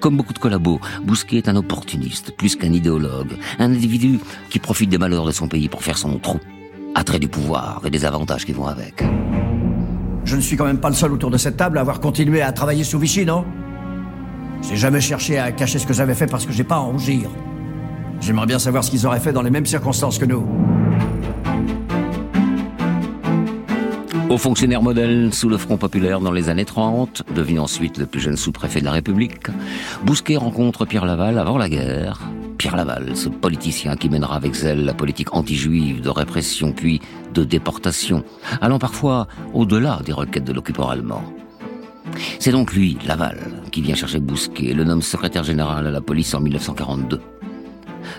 Comme 0.00 0.16
beaucoup 0.16 0.32
de 0.32 0.38
collabos, 0.38 0.80
Bousquet 1.04 1.38
est 1.38 1.48
un 1.48 1.56
opportuniste, 1.56 2.36
plus 2.36 2.56
qu'un 2.56 2.72
idéologue, 2.72 3.32
un 3.58 3.72
individu 3.72 4.18
qui 4.50 4.58
profite 4.58 4.90
des 4.90 4.98
malheurs 4.98 5.26
de 5.26 5.32
son 5.32 5.48
pays 5.48 5.68
pour 5.68 5.82
faire 5.82 5.98
son 5.98 6.18
trou, 6.18 6.38
attrait 6.94 7.18
du 7.18 7.28
pouvoir 7.28 7.82
et 7.84 7.90
des 7.90 8.04
avantages 8.04 8.44
qui 8.44 8.52
vont 8.52 8.66
avec. 8.66 9.04
Je 10.24 10.36
ne 10.36 10.40
suis 10.40 10.56
quand 10.56 10.64
même 10.64 10.80
pas 10.80 10.88
le 10.88 10.94
seul 10.94 11.12
autour 11.12 11.30
de 11.30 11.38
cette 11.38 11.56
table 11.56 11.78
à 11.78 11.82
avoir 11.82 12.00
continué 12.00 12.42
à 12.42 12.52
travailler 12.52 12.84
sous 12.84 12.98
Vichy, 12.98 13.24
non? 13.24 13.44
J'ai 14.68 14.76
jamais 14.76 15.00
cherché 15.00 15.38
à 15.38 15.52
cacher 15.52 15.78
ce 15.78 15.86
que 15.86 15.94
j'avais 15.94 16.14
fait 16.14 16.26
parce 16.26 16.46
que 16.46 16.52
j'ai 16.52 16.64
pas 16.64 16.76
à 16.76 16.80
en 16.80 16.90
rougir. 16.90 17.30
J'aimerais 18.20 18.46
bien 18.46 18.58
savoir 18.58 18.82
ce 18.82 18.90
qu'ils 18.90 19.06
auraient 19.06 19.20
fait 19.20 19.32
dans 19.32 19.42
les 19.42 19.50
mêmes 19.50 19.66
circonstances 19.66 20.18
que 20.18 20.24
nous. 20.24 20.44
Au 24.28 24.38
fonctionnaire 24.38 24.82
modèle 24.82 25.32
sous 25.32 25.48
le 25.48 25.56
Front 25.56 25.76
populaire 25.76 26.20
dans 26.20 26.32
les 26.32 26.48
années 26.48 26.64
30, 26.64 27.22
devenu 27.32 27.60
ensuite 27.60 27.96
le 27.96 28.06
plus 28.06 28.20
jeune 28.20 28.36
sous-préfet 28.36 28.80
de 28.80 28.84
la 28.84 28.90
République, 28.90 29.46
Bousquet 30.04 30.36
rencontre 30.36 30.84
Pierre 30.84 31.06
Laval 31.06 31.38
avant 31.38 31.56
la 31.56 31.68
guerre. 31.68 32.20
Pierre 32.58 32.74
Laval, 32.74 33.16
ce 33.16 33.28
politicien 33.28 33.96
qui 33.96 34.08
mènera 34.08 34.34
avec 34.34 34.54
zèle 34.54 34.84
la 34.84 34.94
politique 34.94 35.32
anti-juive 35.32 36.00
de 36.00 36.08
répression 36.08 36.72
puis 36.72 37.00
de 37.34 37.44
déportation, 37.44 38.24
allant 38.60 38.80
parfois 38.80 39.28
au-delà 39.54 40.00
des 40.04 40.12
requêtes 40.12 40.44
de 40.44 40.52
l'occupant 40.52 40.88
allemand. 40.88 41.22
C'est 42.40 42.52
donc 42.52 42.74
lui, 42.74 42.98
Laval, 43.06 43.38
qui 43.70 43.80
vient 43.80 43.94
chercher 43.94 44.18
Bousquet 44.18 44.66
et 44.66 44.74
le 44.74 44.82
nomme 44.82 45.02
secrétaire 45.02 45.44
général 45.44 45.86
à 45.86 45.90
la 45.90 46.00
police 46.00 46.34
en 46.34 46.40
1942. 46.40 47.20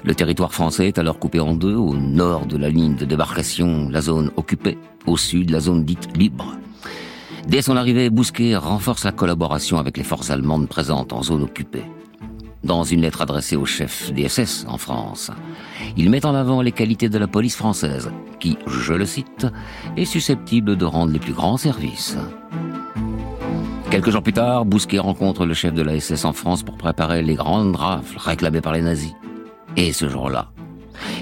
Le 0.03 0.15
territoire 0.15 0.53
français 0.53 0.87
est 0.87 0.99
alors 0.99 1.19
coupé 1.19 1.39
en 1.39 1.55
deux, 1.55 1.75
au 1.75 1.95
nord 1.95 2.45
de 2.45 2.57
la 2.57 2.69
ligne 2.69 2.95
de 2.95 3.05
débarcation, 3.05 3.89
la 3.89 4.01
zone 4.01 4.31
occupée, 4.35 4.77
au 5.05 5.17
sud, 5.17 5.49
la 5.49 5.59
zone 5.59 5.83
dite 5.83 6.15
libre. 6.15 6.55
Dès 7.47 7.61
son 7.61 7.77
arrivée, 7.77 8.09
Bousquet 8.09 8.55
renforce 8.55 9.05
la 9.05 9.11
collaboration 9.11 9.77
avec 9.77 9.97
les 9.97 10.03
forces 10.03 10.29
allemandes 10.29 10.67
présentes 10.67 11.13
en 11.13 11.23
zone 11.23 11.43
occupée. 11.43 11.83
Dans 12.63 12.83
une 12.83 13.01
lettre 13.01 13.21
adressée 13.21 13.55
au 13.55 13.65
chef 13.65 14.11
des 14.11 14.27
SS 14.27 14.65
en 14.67 14.77
France, 14.77 15.31
il 15.95 16.09
met 16.09 16.25
en 16.25 16.35
avant 16.35 16.61
les 16.61 16.71
qualités 16.73 17.07
de 17.07 17.17
la 17.17 17.27
police 17.27 17.55
française, 17.55 18.11
qui, 18.39 18.57
je 18.67 18.93
le 18.93 19.05
cite, 19.05 19.47
est 19.95 20.05
susceptible 20.05 20.75
de 20.75 20.85
rendre 20.85 21.13
les 21.13 21.19
plus 21.19 21.33
grands 21.33 21.57
services. 21.57 22.17
Quelques 23.89 24.09
jours 24.09 24.23
plus 24.23 24.33
tard, 24.33 24.65
Bousquet 24.65 24.99
rencontre 24.99 25.45
le 25.45 25.53
chef 25.53 25.73
de 25.73 25.81
la 25.81 25.97
SS 25.97 26.25
en 26.25 26.33
France 26.33 26.63
pour 26.63 26.77
préparer 26.77 27.21
les 27.21 27.35
grandes 27.35 27.75
rafles 27.75 28.17
réclamées 28.17 28.59
par 28.59 28.73
les 28.73 28.81
nazis. 28.81 29.13
Et 29.77 29.93
ce 29.93 30.09
jour-là, 30.09 30.49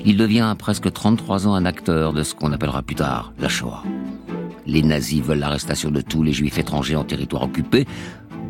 il 0.06 0.15
devient 0.15 0.56
presque 0.58 0.91
33 0.91 1.46
ans 1.46 1.56
un 1.56 1.65
acteur 1.65 2.13
de 2.13 2.24
ce 2.24 2.34
qu'on 2.34 2.54
appellera 2.54 2.82
plus 2.82 2.96
tard 2.96 3.34
la 3.38 3.50
Shoah. 3.50 3.84
Les 4.65 4.82
nazis 4.82 5.22
veulent 5.22 5.39
l'arrestation 5.39 5.91
de 5.91 6.00
tous 6.00 6.24
les 6.24 6.32
juifs 6.32 6.58
étrangers 6.58 6.96
en 6.96 7.04
territoire 7.04 7.44
occupé. 7.44 7.86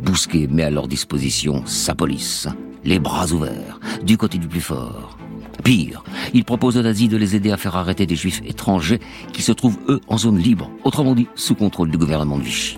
Bousquet 0.04 0.48
met 0.48 0.64
à 0.64 0.70
leur 0.70 0.88
disposition 0.88 1.64
sa 1.66 1.96
police, 1.96 2.48
les 2.84 3.00
bras 3.00 3.32
ouverts, 3.32 3.80
du 4.04 4.16
côté 4.16 4.38
du 4.38 4.48
plus 4.48 4.62
fort. 4.62 5.18
Pire, 5.64 6.04
il 6.36 6.46
propose 6.46 6.78
aux 6.78 6.84
nazis 6.84 7.10
de 7.10 7.18
les 7.18 7.36
aider 7.36 7.50
à 7.50 7.58
faire 7.58 7.76
arrêter 7.76 8.06
des 8.06 8.16
juifs 8.16 8.44
étrangers 8.46 9.00
qui 9.34 9.42
se 9.42 9.52
trouvent, 9.52 9.80
eux, 9.90 10.02
en 10.08 10.20
zone 10.20 10.38
libre, 10.38 10.70
autrement 10.84 11.16
dit, 11.16 11.28
sous 11.34 11.56
contrôle 11.56 11.90
du 11.90 11.98
gouvernement 11.98 12.38
de 12.38 12.44
Vichy. 12.44 12.78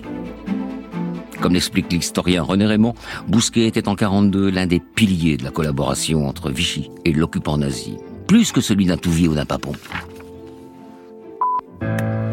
Comme 1.40 1.54
l'explique 1.54 1.92
l'historien 1.92 2.42
René 2.42 2.66
Raymond, 2.66 2.94
Bousquet 3.28 3.66
était 3.66 3.88
en 3.88 3.94
42 3.94 4.50
l'un 4.50 4.66
des 4.66 4.80
piliers 4.80 5.36
de 5.36 5.44
la 5.44 5.50
collaboration 5.50 6.26
entre 6.26 6.50
Vichy 6.50 6.90
et 7.04 7.12
l'occupant 7.12 7.56
nazi, 7.56 7.96
plus 8.26 8.50
que 8.50 8.60
celui 8.60 8.86
d'un 8.86 8.96
Touvier 8.96 9.28
ou 9.28 9.34
d'un 9.34 9.44
Papon. 9.44 9.72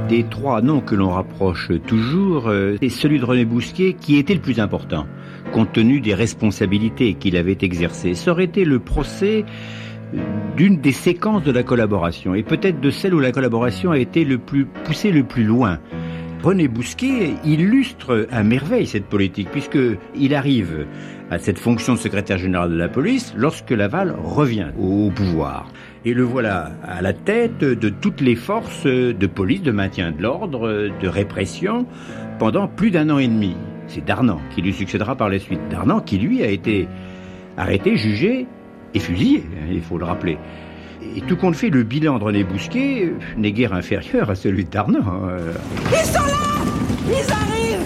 Des 0.10 0.24
trois 0.24 0.62
noms 0.62 0.82
que 0.82 0.96
l'on 0.96 1.12
rapproche 1.12 1.72
toujours, 1.88 2.48
euh, 2.48 2.78
c'est 2.82 2.90
celui 2.90 3.20
de 3.20 3.26
René 3.26 3.46
Bousquet 3.46 3.96
qui 4.00 4.18
était 4.18 4.36
le 4.36 4.42
plus 4.42 4.60
important, 4.60 5.08
compte 5.52 5.74
tenu 5.74 6.00
des 6.00 6.14
responsabilités 6.14 7.14
qu'il 7.16 7.38
avait 7.38 7.58
exercées. 7.62 8.16
Ça 8.16 8.32
aurait 8.32 8.46
été 8.46 8.66
le 8.66 8.80
procès 8.80 9.46
d'une 10.56 10.78
des 10.78 10.92
séquences 10.92 11.44
de 11.44 11.52
la 11.52 11.64
collaboration, 11.64 12.36
et 12.36 12.44
peut-être 12.44 12.80
de 12.80 12.90
celle 12.90 13.14
où 13.14 13.20
la 13.20 13.32
collaboration 13.32 13.92
a 13.92 14.00
été 14.00 14.26
le 14.26 14.38
plus 14.38 14.66
poussée 14.66 15.12
le 15.12 15.24
plus 15.24 15.44
loin. 15.44 15.80
René 16.46 16.68
Bousquet 16.68 17.34
illustre 17.44 18.28
à 18.30 18.44
merveille 18.44 18.86
cette 18.86 19.08
politique, 19.08 19.50
puisqu'il 19.50 20.36
arrive 20.36 20.86
à 21.32 21.40
cette 21.40 21.58
fonction 21.58 21.94
de 21.94 21.98
secrétaire 21.98 22.38
général 22.38 22.70
de 22.70 22.76
la 22.76 22.88
police 22.88 23.34
lorsque 23.36 23.72
Laval 23.72 24.14
revient 24.24 24.68
au 24.80 25.10
pouvoir. 25.10 25.72
Et 26.06 26.14
le 26.14 26.22
voilà 26.22 26.74
à 26.84 27.02
la 27.02 27.14
tête 27.14 27.58
de 27.58 27.90
toutes 27.90 28.22
les 28.22 28.36
forces 28.36 28.86
de 28.86 29.26
police, 29.26 29.64
de 29.64 29.72
maintien 29.72 30.12
de 30.12 30.22
l'ordre, 30.22 30.92
de 31.02 31.08
répression, 31.08 31.88
pendant 32.38 32.68
plus 32.68 32.92
d'un 32.92 33.10
an 33.10 33.18
et 33.18 33.28
demi. 33.28 33.56
C'est 33.88 34.06
Darnan 34.06 34.40
qui 34.54 34.62
lui 34.62 34.72
succédera 34.72 35.16
par 35.16 35.30
la 35.30 35.40
suite. 35.40 35.62
Darnan 35.72 36.00
qui, 36.00 36.20
lui, 36.20 36.44
a 36.44 36.48
été 36.48 36.88
arrêté, 37.58 37.98
jugé 37.98 38.46
et 38.94 39.00
fusillé, 39.00 39.46
hein, 39.48 39.72
il 39.72 39.82
faut 39.82 39.98
le 39.98 40.06
rappeler. 40.06 40.38
Et 41.16 41.22
tout 41.22 41.36
compte 41.38 41.56
fait, 41.56 41.70
le 41.70 41.84
bilan 41.84 42.20
de 42.20 42.24
René 42.24 42.44
Bousquet 42.44 43.14
n'est 43.38 43.52
guère 43.52 43.74
inférieur 43.74 44.30
à 44.30 44.36
celui 44.36 44.66
de 44.66 44.70
Darnan. 44.70 45.00
Hein. 45.00 45.38
Ils 45.92 46.06
sont 46.06 46.20
là! 46.20 46.46
Ils 47.08 47.32
arrivent! 47.32 47.80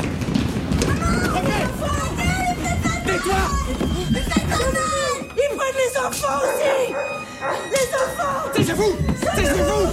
Ils 5.38 5.56
prennent 5.56 5.78
les 5.78 5.98
enfants 6.00 6.40
aussi! 6.44 6.94
Les 7.72 7.88
enfants! 7.96 8.50
Taisez-vous! 8.54 8.96
Taisez-vous! 9.36 9.88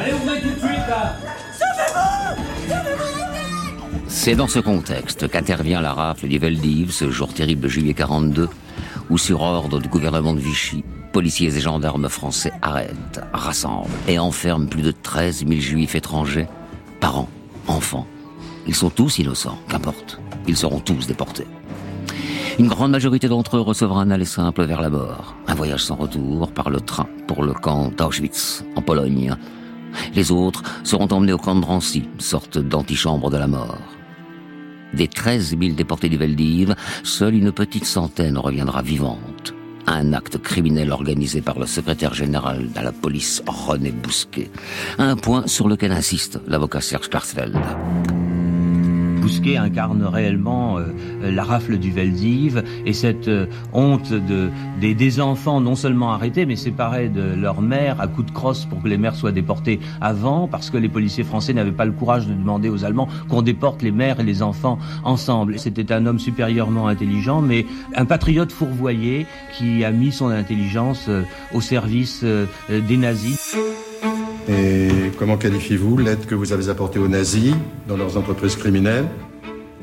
Allez, 0.00 0.12
vous 0.12 0.24
mettez 0.26 0.48
tout 0.48 0.54
de 0.54 0.58
suite 0.58 0.88
là. 0.88 1.16
Sauvez-vous! 1.52 2.42
Sauvez-vous 2.68 4.08
C'est 4.08 4.34
dans 4.34 4.48
ce 4.48 4.58
contexte 4.60 5.28
qu'intervient 5.28 5.80
la 5.80 5.92
rafle 5.92 6.28
du 6.28 6.38
Veldiv 6.38 6.92
ce 6.92 7.10
jour 7.10 7.32
terrible 7.34 7.62
de 7.62 7.68
juillet 7.68 7.94
42, 7.94 8.48
où 9.10 9.18
sur 9.18 9.42
ordre 9.42 9.80
du 9.80 9.88
gouvernement 9.88 10.34
de 10.34 10.40
Vichy, 10.40 10.84
policiers 11.12 11.56
et 11.56 11.60
gendarmes 11.60 12.08
français 12.08 12.52
arrêtent, 12.62 13.20
rassemblent 13.32 13.90
et 14.06 14.18
enferment 14.18 14.66
plus 14.66 14.82
de 14.82 14.90
13 14.90 15.46
000 15.46 15.60
juifs 15.60 15.94
étrangers, 15.94 16.48
parents, 17.00 17.28
enfants. 17.66 18.06
Ils 18.66 18.74
sont 18.74 18.90
tous 18.90 19.18
innocents, 19.18 19.58
qu'importe. 19.68 20.20
Ils 20.46 20.56
seront 20.56 20.80
tous 20.80 21.06
déportés. 21.06 21.46
Une 22.58 22.68
grande 22.68 22.90
majorité 22.90 23.28
d'entre 23.28 23.56
eux 23.56 23.60
recevra 23.60 24.02
un 24.02 24.10
aller 24.10 24.24
simple 24.24 24.64
vers 24.64 24.82
la 24.82 24.90
mort, 24.90 25.36
un 25.46 25.54
voyage 25.54 25.84
sans 25.84 25.94
retour 25.94 26.50
par 26.52 26.70
le 26.70 26.80
train 26.80 27.06
pour 27.26 27.44
le 27.44 27.52
camp 27.52 27.90
d'Auschwitz, 27.96 28.64
en 28.74 28.82
Pologne. 28.82 29.34
Les 30.14 30.32
autres 30.32 30.62
seront 30.84 31.08
emmenés 31.08 31.32
au 31.32 31.38
camp 31.38 31.54
de 31.54 31.60
Drancy, 31.60 32.08
sorte 32.18 32.58
d'antichambre 32.58 33.30
de 33.30 33.38
la 33.38 33.46
mort. 33.46 33.97
Des 34.94 35.08
13 35.08 35.56
000 35.60 35.74
déportés 35.74 36.08
du 36.08 36.16
Veldiv, 36.16 36.74
seule 37.02 37.34
une 37.34 37.52
petite 37.52 37.84
centaine 37.84 38.38
reviendra 38.38 38.82
vivante. 38.82 39.54
Un 39.86 40.12
acte 40.12 40.38
criminel 40.38 40.92
organisé 40.92 41.40
par 41.40 41.58
le 41.58 41.66
secrétaire 41.66 42.14
général 42.14 42.70
de 42.72 42.80
la 42.80 42.92
police 42.92 43.42
René 43.46 43.90
Bousquet. 43.90 44.50
Un 44.98 45.16
point 45.16 45.46
sur 45.46 45.68
lequel 45.68 45.92
insiste 45.92 46.40
l'avocat 46.46 46.80
Serge 46.80 47.08
Klarsfeld. 47.08 47.56
Bousquet 49.18 49.56
incarne 49.56 50.04
réellement 50.04 50.78
euh, 50.78 50.86
la 51.22 51.44
rafle 51.44 51.78
du 51.78 51.90
Veldiv 51.90 52.62
et 52.86 52.92
cette 52.92 53.28
euh, 53.28 53.46
honte 53.72 54.12
de, 54.12 54.48
des, 54.80 54.94
des, 54.94 55.20
enfants 55.20 55.60
non 55.60 55.74
seulement 55.74 56.12
arrêtés 56.12 56.46
mais 56.46 56.56
séparés 56.56 57.08
de 57.08 57.34
leur 57.34 57.60
mère 57.60 58.00
à 58.00 58.06
coups 58.06 58.26
de 58.28 58.32
crosse 58.32 58.64
pour 58.64 58.82
que 58.82 58.88
les 58.88 58.98
mères 58.98 59.14
soient 59.14 59.32
déportées 59.32 59.80
avant 60.00 60.46
parce 60.46 60.70
que 60.70 60.76
les 60.76 60.88
policiers 60.88 61.24
français 61.24 61.52
n'avaient 61.52 61.72
pas 61.72 61.84
le 61.84 61.92
courage 61.92 62.26
de 62.26 62.34
demander 62.34 62.68
aux 62.68 62.84
Allemands 62.84 63.08
qu'on 63.28 63.42
déporte 63.42 63.82
les 63.82 63.92
mères 63.92 64.20
et 64.20 64.24
les 64.24 64.42
enfants 64.42 64.78
ensemble. 65.04 65.58
C'était 65.58 65.92
un 65.92 66.06
homme 66.06 66.18
supérieurement 66.18 66.86
intelligent 66.86 67.40
mais 67.40 67.66
un 67.94 68.04
patriote 68.04 68.52
fourvoyé 68.52 69.26
qui 69.56 69.84
a 69.84 69.90
mis 69.90 70.12
son 70.12 70.28
intelligence 70.28 71.06
euh, 71.08 71.22
au 71.52 71.60
service 71.60 72.24
des 72.68 72.96
nazis. 72.96 73.56
Et 74.48 74.88
comment 75.18 75.36
qualifiez-vous 75.36 75.98
l'aide 75.98 76.24
que 76.24 76.34
vous 76.34 76.52
avez 76.52 76.70
apportée 76.70 76.98
aux 76.98 77.08
nazis 77.08 77.54
dans 77.86 77.96
leurs 77.96 78.16
entreprises 78.16 78.56
criminelles? 78.56 79.06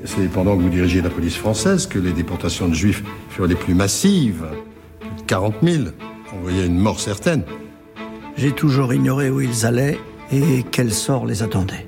C'est 0.03 0.27
pendant 0.31 0.57
que 0.57 0.61
vous 0.63 0.69
dirigiez 0.69 1.01
la 1.01 1.09
police 1.09 1.35
française 1.35 1.85
que 1.87 1.99
les 1.99 2.11
déportations 2.11 2.67
de 2.67 2.73
juifs 2.73 3.03
furent 3.29 3.47
les 3.47 3.55
plus 3.55 3.75
massives. 3.75 4.45
40 5.27 5.55
000. 5.61 5.83
On 6.33 6.41
voyait 6.41 6.65
une 6.65 6.77
mort 6.77 6.99
certaine. 6.99 7.43
J'ai 8.37 8.51
toujours 8.51 8.93
ignoré 8.93 9.29
où 9.29 9.39
ils 9.39 9.65
allaient 9.65 9.99
et 10.31 10.63
quel 10.71 10.91
sort 10.91 11.25
les 11.25 11.43
attendait. 11.43 11.87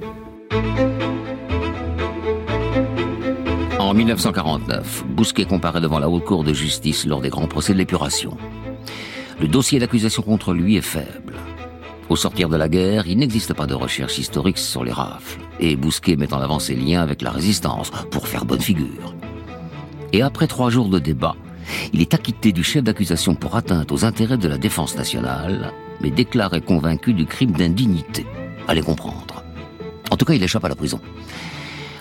En 3.79 3.93
1949, 3.93 5.05
Bousquet 5.07 5.45
comparaît 5.45 5.81
devant 5.81 5.99
la 5.99 6.09
Haute 6.09 6.25
Cour 6.25 6.43
de 6.43 6.53
justice 6.53 7.05
lors 7.05 7.21
des 7.21 7.29
grands 7.29 7.47
procès 7.47 7.73
de 7.73 7.77
l'épuration. 7.77 8.37
Le 9.39 9.47
dossier 9.47 9.79
d'accusation 9.79 10.23
contre 10.23 10.53
lui 10.53 10.77
est 10.77 10.81
faible. 10.81 11.33
Au 12.09 12.15
sortir 12.15 12.47
de 12.47 12.55
la 12.55 12.69
guerre, 12.69 13.05
il 13.07 13.17
n'existe 13.17 13.53
pas 13.53 13.67
de 13.67 13.73
recherche 13.73 14.17
historique 14.17 14.57
sur 14.57 14.85
les 14.85 14.93
rafles, 14.93 15.41
et 15.59 15.75
Bousquet 15.75 16.15
met 16.15 16.33
en 16.33 16.39
avant 16.39 16.59
ses 16.59 16.73
liens 16.73 17.01
avec 17.01 17.21
la 17.21 17.31
résistance 17.31 17.91
pour 18.11 18.27
faire 18.27 18.45
bonne 18.45 18.61
figure. 18.61 19.13
Et 20.13 20.21
après 20.21 20.47
trois 20.47 20.69
jours 20.69 20.87
de 20.87 20.99
débat, 20.99 21.35
il 21.91 21.99
est 21.99 22.13
acquitté 22.13 22.53
du 22.53 22.63
chef 22.63 22.83
d'accusation 22.83 23.35
pour 23.35 23.57
atteinte 23.57 23.91
aux 23.91 24.05
intérêts 24.05 24.37
de 24.37 24.47
la 24.47 24.57
défense 24.57 24.95
nationale, 24.95 25.73
mais 25.99 26.09
déclaré 26.09 26.61
convaincu 26.61 27.13
du 27.13 27.25
crime 27.25 27.51
d'indignité. 27.51 28.25
Allez 28.69 28.81
comprendre. 28.81 29.43
En 30.09 30.15
tout 30.15 30.23
cas, 30.23 30.33
il 30.33 30.43
échappe 30.43 30.63
à 30.63 30.69
la 30.69 30.75
prison. 30.75 31.01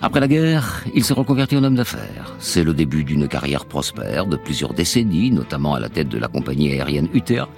Après 0.03 0.21
la 0.21 0.29
guerre, 0.29 0.85
il 0.95 1.05
se 1.05 1.13
reconvertit 1.13 1.57
en 1.57 1.65
homme 1.65 1.75
d'affaires. 1.75 2.35
C'est 2.39 2.65
le 2.65 2.75
début 2.75 3.03
d'une 3.03 3.29
carrière 3.29 3.65
prospère 3.65 4.27
de 4.27 4.37
plusieurs 4.37 4.75
décennies, 4.75 5.31
notamment 5.31 5.75
à 5.75 5.81
la 5.81 5.89
tête 5.89 6.09
de 6.09 6.19
la 6.19 6.29
compagnie 6.29 6.73
aérienne 6.73 7.09
UTA, 7.15 7.49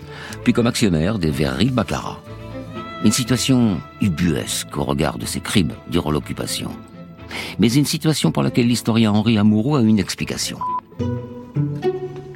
puis 0.44 0.52
comme 0.52 0.66
actionnaire 0.66 1.18
des 1.18 1.30
verreries 1.30 1.70
Baccarat. 1.70 2.20
Une 3.04 3.12
situation 3.12 3.78
ubuesque 4.00 4.76
au 4.76 4.84
regard 4.84 5.18
de 5.18 5.26
ses 5.26 5.40
crimes 5.40 5.72
durant 5.90 6.10
l'occupation. 6.10 6.70
Mais 7.58 7.72
une 7.72 7.84
situation 7.84 8.32
pour 8.32 8.42
laquelle 8.42 8.66
l'historien 8.66 9.12
Henri 9.12 9.38
Amouroux 9.38 9.76
a 9.76 9.82
une 9.82 9.98
explication. 9.98 10.58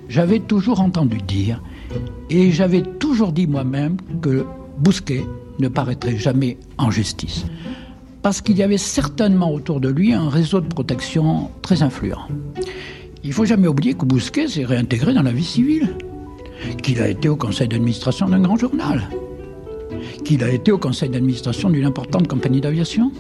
J'avais 0.08 0.40
toujours 0.40 0.80
entendu 0.80 1.18
dire, 1.18 1.62
et 2.28 2.50
j'avais 2.52 2.82
toujours 2.82 3.32
dit 3.32 3.46
moi-même, 3.46 3.96
que 4.20 4.44
Bousquet 4.78 5.24
ne 5.58 5.68
paraîtrait 5.68 6.18
jamais 6.18 6.58
en 6.76 6.90
justice. 6.90 7.46
Parce 8.22 8.40
qu'il 8.40 8.56
y 8.56 8.62
avait 8.62 8.78
certainement 8.78 9.52
autour 9.52 9.80
de 9.80 9.88
lui 9.88 10.12
un 10.12 10.28
réseau 10.28 10.61
de 10.61 10.68
protection 10.68 11.50
très 11.61 11.82
influent. 11.82 12.28
Il 13.24 13.32
faut 13.32 13.44
jamais 13.44 13.66
oublier 13.66 13.94
que 13.94 14.04
Bousquet 14.04 14.46
s'est 14.46 14.64
réintégré 14.64 15.12
dans 15.12 15.22
la 15.22 15.32
vie 15.32 15.44
civile, 15.44 15.96
qu'il 16.82 17.00
a 17.00 17.08
été 17.08 17.28
au 17.28 17.37
conseil 17.37 17.66
d'administration 17.66 18.28
d'un 18.28 18.40
grand 18.40 18.56
journal, 18.56 19.08
qu'il 20.24 20.44
a 20.44 20.50
été 20.50 20.70
au 20.70 20.78
conseil 20.78 21.08
d'administration 21.08 21.68
d'une 21.68 21.85
importante 21.85 22.28
compagnie 22.28 22.61
d'aviation 22.61 23.11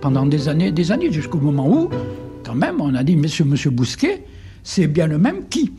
pendant 0.00 0.26
des 0.26 0.48
années 0.48 0.68
et 0.68 0.72
des 0.72 0.90
années, 0.90 1.12
jusqu'au 1.12 1.38
moment 1.38 1.68
où, 1.68 1.88
quand 2.44 2.54
même, 2.54 2.80
on 2.80 2.94
a 2.94 3.04
dit 3.04 3.16
Monsieur, 3.16 3.44
Monsieur 3.44 3.70
Bousquet, 3.70 4.24
c'est 4.64 4.88
bien 4.88 5.06
le 5.06 5.18
même 5.18 5.48
qui. 5.48 5.72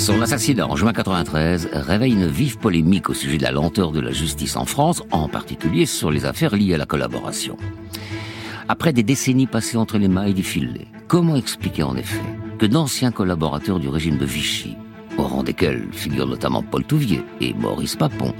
Son 0.00 0.22
assassinat 0.22 0.66
en 0.66 0.76
juin 0.76 0.94
93 0.94 1.68
réveille 1.74 2.14
une 2.14 2.26
vive 2.26 2.56
polémique 2.56 3.10
au 3.10 3.14
sujet 3.14 3.36
de 3.36 3.42
la 3.42 3.50
lenteur 3.50 3.92
de 3.92 4.00
la 4.00 4.12
justice 4.12 4.56
en 4.56 4.64
France, 4.64 5.02
en 5.10 5.28
particulier 5.28 5.84
sur 5.84 6.10
les 6.10 6.24
affaires 6.24 6.56
liées 6.56 6.72
à 6.72 6.78
la 6.78 6.86
collaboration. 6.86 7.58
Après 8.66 8.94
des 8.94 9.02
décennies 9.02 9.46
passées 9.46 9.76
entre 9.76 9.98
les 9.98 10.08
mailles 10.08 10.32
du 10.32 10.42
filet, 10.42 10.86
comment 11.06 11.36
expliquer 11.36 11.82
en 11.82 11.96
effet 11.96 12.22
que 12.58 12.64
d'anciens 12.64 13.12
collaborateurs 13.12 13.78
du 13.78 13.90
régime 13.90 14.16
de 14.16 14.24
Vichy, 14.24 14.74
au 15.18 15.24
rang 15.24 15.42
desquels 15.42 15.88
figurent 15.92 16.26
notamment 16.26 16.62
Paul 16.62 16.84
Touvier 16.84 17.22
et 17.42 17.52
Maurice 17.52 17.96
Papon, 17.96 18.32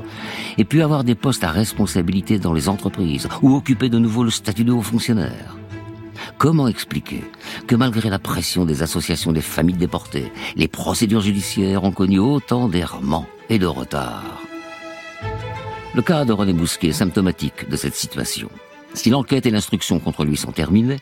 aient 0.57 0.65
pu 0.65 0.81
avoir 0.81 1.05
des 1.05 1.15
postes 1.15 1.45
à 1.45 1.51
responsabilité 1.51 2.39
dans 2.39 2.55
les 2.55 2.71
entreprises 2.71 3.29
ou 3.43 3.55
occuper 3.55 3.91
de 3.91 3.99
nouveau 3.99 4.25
le 4.25 4.31
statut 4.31 4.65
de 4.65 4.73
haut 4.73 4.81
fonctionnaire? 4.81 5.60
Comment 6.39 6.69
expliquer 6.69 7.25
que 7.67 7.77
malgré 7.77 8.11
la 8.11 8.19
pression 8.19 8.65
des 8.65 8.83
associations 8.83 9.33
des 9.33 9.41
familles 9.41 9.77
déportées, 9.77 10.33
les 10.57 10.69
procédures 10.69 11.21
judiciaires 11.21 11.85
ont 11.85 11.93
connu 11.93 12.19
autant 12.19 12.69
d'errements 12.69 13.27
et 13.49 13.59
de 13.59 13.67
retards? 13.67 14.41
Le 15.95 16.03
cas 16.03 16.25
de 16.25 16.33
René 16.33 16.53
Bousquet 16.53 16.89
est 16.89 16.93
symptomatique 16.93 17.69
de 17.69 17.77
cette 17.77 17.97
situation. 17.97 18.49
Si 18.95 19.11
l'enquête 19.11 19.47
et 19.47 19.51
l'instruction 19.51 19.99
contre 19.99 20.25
lui 20.25 20.37
sont 20.37 20.53
terminées, 20.53 21.01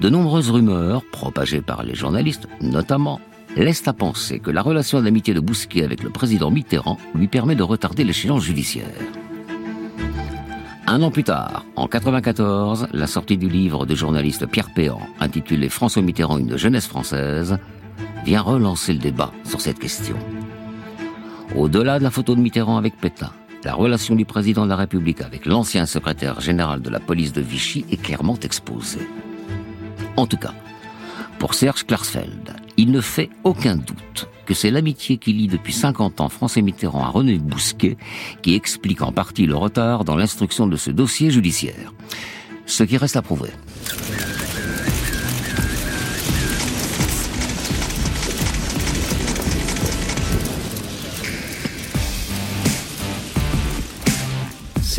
de 0.00 0.08
nombreuses 0.08 0.50
rumeurs, 0.50 1.02
propagées 1.10 1.60
par 1.60 1.82
les 1.82 1.94
journalistes 1.94 2.48
notamment, 2.60 3.20
laissent 3.56 3.88
à 3.88 3.92
penser 3.92 4.38
que 4.38 4.50
la 4.50 4.62
relation 4.62 5.00
d'amitié 5.00 5.34
de 5.34 5.40
Bousquet 5.40 5.84
avec 5.84 6.02
le 6.02 6.10
président 6.10 6.50
Mitterrand 6.50 6.98
lui 7.14 7.28
permet 7.28 7.56
de 7.56 7.62
retarder 7.62 8.04
l'échéance 8.04 8.44
judiciaire. 8.44 8.86
Un 10.90 11.02
an 11.02 11.10
plus 11.10 11.24
tard, 11.24 11.66
en 11.76 11.86
94, 11.86 12.88
la 12.94 13.06
sortie 13.06 13.36
du 13.36 13.46
livre 13.46 13.84
du 13.84 13.94
journaliste 13.94 14.46
Pierre 14.46 14.72
Péan, 14.72 14.98
intitulé 15.20 15.68
François 15.68 16.00
Mitterrand, 16.00 16.38
une 16.38 16.56
jeunesse 16.56 16.86
française, 16.86 17.58
vient 18.24 18.40
relancer 18.40 18.94
le 18.94 18.98
débat 18.98 19.30
sur 19.44 19.60
cette 19.60 19.78
question. 19.78 20.16
Au-delà 21.54 21.98
de 21.98 22.04
la 22.04 22.10
photo 22.10 22.34
de 22.34 22.40
Mitterrand 22.40 22.78
avec 22.78 22.96
Pétain, 22.96 23.32
la 23.64 23.74
relation 23.74 24.14
du 24.14 24.24
président 24.24 24.64
de 24.64 24.70
la 24.70 24.76
République 24.76 25.20
avec 25.20 25.44
l'ancien 25.44 25.84
secrétaire 25.84 26.40
général 26.40 26.80
de 26.80 26.88
la 26.88 27.00
police 27.00 27.34
de 27.34 27.42
Vichy 27.42 27.84
est 27.90 28.00
clairement 28.00 28.38
exposée. 28.40 29.06
En 30.16 30.26
tout 30.26 30.38
cas, 30.38 30.54
pour 31.38 31.52
Serge 31.52 31.84
Klarsfeld, 31.84 32.54
il 32.78 32.92
ne 32.92 33.02
fait 33.02 33.28
aucun 33.44 33.76
doute 33.76 34.28
que 34.46 34.54
c'est 34.54 34.70
l'amitié 34.70 35.18
qui 35.18 35.34
lie 35.34 35.48
depuis 35.48 35.74
50 35.74 36.22
ans 36.22 36.30
François 36.30 36.62
Mitterrand 36.62 37.04
à 37.04 37.08
René 37.08 37.36
Bousquet 37.36 37.98
qui 38.40 38.54
explique 38.54 39.02
en 39.02 39.12
partie 39.12 39.44
le 39.44 39.56
retard 39.56 40.04
dans 40.04 40.16
l'instruction 40.16 40.66
de 40.66 40.76
ce 40.76 40.90
dossier 40.90 41.30
judiciaire. 41.30 41.92
Ce 42.64 42.84
qui 42.84 42.96
reste 42.96 43.16
à 43.16 43.22
prouver. 43.22 43.50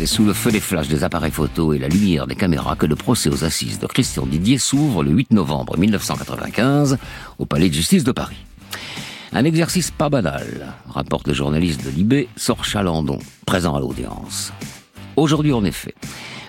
C'est 0.00 0.06
sous 0.06 0.24
le 0.24 0.32
feu 0.32 0.50
des 0.50 0.60
flashs 0.60 0.88
des 0.88 1.04
appareils 1.04 1.30
photo 1.30 1.74
et 1.74 1.78
la 1.78 1.86
lumière 1.86 2.26
des 2.26 2.34
caméras 2.34 2.74
que 2.74 2.86
le 2.86 2.96
procès 2.96 3.28
aux 3.28 3.44
assises 3.44 3.78
de 3.78 3.86
Christian 3.86 4.24
Didier 4.24 4.56
s'ouvre 4.56 5.04
le 5.04 5.10
8 5.10 5.32
novembre 5.32 5.76
1995 5.76 6.96
au 7.38 7.44
Palais 7.44 7.68
de 7.68 7.74
justice 7.74 8.02
de 8.02 8.10
Paris. 8.10 8.38
Un 9.34 9.44
exercice 9.44 9.90
pas 9.90 10.08
banal, 10.08 10.74
rapporte 10.88 11.28
le 11.28 11.34
journaliste 11.34 11.84
de 11.84 11.90
Libé, 11.90 12.30
sort 12.34 12.64
Chalandon, 12.64 13.18
présent 13.44 13.76
à 13.76 13.80
l'audience. 13.80 14.54
Aujourd'hui, 15.16 15.52
en 15.52 15.66
effet, 15.66 15.94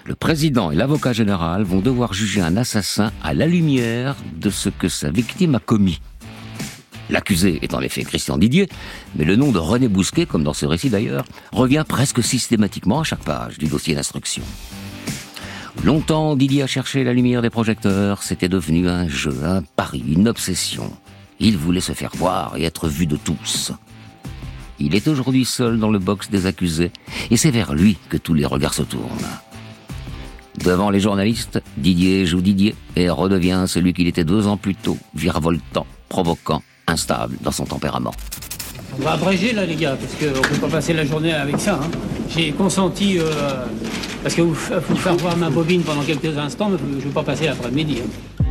le 0.06 0.16
président 0.16 0.72
et 0.72 0.76
l'avocat 0.78 1.12
général 1.12 1.64
vont 1.64 1.82
devoir 1.82 2.14
juger 2.14 2.40
un 2.40 2.56
assassin 2.56 3.12
à 3.22 3.34
la 3.34 3.48
lumière 3.48 4.16
de 4.34 4.50
ce 4.50 4.70
que 4.70 4.88
sa 4.88 5.12
victime 5.12 5.56
a 5.56 5.60
commis. 5.60 6.00
L'accusé 7.12 7.60
est 7.62 7.74
en 7.74 7.82
effet 7.82 8.04
Christian 8.04 8.38
Didier, 8.38 8.70
mais 9.16 9.26
le 9.26 9.36
nom 9.36 9.52
de 9.52 9.60
René 9.60 9.90
Bousquet, 9.90 10.26
comme 10.26 10.44
dans 10.44 10.54
ce 10.54 10.66
récit 10.66 10.90
d'ailleurs, 10.90 11.26
revient 11.52 11.84
presque 11.88 12.24
systématiquement 12.24 13.02
à 13.02 13.04
chaque 13.04 13.24
page 13.24 13.58
du 13.58 13.68
dossier 13.68 13.94
d'instruction. 13.94 14.44
Longtemps, 15.84 16.38
Didier 16.38 16.64
a 16.64 16.68
cherché 16.68 17.04
la 17.04 17.12
lumière 17.12 17.42
des 17.42 17.50
projecteurs. 17.50 18.24
C'était 18.24 18.48
devenu 18.48 18.88
un 18.88 19.10
jeu, 19.10 19.36
un 19.44 19.62
pari, 19.62 20.04
une 20.08 20.30
obsession. 20.30 20.90
Il 21.40 21.58
voulait 21.58 21.82
se 21.82 21.92
faire 21.92 22.12
voir 22.16 22.56
et 22.56 22.64
être 22.64 22.88
vu 22.88 23.08
de 23.08 23.18
tous. 23.18 23.74
Il 24.80 24.96
est 24.96 25.08
aujourd'hui 25.08 25.44
seul 25.44 25.80
dans 25.80 25.92
le 25.92 26.00
box 26.00 26.30
des 26.30 26.46
accusés 26.46 26.92
et 27.30 27.38
c'est 27.38 27.52
vers 27.52 27.74
lui 27.74 27.98
que 28.10 28.18
tous 28.18 28.34
les 28.34 28.46
regards 28.46 28.74
se 28.74 28.84
tournent. 28.84 29.06
Devant 30.64 30.90
les 30.90 31.00
journalistes, 31.00 31.62
Didier 31.78 32.26
joue 32.26 32.42
Didier 32.42 32.76
et 32.96 33.10
redevient 33.10 33.66
celui 33.68 33.94
qu'il 33.94 34.08
était 34.08 34.24
deux 34.24 34.48
ans 34.48 34.58
plus 34.58 34.76
tôt, 34.76 34.98
virevoltant, 35.14 35.88
provoquant, 36.10 36.62
instable 36.92 37.38
dans 37.42 37.52
son 37.52 37.66
tempérament. 37.66 38.14
On 39.00 39.04
va 39.04 39.14
abréger 39.14 39.54
là 39.54 39.66
les 39.66 39.76
gars, 39.76 39.98
parce 40.00 40.14
qu'on 40.14 40.38
ne 40.38 40.48
peut 40.48 40.68
pas 40.68 40.68
passer 40.68 40.94
la 40.94 41.06
journée 41.06 41.34
avec 41.34 41.60
ça. 41.60 41.80
Hein. 41.82 41.90
J'ai 42.30 42.52
consenti, 42.52 43.18
euh, 43.20 43.66
parce 44.22 44.36
que 44.36 44.42
vous, 44.42 44.54
vous 44.54 44.96
faire 44.98 45.16
voir 45.16 45.38
ma 45.38 45.50
bobine 45.50 45.82
pendant 45.82 46.02
quelques 46.02 46.38
instants, 46.38 46.70
mais 46.70 46.78
je 46.78 46.96
ne 46.96 47.02
vais 47.02 47.10
pas 47.10 47.24
passer 47.24 47.46
l'après-midi. 47.46 48.00
Hein. 48.04 48.44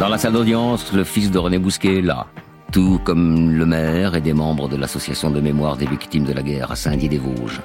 Dans 0.00 0.08
la 0.08 0.18
salle 0.18 0.32
d'audience, 0.32 0.92
le 0.92 1.02
fils 1.02 1.30
de 1.30 1.38
René 1.38 1.58
Bousquet 1.58 1.98
est 1.98 2.02
là, 2.02 2.26
tout 2.72 3.00
comme 3.04 3.50
le 3.50 3.66
maire 3.66 4.14
et 4.14 4.20
des 4.20 4.32
membres 4.32 4.68
de 4.68 4.76
l'association 4.76 5.30
de 5.30 5.40
mémoire 5.40 5.76
des 5.76 5.86
victimes 5.86 6.24
de 6.24 6.32
la 6.32 6.42
guerre 6.42 6.70
à 6.70 6.76
Saint-Dié-des-Vosges. 6.76 7.60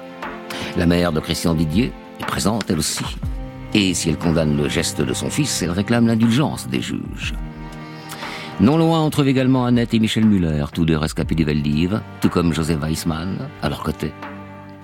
La 0.76 0.86
mère 0.86 1.12
de 1.12 1.20
Christian 1.20 1.54
Didier 1.54 1.92
est 2.20 2.26
présente 2.26 2.64
elle 2.68 2.78
aussi. 2.78 3.04
Et 3.74 3.92
si 3.92 4.08
elle 4.08 4.18
condamne 4.18 4.56
le 4.56 4.68
geste 4.68 5.00
de 5.02 5.12
son 5.12 5.28
fils, 5.28 5.62
elle 5.62 5.72
réclame 5.72 6.06
l'indulgence 6.06 6.68
des 6.68 6.80
juges. 6.80 7.34
Non 8.60 8.76
loin, 8.76 9.02
on 9.02 9.10
trouve 9.10 9.26
également 9.26 9.66
Annette 9.66 9.94
et 9.94 9.98
Michel 9.98 10.26
Muller, 10.26 10.66
tous 10.72 10.84
deux 10.84 10.96
rescapés 10.96 11.34
du 11.34 11.42
Veldiv, 11.42 12.00
tout 12.20 12.28
comme 12.28 12.52
Joseph 12.52 12.78
Weissmann, 12.80 13.48
à 13.62 13.68
leur 13.68 13.82
côté. 13.82 14.12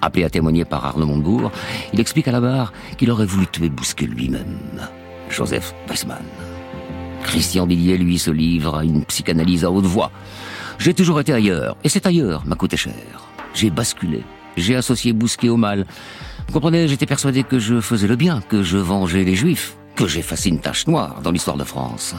Appelé 0.03 0.25
à 0.25 0.31
témoigner 0.31 0.65
par 0.65 0.85
Arnaud 0.85 1.07
Montebourg, 1.07 1.53
il 1.93 2.01
explique 2.01 2.27
à 2.27 2.33
la 2.33 2.41
barre 2.41 2.73
qu'il 2.97 3.13
aurait 3.13 3.27
voulu 3.27 3.47
tuer 3.47 3.69
Bousquet 3.69 4.07
lui-même. 4.07 4.59
Joseph 5.29 5.73
Weissmann. 5.89 6.25
Christian 7.23 7.69
Didier, 7.69 7.97
lui, 7.97 8.19
se 8.19 8.33
livre 8.33 8.79
à 8.79 8.85
une 8.85 9.05
psychanalyse 9.05 9.65
à 9.65 9.71
haute 9.71 9.85
voix. 9.85 10.11
J'ai 10.79 10.95
toujours 10.95 11.21
été 11.21 11.33
ailleurs, 11.33 11.77
et 11.85 11.89
cet 11.89 12.07
ailleurs 12.07 12.45
m'a 12.47 12.57
coûté 12.57 12.77
cher. 12.77 12.95
J'ai 13.55 13.71
basculé, 13.71 14.25
j'ai 14.57 14.75
associé 14.75 15.13
Bousquet 15.13 15.49
au 15.49 15.57
mal. 15.57 15.87
Vous 16.51 16.55
comprenez, 16.55 16.89
j'étais 16.89 17.07
persuadé 17.07 17.45
que 17.45 17.61
je 17.61 17.81
faisais 17.81 18.09
le 18.09 18.17
bien, 18.17 18.43
que 18.49 18.65
je 18.65 18.77
vengeais 18.77 19.23
les 19.23 19.37
Juifs, 19.37 19.77
que 19.95 20.09
j'effaçais 20.09 20.49
une 20.49 20.59
tache 20.59 20.89
noire 20.89 21.21
dans 21.23 21.31
l'histoire 21.31 21.57
de 21.57 21.63
France. 21.63 22.17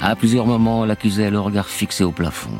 À 0.00 0.14
plusieurs 0.14 0.46
moments, 0.46 0.84
l'accusé 0.84 1.26
a 1.26 1.30
le 1.30 1.40
regard 1.40 1.66
fixé 1.66 2.04
au 2.04 2.12
plafond. 2.12 2.56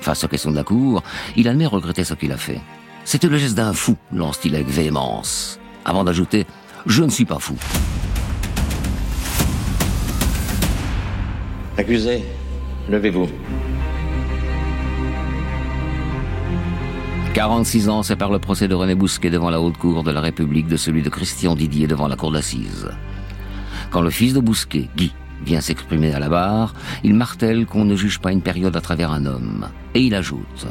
Face 0.00 0.24
aux 0.24 0.28
questions 0.28 0.50
de 0.50 0.56
la 0.56 0.64
cour, 0.64 1.02
il 1.36 1.48
admet 1.48 1.66
regretter 1.66 2.02
ce 2.02 2.14
qu'il 2.14 2.32
a 2.32 2.38
fait. 2.38 2.62
C'était 3.04 3.28
le 3.28 3.36
geste 3.36 3.56
d'un 3.56 3.74
fou, 3.74 3.98
lance-t-il 4.10 4.54
avec 4.54 4.68
véhémence, 4.68 5.60
avant 5.84 6.02
d'ajouter⁇ 6.02 6.44
Je 6.86 7.02
ne 7.02 7.10
suis 7.10 7.26
pas 7.26 7.38
fou⁇ 7.38 7.56
Accusé, 11.78 12.24
levez-vous. 12.88 13.28
46 17.36 17.90
ans 17.90 18.02
séparent 18.02 18.32
le 18.32 18.38
procès 18.38 18.66
de 18.66 18.74
René 18.74 18.94
Bousquet 18.94 19.28
devant 19.28 19.50
la 19.50 19.60
haute 19.60 19.76
cour 19.76 20.02
de 20.02 20.10
la 20.10 20.22
République 20.22 20.68
de 20.68 20.78
celui 20.78 21.02
de 21.02 21.10
Christian 21.10 21.54
Didier 21.54 21.86
devant 21.86 22.08
la 22.08 22.16
cour 22.16 22.32
d'assises. 22.32 22.88
Quand 23.90 24.00
le 24.00 24.08
fils 24.08 24.32
de 24.32 24.40
Bousquet, 24.40 24.88
Guy, 24.96 25.12
vient 25.44 25.60
s'exprimer 25.60 26.14
à 26.14 26.18
la 26.18 26.30
barre, 26.30 26.72
il 27.04 27.12
martèle 27.12 27.66
qu'on 27.66 27.84
ne 27.84 27.94
juge 27.94 28.20
pas 28.20 28.32
une 28.32 28.40
période 28.40 28.74
à 28.74 28.80
travers 28.80 29.12
un 29.12 29.26
homme. 29.26 29.68
Et 29.92 30.00
il 30.00 30.14
ajoute 30.14 30.66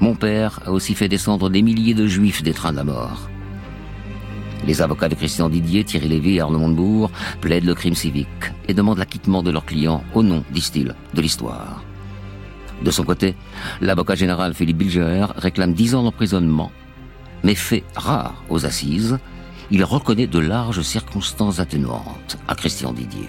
Mon 0.00 0.16
père 0.16 0.58
a 0.66 0.72
aussi 0.72 0.96
fait 0.96 1.06
descendre 1.06 1.50
des 1.50 1.62
milliers 1.62 1.94
de 1.94 2.08
juifs 2.08 2.42
des 2.42 2.52
trains 2.52 2.72
de 2.72 2.78
la 2.78 2.84
mort. 2.84 3.30
Les 4.66 4.82
avocats 4.82 5.08
de 5.08 5.14
Christian 5.14 5.48
Didier, 5.48 5.84
Thierry 5.84 6.08
Lévy 6.08 6.34
et 6.34 6.40
Arnaud 6.40 6.58
Montebourg 6.58 7.12
plaident 7.40 7.66
le 7.66 7.76
crime 7.76 7.94
civique 7.94 8.26
et 8.66 8.74
demandent 8.74 8.98
l'acquittement 8.98 9.44
de 9.44 9.52
leurs 9.52 9.66
clients 9.66 10.02
au 10.14 10.24
nom, 10.24 10.42
disent-ils, 10.50 10.96
de 11.14 11.20
l'histoire. 11.20 11.84
De 12.82 12.90
son 12.90 13.04
côté, 13.04 13.34
l'avocat 13.80 14.14
général 14.14 14.54
Philippe 14.54 14.78
Bilger 14.78 15.26
réclame 15.36 15.74
dix 15.74 15.94
ans 15.94 16.02
d'emprisonnement, 16.02 16.70
mais 17.42 17.54
fait 17.54 17.84
rare 17.96 18.42
aux 18.48 18.66
assises, 18.66 19.18
il 19.70 19.84
reconnaît 19.84 20.26
de 20.26 20.38
larges 20.38 20.82
circonstances 20.82 21.60
atténuantes 21.60 22.38
à 22.46 22.54
Christian 22.54 22.92
Didier. 22.92 23.28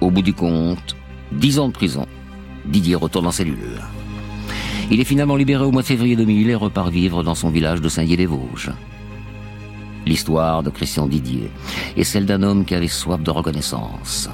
Au 0.00 0.10
bout 0.10 0.22
du 0.22 0.34
compte, 0.34 0.96
dix 1.32 1.58
ans 1.58 1.68
de 1.68 1.72
prison, 1.72 2.06
Didier 2.66 2.96
retourne 2.96 3.26
en 3.26 3.30
cellule. 3.30 3.80
Il 4.90 5.00
est 5.00 5.04
finalement 5.04 5.36
libéré 5.36 5.64
au 5.64 5.72
mois 5.72 5.82
de 5.82 5.86
février 5.86 6.16
2000 6.16 6.50
et 6.50 6.54
repart 6.54 6.90
vivre 6.90 7.22
dans 7.22 7.34
son 7.34 7.50
village 7.50 7.80
de 7.80 7.88
Saint-Dié-des-Vosges. 7.88 8.72
L'histoire 10.04 10.62
de 10.62 10.70
Christian 10.70 11.06
Didier 11.06 11.50
est 11.96 12.04
celle 12.04 12.26
d'un 12.26 12.42
homme 12.42 12.64
qui 12.64 12.74
avait 12.74 12.86
soif 12.86 13.20
de 13.20 13.30
reconnaissance. 13.30 14.28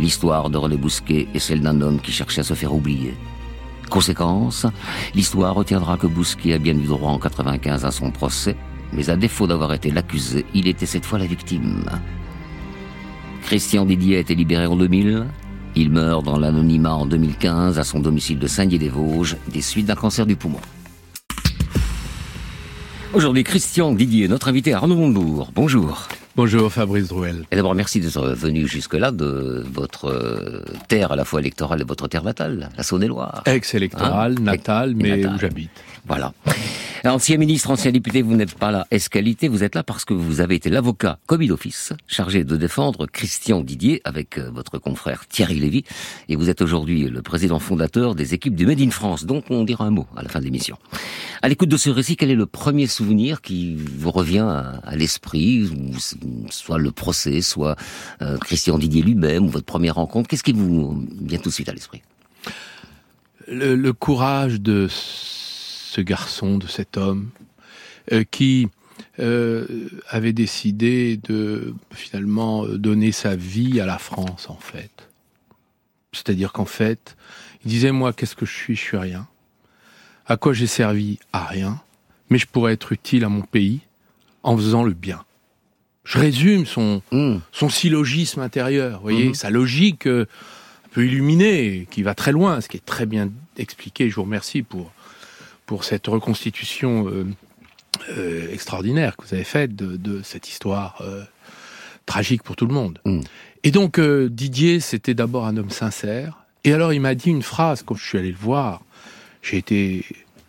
L'histoire 0.00 0.48
de 0.48 0.56
René 0.56 0.78
Bousquet 0.78 1.28
est 1.34 1.38
celle 1.38 1.60
d'un 1.60 1.78
homme 1.82 2.00
qui 2.00 2.10
cherchait 2.10 2.40
à 2.40 2.44
se 2.44 2.54
faire 2.54 2.74
oublier. 2.74 3.14
Conséquence, 3.90 4.64
l'histoire 5.14 5.54
retiendra 5.54 5.98
que 5.98 6.06
Bousquet 6.06 6.54
a 6.54 6.58
bien 6.58 6.72
eu 6.72 6.86
droit 6.86 7.10
en 7.10 7.18
95 7.18 7.84
à 7.84 7.90
son 7.90 8.10
procès, 8.10 8.56
mais 8.94 9.10
à 9.10 9.16
défaut 9.16 9.46
d'avoir 9.46 9.74
été 9.74 9.90
l'accusé, 9.90 10.46
il 10.54 10.68
était 10.68 10.86
cette 10.86 11.04
fois 11.04 11.18
la 11.18 11.26
victime. 11.26 11.84
Christian 13.42 13.84
Didier 13.84 14.16
a 14.16 14.20
été 14.20 14.34
libéré 14.34 14.64
en 14.64 14.76
2000. 14.76 15.26
Il 15.76 15.90
meurt 15.90 16.24
dans 16.24 16.38
l'anonymat 16.38 16.94
en 16.94 17.04
2015 17.04 17.78
à 17.78 17.84
son 17.84 18.00
domicile 18.00 18.38
de 18.38 18.46
Saint-Dié-des-Vosges 18.46 19.36
des 19.52 19.60
suites 19.60 19.86
d'un 19.86 19.96
cancer 19.96 20.24
du 20.24 20.34
poumon. 20.34 20.60
Aujourd'hui, 23.12 23.44
Christian 23.44 23.92
Didier, 23.92 24.28
notre 24.28 24.48
invité 24.48 24.72
Arnaud 24.72 24.96
Montebourg. 24.96 25.50
Bonjour. 25.54 26.08
Bonjour 26.42 26.72
Fabrice 26.72 27.08
Drouel. 27.08 27.44
Et 27.50 27.56
d'abord, 27.56 27.74
merci 27.74 28.00
d'être 28.00 28.30
venu 28.30 28.66
jusque-là 28.66 29.10
de 29.10 29.62
votre 29.70 30.06
euh, 30.06 30.64
terre 30.88 31.12
à 31.12 31.16
la 31.16 31.26
fois 31.26 31.40
électorale 31.40 31.82
et 31.82 31.84
votre 31.84 32.08
terre 32.08 32.24
natale, 32.24 32.70
la 32.78 32.82
Saône-et-Loire. 32.82 33.42
Ex-électorale, 33.44 34.36
hein 34.38 34.42
natale, 34.42 34.94
mais 34.96 35.26
où 35.26 35.38
j'habite. 35.38 35.70
Voilà. 36.06 36.32
Ancien 37.02 37.38
ministre, 37.38 37.70
ancien 37.70 37.92
député, 37.92 38.20
vous 38.20 38.36
n'êtes 38.36 38.54
pas 38.54 38.70
là. 38.70 38.86
Escalité, 38.90 39.48
vous 39.48 39.64
êtes 39.64 39.74
là 39.74 39.82
parce 39.82 40.04
que 40.04 40.12
vous 40.12 40.42
avez 40.42 40.56
été 40.56 40.68
l'avocat 40.68 41.18
commis 41.26 41.48
d'office 41.48 41.94
chargé 42.06 42.44
de 42.44 42.58
défendre 42.58 43.06
Christian 43.06 43.62
Didier 43.62 44.02
avec 44.04 44.36
euh, 44.36 44.50
votre 44.52 44.76
confrère 44.76 45.26
Thierry 45.26 45.58
Lévy. 45.58 45.84
Et 46.28 46.36
vous 46.36 46.50
êtes 46.50 46.60
aujourd'hui 46.60 47.08
le 47.08 47.22
président 47.22 47.58
fondateur 47.58 48.14
des 48.14 48.34
équipes 48.34 48.54
du 48.54 48.66
Made 48.66 48.82
in 48.82 48.90
France, 48.90 49.24
donc 49.24 49.44
on 49.48 49.64
dira 49.64 49.86
un 49.86 49.90
mot 49.90 50.06
à 50.14 50.22
la 50.22 50.28
fin 50.28 50.40
de 50.40 50.44
l'émission. 50.44 50.76
À 51.40 51.48
l'écoute 51.48 51.70
de 51.70 51.78
ce 51.78 51.88
récit, 51.88 52.16
quel 52.16 52.30
est 52.30 52.34
le 52.34 52.44
premier 52.44 52.86
souvenir 52.86 53.40
qui 53.40 53.76
vous 53.76 54.10
revient 54.10 54.46
à, 54.84 54.94
l'esprit, 54.94 55.70
soit 56.50 56.78
le 56.78 56.90
procès, 56.90 57.40
soit 57.40 57.76
euh, 58.20 58.36
Christian 58.36 58.76
Didier 58.76 59.00
lui-même 59.00 59.46
ou 59.46 59.48
votre 59.48 59.64
première 59.64 59.94
rencontre? 59.94 60.28
Qu'est-ce 60.28 60.44
qui 60.44 60.52
vous 60.52 61.02
vient 61.22 61.38
tout 61.38 61.48
de 61.48 61.54
suite 61.54 61.70
à 61.70 61.72
l'esprit? 61.72 62.02
Le, 63.48 63.74
le 63.74 63.92
courage 63.94 64.60
de 64.60 64.86
ce 65.90 66.00
garçon, 66.00 66.56
de 66.56 66.68
cet 66.68 66.96
homme, 66.96 67.30
euh, 68.12 68.22
qui 68.30 68.68
euh, 69.18 69.88
avait 70.08 70.32
décidé 70.32 71.18
de 71.24 71.74
finalement 71.92 72.64
donner 72.66 73.10
sa 73.10 73.34
vie 73.34 73.80
à 73.80 73.86
la 73.86 73.98
France, 73.98 74.48
en 74.48 74.58
fait. 74.58 75.08
C'est-à-dire 76.12 76.52
qu'en 76.52 76.64
fait, 76.64 77.16
il 77.64 77.70
disait, 77.70 77.90
moi, 77.90 78.12
qu'est-ce 78.12 78.36
que 78.36 78.46
je 78.46 78.54
suis? 78.54 78.76
Je 78.76 78.80
suis 78.80 78.96
rien. 78.96 79.26
À 80.26 80.36
quoi 80.36 80.52
j'ai 80.52 80.68
servi? 80.68 81.18
À 81.32 81.44
rien. 81.44 81.80
Mais 82.28 82.38
je 82.38 82.46
pourrais 82.46 82.74
être 82.74 82.92
utile 82.92 83.24
à 83.24 83.28
mon 83.28 83.42
pays 83.42 83.80
en 84.44 84.56
faisant 84.56 84.84
le 84.84 84.92
bien. 84.92 85.24
Je 86.04 86.18
résume 86.18 86.66
son, 86.66 87.02
hmm. 87.10 87.38
son 87.50 87.68
syllogisme 87.68 88.40
intérieur, 88.40 88.98
vous 88.98 89.02
voyez, 89.02 89.30
hmm. 89.30 89.34
sa 89.34 89.50
logique 89.50 90.06
euh, 90.06 90.26
un 90.86 90.88
peu 90.92 91.04
illuminée, 91.04 91.88
qui 91.90 92.04
va 92.04 92.14
très 92.14 92.30
loin, 92.30 92.60
ce 92.60 92.68
qui 92.68 92.76
est 92.76 92.86
très 92.86 93.06
bien 93.06 93.30
expliqué. 93.56 94.08
Je 94.08 94.14
vous 94.14 94.22
remercie 94.22 94.62
pour 94.62 94.92
pour 95.70 95.84
cette 95.84 96.08
reconstitution 96.08 97.06
euh, 97.06 97.28
euh, 98.18 98.52
extraordinaire 98.52 99.16
que 99.16 99.24
vous 99.24 99.34
avez 99.34 99.44
faite 99.44 99.76
de, 99.76 100.20
cette 100.24 100.48
histoire 100.48 101.00
euh, 101.00 101.22
tragique 102.06 102.42
pour 102.42 102.56
tout 102.56 102.66
le 102.66 102.74
monde. 102.74 102.98
Mm. 103.04 103.20
Et 103.62 103.70
donc 103.70 104.00
Didier, 104.00 104.80
c'était 104.80 105.14
d'abord 105.14 105.46
un 105.46 105.56
homme 105.56 105.70
sincère. 105.70 106.44
Et 106.64 106.72
alors 106.72 106.92
il 106.92 107.00
m'a 107.00 107.14
dit 107.14 107.30
une 107.30 107.44
phrase 107.44 107.84
quand 107.84 107.94
je 107.94 108.04
suis 108.04 108.18
allé 108.18 108.32
le 108.32 108.36
voir. 108.36 108.82
J'ai 109.42 109.58
été 109.58 110.04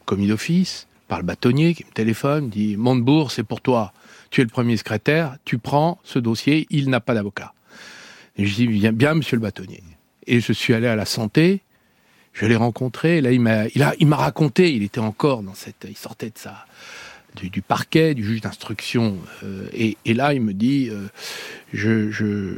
commis 0.06 0.26
d'office 0.26 0.88
par 1.08 1.20
le 1.20 1.24
bâtonnier 1.24 1.76
qui 1.76 1.86
me 1.86 1.92
téléphone, 1.92 2.50
dit 2.50 2.76
Montebourg, 2.76 3.30
c'est 3.30 3.44
pour 3.44 3.62
toi. 3.62 3.94
Tu 4.32 4.42
es 4.42 4.44
le 4.44 4.50
premier 4.50 4.76
secrétaire, 4.76 5.38
tu 5.46 5.60
prends 5.60 6.00
ce 6.04 6.18
dossier, 6.18 6.66
il 6.72 6.90
n'a 6.90 7.00
pas 7.00 7.14
d'avocat. 7.14 7.54
Et 8.38 8.48
je 8.48 8.56
dis 8.56 8.66
bien, 8.66 8.91
bien, 8.91 9.14
monsieur 9.14 9.36
le 9.36 9.43
bâtonnier. 9.43 9.84
Et 10.26 10.39
je 10.39 10.52
suis 10.52 10.74
allé 10.74 10.88
à 10.88 10.95
la 10.95 11.06
santé, 11.06 11.62
je 12.34 12.46
l'ai 12.46 12.56
rencontré. 12.56 13.22
Là, 13.22 13.32
il 13.32 13.42
m'a, 13.42 13.68
il 13.68 13.84
a, 13.84 13.94
il 14.00 14.08
m'a 14.08 14.18
raconté. 14.18 14.74
Il 14.74 14.84
était 14.84 15.00
encore 15.00 15.44
dans 15.44 15.54
cette, 15.54 15.86
il 15.90 15.98
sortait 15.98 16.30
de 16.30 16.38
ça, 16.38 16.66
du, 17.36 17.62
parquet, 17.62 18.14
du 18.14 18.24
juge 18.24 18.42
d'instruction. 18.42 19.18
Euh, 19.44 19.68
et, 19.74 20.14
là, 20.14 20.34
il 20.34 20.42
me 20.42 20.54
dit, 20.54 20.90
euh, 20.90 21.08
je, 21.74 22.12
je, 22.12 22.58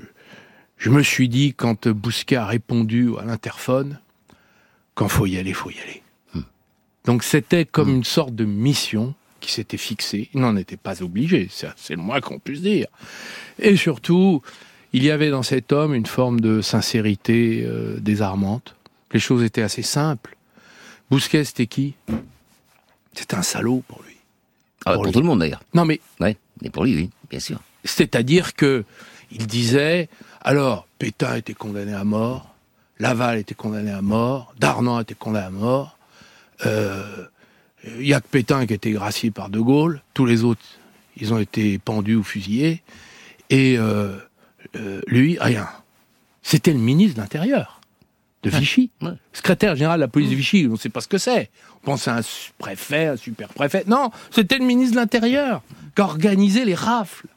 je 0.77 0.89
me 0.89 1.01
suis 1.01 1.29
dit 1.29 1.53
quand 1.53 1.87
Bousquet 1.87 2.35
a 2.35 2.45
répondu 2.45 3.11
à 3.19 3.25
l'interphone, 3.25 3.99
quand 4.95 5.07
faut 5.07 5.25
y 5.25 5.37
aller, 5.37 5.53
faut 5.53 5.69
y 5.69 5.79
aller. 5.79 6.03
Hmm. 6.33 6.41
Donc 7.05 7.23
c'était 7.23 7.65
comme 7.65 7.89
une 7.89 8.03
sorte 8.03 8.35
de 8.35 8.45
mission 8.45 9.15
qui 9.39 9.51
s'était 9.51 9.77
fixée. 9.77 10.29
Il 10.33 10.41
n'en 10.41 10.55
était 10.55 10.77
pas 10.77 11.03
obligé, 11.03 11.49
c'est 11.49 11.95
le 11.95 12.01
moins 12.01 12.21
qu'on 12.21 12.39
puisse 12.39 12.61
dire. 12.61 12.87
Et 13.59 13.75
surtout, 13.75 14.41
il 14.93 15.03
y 15.03 15.11
avait 15.11 15.29
dans 15.29 15.43
cet 15.43 15.71
homme 15.71 15.93
une 15.93 16.05
forme 16.05 16.39
de 16.39 16.61
sincérité 16.61 17.63
euh, 17.65 17.97
désarmante. 17.99 18.75
Les 19.13 19.19
choses 19.19 19.43
étaient 19.43 19.61
assez 19.61 19.83
simples. 19.83 20.35
Bousquet, 21.09 21.43
c'était 21.43 21.67
qui? 21.67 21.93
C'était 23.13 23.35
un 23.35 23.43
salaud 23.43 23.83
pour 23.87 24.01
lui. 24.03 24.17
Ah, 24.85 24.95
pour, 24.95 25.11
tout 25.11 25.19
le 25.19 25.25
monde 25.25 25.39
d'ailleurs. 25.39 25.61
Non 25.73 25.85
mais. 25.85 26.01
Ouais, 26.19 26.35
mais 26.61 26.69
pour 26.69 26.83
lui, 26.83 26.95
oui, 26.95 27.09
bien 27.29 27.39
sûr. 27.39 27.59
C'est-à-dire 27.83 28.55
que 28.55 28.83
il 29.31 29.47
disait 29.47 30.09
alors 30.41 30.87
Pétain 30.99 31.35
était 31.35 31.53
condamné 31.53 31.93
à 31.93 32.03
mort, 32.03 32.53
Laval 32.99 33.39
était 33.39 33.55
condamné 33.55 33.91
à 33.91 34.01
mort, 34.01 34.53
Darnan 34.59 34.99
était 35.01 35.15
condamné 35.15 35.45
à 35.45 35.49
mort. 35.49 35.97
Euh, 36.65 37.27
il 37.99 38.07
y 38.07 38.13
a 38.13 38.21
que 38.21 38.27
Pétain 38.27 38.65
qui 38.65 38.73
a 38.73 38.75
été 38.75 38.91
gracié 38.91 39.31
par 39.31 39.49
De 39.49 39.59
Gaulle. 39.59 40.01
Tous 40.13 40.25
les 40.25 40.43
autres, 40.43 40.61
ils 41.17 41.33
ont 41.33 41.39
été 41.39 41.77
pendus 41.79 42.15
ou 42.15 42.23
fusillés. 42.23 42.81
Et 43.49 43.77
euh, 43.77 44.17
euh, 44.75 45.01
lui, 45.07 45.37
rien. 45.39 45.67
C'était 46.41 46.73
le 46.73 46.79
ministre 46.79 47.17
de 47.17 47.21
l'Intérieur 47.21 47.81
de 48.43 48.49
Vichy. 48.49 48.91
Secrétaire 49.31 49.75
général 49.75 49.99
de 49.99 50.01
la 50.01 50.07
police 50.07 50.29
de 50.29 50.35
Vichy, 50.35 50.65
on 50.69 50.73
ne 50.73 50.77
sait 50.77 50.89
pas 50.89 51.01
ce 51.01 51.07
que 51.07 51.17
c'est. 51.17 51.49
On 51.81 51.85
pense 51.85 52.07
à 52.07 52.17
un 52.17 52.21
préfet, 52.57 53.07
un 53.07 53.17
super 53.17 53.49
préfet. 53.49 53.83
Non, 53.87 54.11
c'était 54.31 54.57
le 54.57 54.65
ministre 54.65 54.95
de 54.95 54.99
l'Intérieur 54.99 55.63
qui 55.95 56.01
a 56.01 56.05
organisé 56.05 56.65
les 56.65 56.75
rafles. 56.75 57.27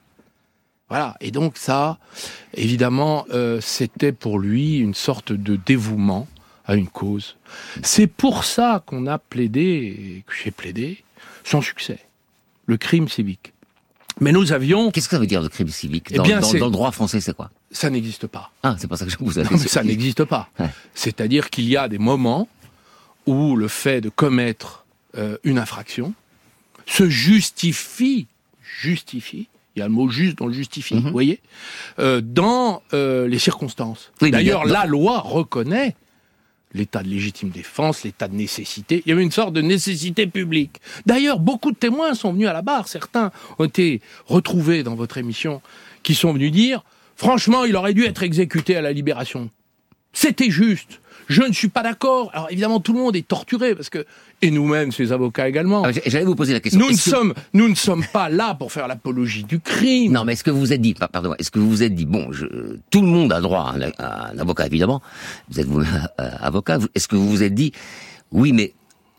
Voilà. 0.88 1.16
Et 1.20 1.30
donc 1.30 1.56
ça, 1.56 1.98
évidemment, 2.54 3.26
euh, 3.32 3.60
c'était 3.60 4.12
pour 4.12 4.38
lui 4.38 4.78
une 4.78 4.94
sorte 4.94 5.32
de 5.32 5.56
dévouement 5.56 6.28
à 6.66 6.74
une 6.74 6.88
cause. 6.88 7.36
C'est 7.82 8.08
pour 8.08 8.44
ça 8.44 8.82
qu'on 8.86 9.06
a 9.06 9.18
plaidé, 9.18 9.62
et 9.62 10.24
que 10.26 10.32
j'ai 10.42 10.50
plaidé, 10.50 11.04
sans 11.44 11.60
succès, 11.60 12.00
le 12.66 12.76
crime 12.76 13.08
civique. 13.08 13.52
Mais 14.20 14.32
nous 14.32 14.52
avions... 14.52 14.90
Qu'est-ce 14.90 15.08
que 15.08 15.14
ça 15.14 15.20
veut 15.20 15.26
dire 15.26 15.42
le 15.42 15.48
crime 15.48 15.68
civique? 15.68 16.08
Eh 16.10 16.18
bien, 16.18 16.40
dans 16.40 16.52
le 16.52 16.70
droit 16.70 16.90
français, 16.90 17.20
c'est 17.20 17.36
quoi? 17.36 17.50
Ça 17.70 17.90
n'existe 17.90 18.26
pas. 18.26 18.52
Ah, 18.62 18.76
c'est 18.78 18.86
pas 18.86 18.96
ça 18.96 19.04
que 19.04 19.10
je 19.10 19.18
vous 19.18 19.32
Non, 19.32 19.48
mais 19.50 19.58
ça 19.58 19.82
n'existe 19.82 20.24
pas. 20.24 20.50
C'est-à-dire 20.94 21.50
qu'il 21.50 21.68
y 21.68 21.76
a 21.76 21.88
des 21.88 21.98
moments 21.98 22.48
où 23.26 23.56
le 23.56 23.68
fait 23.68 24.00
de 24.00 24.08
commettre 24.08 24.86
euh, 25.16 25.36
une 25.44 25.58
infraction 25.58 26.14
se 26.86 27.08
justifie, 27.08 28.26
justifie, 28.62 29.48
il 29.74 29.80
y 29.80 29.82
a 29.82 29.88
le 29.88 29.92
mot 29.92 30.08
juste 30.08 30.38
dans 30.38 30.46
le 30.46 30.54
justifie, 30.54 30.98
vous 30.98 31.10
voyez, 31.10 31.40
euh, 31.98 32.22
dans 32.22 32.82
euh, 32.94 33.28
les 33.28 33.38
circonstances. 33.38 34.10
Oui, 34.22 34.30
D'ailleurs, 34.30 34.64
la 34.64 34.86
loi 34.86 35.20
reconnaît 35.20 35.94
l'état 36.72 37.02
de 37.02 37.08
légitime 37.08 37.50
défense, 37.50 38.04
l'état 38.04 38.28
de 38.28 38.34
nécessité. 38.34 39.02
Il 39.04 39.10
y 39.10 39.12
avait 39.12 39.22
une 39.22 39.30
sorte 39.30 39.52
de 39.52 39.60
nécessité 39.60 40.26
publique. 40.26 40.80
D'ailleurs, 41.04 41.40
beaucoup 41.40 41.72
de 41.72 41.76
témoins 41.76 42.14
sont 42.14 42.32
venus 42.32 42.48
à 42.48 42.52
la 42.52 42.62
barre. 42.62 42.88
Certains 42.88 43.32
ont 43.58 43.64
été 43.64 44.00
retrouvés 44.26 44.82
dans 44.82 44.94
votre 44.94 45.18
émission 45.18 45.60
qui 46.02 46.14
sont 46.14 46.32
venus 46.32 46.52
dire, 46.52 46.82
franchement, 47.16 47.64
il 47.64 47.74
aurait 47.76 47.94
dû 47.94 48.04
être 48.04 48.22
exécuté 48.22 48.76
à 48.76 48.80
la 48.82 48.92
libération. 48.92 49.50
C'était 50.12 50.50
juste. 50.50 51.00
Je 51.28 51.42
ne 51.42 51.52
suis 51.52 51.68
pas 51.68 51.82
d'accord. 51.82 52.30
Alors 52.32 52.46
évidemment, 52.50 52.78
tout 52.78 52.92
le 52.92 53.00
monde 53.00 53.16
est 53.16 53.26
torturé 53.26 53.74
parce 53.74 53.90
que 53.90 54.06
et 54.42 54.50
nous-mêmes, 54.50 54.92
ces 54.92 55.10
avocats 55.12 55.48
également. 55.48 55.82
Ah, 55.84 55.90
J'allais 56.06 56.24
vous 56.24 56.36
poser 56.36 56.52
la 56.52 56.60
question. 56.60 56.78
Nous 56.78 56.86
ne 56.90 56.92
que- 56.96 57.00
sommes, 57.00 57.34
nous 57.52 57.68
ne 57.68 57.74
sommes 57.74 58.04
pas 58.12 58.28
là 58.28 58.54
pour 58.54 58.70
faire 58.70 58.86
l'apologie 58.86 59.42
du 59.42 59.58
crime. 59.58 60.12
Non, 60.12 60.24
mais 60.24 60.34
est-ce 60.34 60.44
que 60.44 60.50
vous 60.52 60.60
vous 60.60 60.72
êtes 60.72 60.80
dit, 60.80 60.94
pa- 60.94 61.08
pardon, 61.08 61.34
est-ce 61.38 61.50
que 61.50 61.58
vous 61.58 61.68
vous 61.68 61.82
êtes 61.82 61.94
dit, 61.94 62.04
bon, 62.06 62.30
je, 62.32 62.44
tout 62.90 63.00
le 63.00 63.08
monde 63.08 63.32
a 63.32 63.40
droit 63.40 63.60
à 63.62 63.74
un, 63.76 63.90
à 63.98 64.30
un 64.30 64.38
avocat, 64.38 64.66
évidemment. 64.66 65.02
Vous 65.50 65.58
êtes 65.58 65.66
vous-même 65.66 66.06
euh, 66.20 66.30
avocat. 66.40 66.78
Vous- 66.78 66.88
Est-ce 66.94 67.08
que 67.08 67.16
vous 67.16 67.28
vous 67.28 67.42
êtes 67.42 67.54
dit, 67.54 67.72
oui, 68.30 68.52
mais 68.52 68.72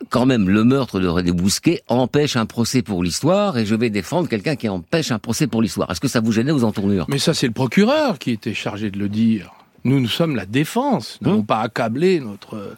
quand 0.09 0.25
même, 0.25 0.47
le 0.49 0.63
meurtre 0.63 0.99
de 0.99 1.07
René 1.07 1.31
Bousquet 1.31 1.81
empêche 1.87 2.35
un 2.35 2.45
procès 2.45 2.81
pour 2.81 3.03
l'histoire 3.03 3.57
et 3.57 3.65
je 3.65 3.75
vais 3.75 3.89
défendre 3.89 4.29
quelqu'un 4.29 4.55
qui 4.55 4.69
empêche 4.69 5.11
un 5.11 5.19
procès 5.19 5.47
pour 5.47 5.61
l'histoire. 5.61 5.89
Est-ce 5.91 5.99
que 5.99 6.07
ça 6.07 6.19
vous 6.19 6.31
gênait 6.31 6.51
aux 6.51 6.63
entournures? 6.63 7.05
Mais 7.09 7.17
ça, 7.19 7.33
c'est 7.33 7.47
le 7.47 7.53
procureur 7.53 8.19
qui 8.19 8.31
était 8.31 8.53
chargé 8.53 8.91
de 8.91 8.99
le 8.99 9.09
dire. 9.09 9.51
Nous, 9.83 9.99
nous 9.99 10.07
sommes 10.07 10.35
la 10.35 10.45
défense. 10.45 11.17
Nous 11.21 11.29
n'avons 11.29 11.43
pas 11.43 11.59
accablé 11.61 12.19
notre, 12.19 12.75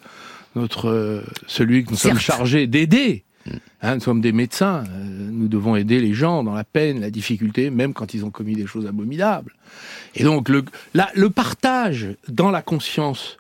notre, 0.55 1.24
celui 1.47 1.84
que 1.86 1.91
nous 1.91 1.97
sommes 1.97 2.20
chargés 2.20 2.67
d'aider. 2.67 3.24
Hein, 3.82 3.95
nous 3.95 4.01
sommes 4.01 4.22
des 4.22 4.32
médecins. 4.34 4.84
Euh, 4.89 5.30
nous 5.32 5.47
devons 5.47 5.76
aider 5.76 5.99
les 6.01 6.13
gens 6.13 6.43
dans 6.43 6.53
la 6.53 6.63
peine, 6.65 6.99
la 6.99 7.09
difficulté, 7.09 7.70
même 7.70 7.93
quand 7.93 8.13
ils 8.13 8.24
ont 8.26 8.30
commis 8.30 8.53
des 8.55 8.67
choses 8.67 8.86
abominables. 8.86 9.53
Et 10.15 10.24
donc, 10.24 10.49
le, 10.49 10.63
la- 10.93 11.09
le 11.15 11.30
partage 11.30 12.09
dans 12.28 12.51
la 12.51 12.61
conscience, 12.61 13.38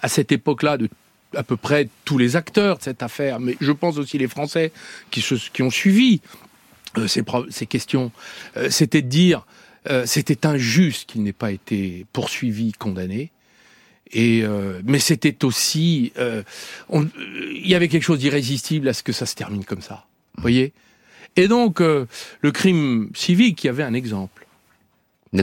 à 0.00 0.08
cette 0.08 0.32
époque-là, 0.32 0.78
de 0.78 0.88
à 1.36 1.42
peu 1.42 1.56
près 1.56 1.88
tous 2.04 2.18
les 2.18 2.36
acteurs 2.36 2.78
de 2.78 2.82
cette 2.82 3.02
affaire, 3.02 3.40
mais 3.40 3.56
je 3.60 3.72
pense 3.72 3.98
aussi 3.98 4.18
les 4.18 4.28
Français 4.28 4.72
qui, 5.10 5.20
se, 5.20 5.34
qui 5.34 5.62
ont 5.62 5.70
suivi 5.70 6.20
euh, 6.98 7.06
ces, 7.06 7.66
questions, 7.66 8.12
euh, 8.56 8.68
c'était 8.70 9.02
de 9.02 9.08
dire 9.08 9.46
euh, 9.90 10.04
c'était 10.06 10.46
injuste 10.46 11.08
qu'il 11.08 11.22
n'ait 11.22 11.32
pas 11.32 11.50
été 11.50 12.06
poursuivi, 12.12 12.72
condamné. 12.72 13.30
Et 14.12 14.42
euh, 14.42 14.82
mais 14.84 14.98
c'était 14.98 15.44
aussi, 15.44 16.12
il 16.18 17.66
y 17.66 17.74
avait 17.74 17.88
quelque 17.88 18.02
chose 18.02 18.18
d'irrésistible 18.18 18.88
à 18.88 18.92
ce 18.92 19.02
que 19.02 19.12
ça 19.12 19.24
se 19.24 19.34
termine 19.34 19.64
comme 19.64 19.80
ça. 19.80 20.06
Vous 20.36 20.42
voyez? 20.42 20.72
Et 21.36 21.48
donc 21.48 21.80
le 21.80 22.50
crime 22.52 23.10
civique, 23.14 23.64
il 23.64 23.68
y 23.68 23.70
avait 23.70 23.84
un 23.84 23.94
exemple 23.94 24.46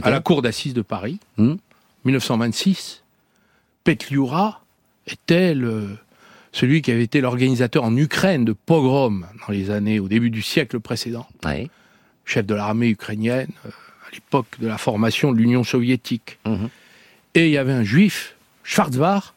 à 0.02 0.10
la 0.10 0.20
cour 0.20 0.40
d'assises 0.40 0.74
de 0.74 0.82
Paris, 0.82 1.18
1926. 2.04 3.02
Petliura 3.82 4.62
était 5.06 5.54
le- 5.54 5.96
celui 6.52 6.82
qui 6.82 6.90
avait 6.90 7.04
été 7.04 7.20
l'organisateur 7.20 7.84
en 7.84 7.96
Ukraine 7.96 8.44
de 8.44 8.52
pogroms 8.52 9.24
dans 9.46 9.52
les 9.52 9.70
années 9.70 10.00
au 10.00 10.08
début 10.08 10.30
du 10.30 10.42
siècle 10.42 10.80
précédent. 10.80 11.26
Chef 12.24 12.44
de 12.46 12.54
l'armée 12.54 12.88
ukrainienne 12.88 13.48
euh, 13.66 13.70
à 13.70 14.10
l'époque 14.12 14.46
de 14.60 14.66
la 14.68 14.78
formation 14.78 15.32
de 15.32 15.38
l'Union 15.38 15.64
soviétique. 15.64 16.38
Et 17.34 17.46
il 17.46 17.52
y 17.52 17.58
avait 17.58 17.72
un 17.72 17.84
juif, 17.84 18.34
Schwarzbach, 18.64 19.34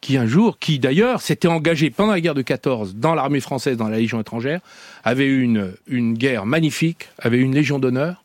qui 0.00 0.16
un 0.16 0.26
jour, 0.26 0.58
qui 0.58 0.80
d'ailleurs 0.80 1.22
s'était 1.22 1.46
engagé 1.46 1.90
pendant 1.90 2.10
la 2.12 2.20
guerre 2.20 2.34
de 2.34 2.42
14 2.42 2.96
dans 2.96 3.14
l'armée 3.14 3.38
française, 3.40 3.76
dans 3.76 3.88
la 3.88 3.98
Légion 3.98 4.20
étrangère, 4.20 4.60
avait 5.04 5.26
eu 5.26 5.42
une, 5.42 5.74
une 5.86 6.14
guerre 6.14 6.44
magnifique, 6.44 7.08
avait 7.20 7.36
eu 7.38 7.42
une 7.42 7.54
Légion 7.54 7.78
d'honneur, 7.78 8.24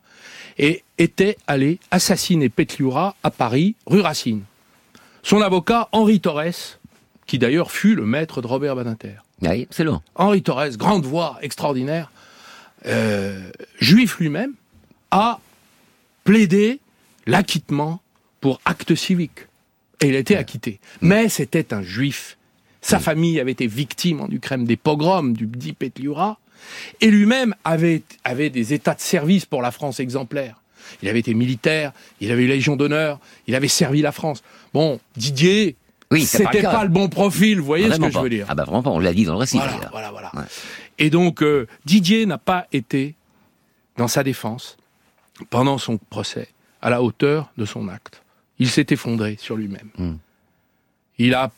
et 0.58 0.84
était 0.98 1.38
allé 1.46 1.78
assassiner 1.92 2.50
Petliura 2.50 3.16
à 3.22 3.30
Paris, 3.30 3.76
rue 3.86 4.02
Racine. 4.02 4.42
Son 5.28 5.42
avocat, 5.42 5.90
Henri 5.92 6.22
Torres, 6.22 6.80
qui 7.26 7.38
d'ailleurs 7.38 7.70
fut 7.70 7.96
le 7.96 8.06
maître 8.06 8.42
de 8.42 8.48
Robert 8.48 8.78
Badinter. 8.78 9.16
Oui, 9.42 9.68
c'est 9.72 9.84
long. 9.84 10.02
Henri 10.16 10.42
Torres, 10.42 10.78
grande 10.78 11.06
voix, 11.06 11.38
extraordinaire, 11.42 12.10
euh, 12.86 13.52
juif 13.78 14.20
lui-même, 14.20 14.54
a 15.12 15.42
plaidé 16.24 16.80
l'acquittement 17.26 18.02
pour 18.40 18.62
acte 18.64 18.96
civique. 18.96 19.48
Et 20.00 20.08
il 20.08 20.16
a 20.16 20.20
été 20.20 20.38
acquitté. 20.38 20.80
Mais 21.02 21.28
c'était 21.28 21.74
un 21.74 21.82
juif. 21.82 22.38
Sa 22.80 23.00
famille 23.00 23.38
avait 23.42 23.52
été 23.52 23.68
victime 23.68 24.22
en 24.22 24.30
Ukraine 24.30 24.64
des 24.64 24.78
pogroms 24.78 25.34
du 25.34 25.46
dit 25.46 25.74
Petliura. 25.74 26.40
Et 27.02 27.12
lui-même 27.12 27.54
avait, 27.66 28.02
avait 28.24 28.50
des 28.50 28.74
états 28.74 28.94
de 28.94 29.02
service 29.02 29.46
pour 29.46 29.62
la 29.62 29.72
France 29.72 30.00
exemplaires. 30.00 30.56
Il 31.02 31.10
avait 31.10 31.20
été 31.20 31.34
militaire, 31.34 31.92
il 32.22 32.32
avait 32.32 32.44
eu 32.44 32.48
la 32.48 32.56
Légion 32.56 32.76
d'honneur, 32.76 33.20
il 33.48 33.56
avait 33.56 33.68
servi 33.68 34.02
la 34.02 34.12
France. 34.12 34.44
Bon, 34.74 35.00
Didier, 35.16 35.76
Oui, 36.12 36.22
pas 36.22 36.26
c'était 36.28 36.62
cas. 36.62 36.72
pas 36.72 36.84
le 36.84 36.90
bon 36.90 37.10
profil, 37.10 37.60
vous 37.60 37.66
voyez 37.66 37.88
Vraiment 37.88 38.08
ce 38.08 38.10
que 38.10 38.14
pas. 38.14 38.20
je 38.20 38.24
veux 38.24 38.30
dire 38.30 38.46
Ah 38.50 38.56
bah 38.56 38.64
vraiment 38.64 38.84
pas, 38.84 38.90
on 38.92 39.00
l'a 39.00 39.14
dit 39.14 39.26
dans 39.26 39.34
le 39.34 39.40
récit. 39.40 39.58
Voilà, 39.58 39.90
voilà, 39.92 40.12
voilà. 40.12 40.32
Et 41.00 41.10
donc, 41.10 41.42
euh, 41.44 41.68
Didier 41.86 42.26
n'a 42.26 42.38
pas 42.38 42.66
été, 42.74 43.14
dans 43.98 44.08
sa 44.08 44.24
défense, 44.24 44.78
pendant 45.50 45.78
son 45.78 45.98
procès, 45.98 46.48
à 46.82 46.90
la 46.90 47.02
hauteur 47.04 47.52
de 47.58 47.66
son 47.66 47.88
acte. 47.88 48.22
Il 48.60 48.70
s'est 48.70 48.88
effondré 48.90 49.38
sur 49.40 49.56
lui-même. 49.56 49.90
Hmm. 49.98 50.16
Il 51.20 51.34
a 51.36 51.52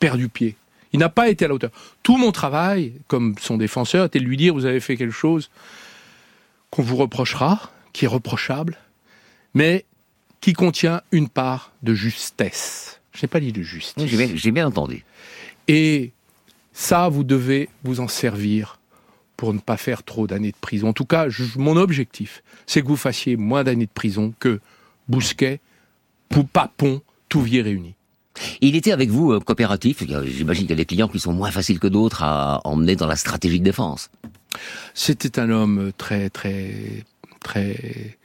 perdu 0.00 0.28
pied. 0.28 0.56
Il 0.92 0.98
n'a 1.00 1.08
pas 1.08 1.28
été 1.28 1.44
à 1.44 1.48
la 1.48 1.54
hauteur. 1.54 1.70
Tout 2.02 2.16
mon 2.16 2.32
travail, 2.32 2.94
comme 3.08 3.34
son 3.40 3.56
défenseur, 3.56 4.06
était 4.06 4.18
de 4.20 4.24
lui 4.24 4.36
dire, 4.36 4.54
vous 4.54 4.64
avez 4.64 4.80
fait 4.80 4.96
quelque 4.96 5.12
chose 5.14 5.50
qu'on 6.70 6.82
vous 6.82 6.96
reprochera, 6.96 7.70
qui 7.92 8.04
est 8.04 8.08
reprochable, 8.08 8.76
mais 9.54 9.84
qui 10.40 10.52
contient 10.52 11.02
une 11.12 11.28
part 11.28 11.72
de 11.82 11.94
justesse. 11.94 13.00
Je 13.12 13.22
n'ai 13.24 13.28
pas 13.28 13.40
dit 13.40 13.52
de 13.52 13.62
justice. 13.62 13.94
Oui, 13.98 14.08
J'ai 14.08 14.16
bien, 14.16 14.28
j'ai 14.36 14.50
bien 14.52 14.66
entendu. 14.66 15.04
Et 15.66 16.12
ça, 16.72 17.08
vous 17.08 17.24
devez 17.24 17.68
vous 17.82 18.00
en 18.00 18.08
servir 18.08 18.78
pour 19.36 19.52
ne 19.54 19.58
pas 19.58 19.76
faire 19.76 20.02
trop 20.04 20.26
d'années 20.26 20.52
de 20.52 20.56
prison. 20.60 20.88
En 20.88 20.92
tout 20.92 21.04
cas, 21.04 21.28
je- 21.28 21.58
mon 21.58 21.76
objectif, 21.76 22.42
c'est 22.66 22.82
que 22.82 22.86
vous 22.88 22.96
fassiez 22.96 23.36
moins 23.36 23.64
d'années 23.64 23.86
de 23.86 23.90
prison 23.92 24.32
que 24.38 24.60
Bousquet, 25.08 25.60
Papon, 26.52 27.02
Touvier 27.28 27.62
réunis. 27.62 27.94
Il 28.60 28.76
était 28.76 28.92
avec 28.92 29.10
vous 29.10 29.32
euh, 29.32 29.40
coopératif. 29.40 30.04
J'imagine 30.06 30.62
qu'il 30.64 30.70
y 30.70 30.72
a 30.72 30.76
des 30.76 30.84
clients 30.84 31.08
qui 31.08 31.18
sont 31.18 31.32
moins 31.32 31.50
faciles 31.50 31.80
que 31.80 31.88
d'autres 31.88 32.22
à 32.22 32.60
emmener 32.64 32.94
dans 32.94 33.06
la 33.08 33.16
stratégie 33.16 33.58
de 33.58 33.64
défense. 33.64 34.10
C'était 34.94 35.40
un 35.40 35.50
homme 35.50 35.90
très, 35.98 36.30
très, 36.30 37.04
très 37.40 38.18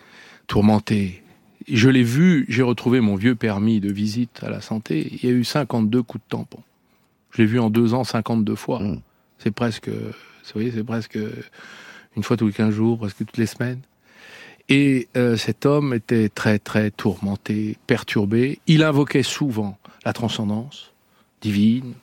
tourmenté. 0.48 1.24
Je 1.68 1.90
l'ai 1.90 2.04
vu, 2.04 2.46
j'ai 2.50 2.62
retrouvé 2.62 3.00
mon 3.00 3.16
vieux 3.16 3.36
permis 3.36 3.80
de 3.80 3.92
visite 3.92 4.42
à 4.44 4.50
la 4.50 4.62
santé. 4.62 5.08
Il 5.12 5.30
y 5.30 5.32
a 5.32 5.36
eu 5.36 5.44
52 5.44 6.04
coups 6.04 6.24
de 6.24 6.30
tampon. 6.30 6.60
Je 7.32 7.42
l'ai 7.42 7.48
vu 7.48 7.60
en 7.60 7.70
deux 7.70 7.94
ans 7.94 8.04
52 8.04 8.56
fois. 8.56 8.82
C'est 9.40 9.52
presque, 9.52 9.90
vous 9.90 10.14
voyez, 10.54 10.72
c'est 10.72 10.84
presque 10.84 11.18
une 12.16 12.24
fois 12.24 12.38
tous 12.38 12.48
les 12.48 12.54
15 12.54 12.74
jours, 12.74 13.00
presque 13.00 13.18
toutes 13.18 13.38
les 13.38 13.46
semaines. 13.46 13.82
Et 14.70 15.08
euh, 15.18 15.36
cet 15.36 15.66
homme 15.66 15.94
était 15.94 16.30
très 16.30 16.60
très 16.60 16.92
tourmenté, 16.92 17.78
perturbé. 17.88 18.60
Il 18.68 18.84
invoquait 18.84 19.24
souvent 19.24 19.78
la 20.06 20.14
transcendance 20.14 20.94
divine. 21.42 21.94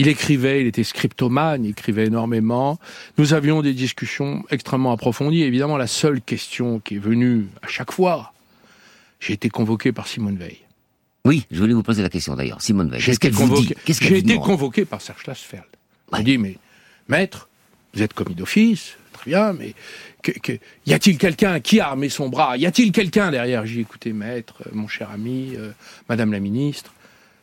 Il 0.00 0.08
écrivait, 0.08 0.62
il 0.62 0.66
était 0.66 0.82
scriptomane, 0.82 1.62
il 1.66 1.72
écrivait 1.72 2.06
énormément. 2.06 2.78
Nous 3.18 3.34
avions 3.34 3.60
des 3.60 3.74
discussions 3.74 4.42
extrêmement 4.48 4.92
approfondies. 4.92 5.42
Évidemment, 5.42 5.76
la 5.76 5.86
seule 5.86 6.22
question 6.22 6.80
qui 6.80 6.94
est 6.94 6.98
venue 6.98 7.48
à 7.60 7.68
chaque 7.68 7.92
fois, 7.92 8.32
j'ai 9.20 9.34
été 9.34 9.50
convoqué 9.50 9.92
par 9.92 10.06
Simone 10.08 10.36
Veil. 10.38 10.56
Oui, 11.26 11.44
je 11.50 11.58
voulais 11.60 11.74
vous 11.74 11.82
poser 11.82 12.02
la 12.02 12.08
question 12.08 12.34
d'ailleurs. 12.34 12.62
Simone 12.62 12.88
Veil, 12.90 12.98
J'ai 13.00 13.12
qu'est-ce 13.14 13.26
été 13.28 13.36
convoqué, 13.36 13.76
j'ai 13.86 14.16
été 14.18 14.36
convoqué 14.36 14.84
par 14.86 15.02
Serge 15.02 15.20
Schlasfeld. 15.20 15.64
Il 16.10 16.16
m'a 16.16 16.22
dit, 16.22 16.38
mais 16.38 16.56
maître, 17.08 17.50
vous 17.92 18.00
êtes 18.02 18.14
commis 18.14 18.34
d'office, 18.34 18.96
très 19.12 19.32
bien, 19.32 19.52
mais 19.52 19.74
que- 20.22 20.32
que- 20.32 20.58
y 20.86 20.94
a-t-il 20.94 21.18
quelqu'un 21.18 21.60
qui 21.60 21.78
a 21.78 21.88
armé 21.88 22.08
son 22.08 22.30
bras? 22.30 22.56
Y 22.56 22.64
a-t-il 22.64 22.90
quelqu'un 22.90 23.30
derrière? 23.30 23.66
J'ai 23.66 23.80
écouté 23.80 24.14
maître, 24.14 24.62
mon 24.72 24.88
cher 24.88 25.10
ami, 25.10 25.50
euh, 25.58 25.72
madame 26.08 26.32
la 26.32 26.40
ministre. 26.40 26.94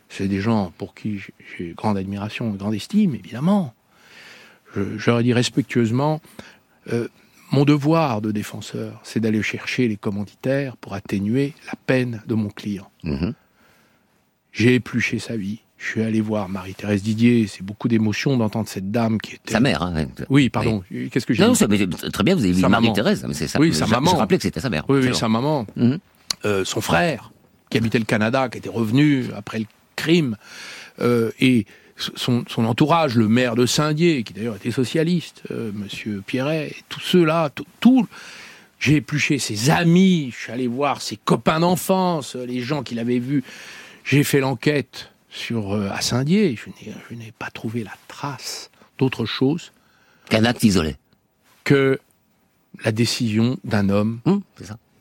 C'est 0.08 0.28
des 0.28 0.40
gens 0.40 0.72
pour 0.78 0.94
qui 0.94 1.18
j'ai- 1.58 1.74
grande 1.76 1.96
admiration 1.98 2.54
et 2.54 2.56
grande 2.56 2.74
estime, 2.74 3.14
évidemment. 3.14 3.74
Je, 4.74 4.96
je 4.98 5.10
leur 5.10 5.20
ai 5.20 5.22
dit 5.22 5.32
respectueusement, 5.32 6.20
euh, 6.92 7.08
mon 7.52 7.64
devoir 7.64 8.20
de 8.20 8.30
défenseur, 8.30 9.00
c'est 9.04 9.20
d'aller 9.20 9.42
chercher 9.42 9.88
les 9.88 9.96
commanditaires 9.96 10.76
pour 10.76 10.94
atténuer 10.94 11.54
la 11.66 11.74
peine 11.86 12.22
de 12.26 12.34
mon 12.34 12.48
client. 12.48 12.90
Mhm. 13.04 13.34
J'ai 14.52 14.74
épluché 14.74 15.18
sa 15.18 15.36
vie. 15.36 15.60
Je 15.76 15.86
suis 15.86 16.02
allé 16.02 16.20
voir 16.20 16.48
Marie-Thérèse 16.48 17.02
Didier. 17.02 17.46
C'est 17.46 17.62
beaucoup 17.62 17.86
d'émotion 17.86 18.36
d'entendre 18.36 18.68
cette 18.68 18.90
dame 18.90 19.18
qui 19.20 19.36
était. 19.36 19.52
Sa 19.52 19.60
mère, 19.60 19.82
hein. 19.82 20.06
Oui, 20.28 20.48
pardon. 20.50 20.82
Qu'est-ce 21.12 21.24
que 21.24 21.32
j'ai 21.34 21.44
Non, 21.44 21.52
dit 21.52 21.56
ça, 21.58 21.68
mais 21.68 21.86
très 21.86 22.24
bien, 22.24 22.34
vous 22.34 22.42
avez 22.42 22.52
vu. 22.52 22.66
Marie-Thérèse, 22.66 23.24
mais 23.28 23.34
c'est 23.34 23.46
ça. 23.46 23.60
Oui, 23.60 23.68
je- 23.68 23.74
sa 23.74 23.86
je 23.86 23.90
maman. 23.92 24.16
rappelais 24.16 24.38
que 24.38 24.42
c'était 24.42 24.60
sa 24.60 24.70
mère. 24.70 24.84
Oui, 24.88 25.14
sa 25.14 25.28
maman. 25.28 25.66
Mhm. 25.76 25.98
Euh, 26.44 26.64
son 26.64 26.80
frère, 26.80 27.32
qui 27.70 27.78
habitait 27.78 27.98
le 28.00 28.04
Canada, 28.06 28.48
qui 28.48 28.58
était 28.58 28.68
revenu 28.68 29.26
après 29.36 29.60
le 29.60 29.66
crime. 29.98 30.36
Euh, 31.00 31.30
et 31.40 31.66
son, 31.96 32.44
son 32.48 32.64
entourage, 32.64 33.16
le 33.16 33.28
maire 33.28 33.54
de 33.56 33.66
Saint-Dié, 33.66 34.22
qui 34.22 34.32
d'ailleurs 34.32 34.56
était 34.56 34.70
socialiste, 34.70 35.42
euh, 35.50 35.72
Monsieur 35.74 36.22
Pierret, 36.26 36.68
et 36.68 36.76
tous 36.88 37.00
ceux-là, 37.00 37.50
tout, 37.50 37.66
tout- 37.80 38.06
j'ai 38.80 38.96
épluché 38.96 39.38
ses 39.40 39.70
amis, 39.70 40.30
je 40.32 40.36
suis 40.44 40.52
allé 40.52 40.68
voir 40.68 41.02
ses 41.02 41.16
copains 41.16 41.58
d'enfance, 41.60 42.36
euh, 42.36 42.46
les 42.46 42.60
gens 42.60 42.82
qu'il 42.84 42.98
avait 43.00 43.18
vus. 43.18 43.42
J'ai 44.04 44.22
fait 44.22 44.38
l'enquête 44.40 45.10
sur 45.28 45.74
euh, 45.74 45.88
à 45.90 46.00
Saint-Dié. 46.00 46.56
Je 46.56 46.70
n'ai- 46.70 46.94
je 47.10 47.14
n'ai 47.16 47.32
pas 47.36 47.50
trouvé 47.50 47.82
la 47.82 47.94
trace 48.06 48.70
d'autre 48.98 49.24
chose 49.26 49.72
qu'un 50.30 50.44
acte 50.44 50.62
isolé, 50.62 50.94
que 51.64 51.98
la 52.84 52.92
décision 52.92 53.58
d'un 53.64 53.88
homme 53.88 54.20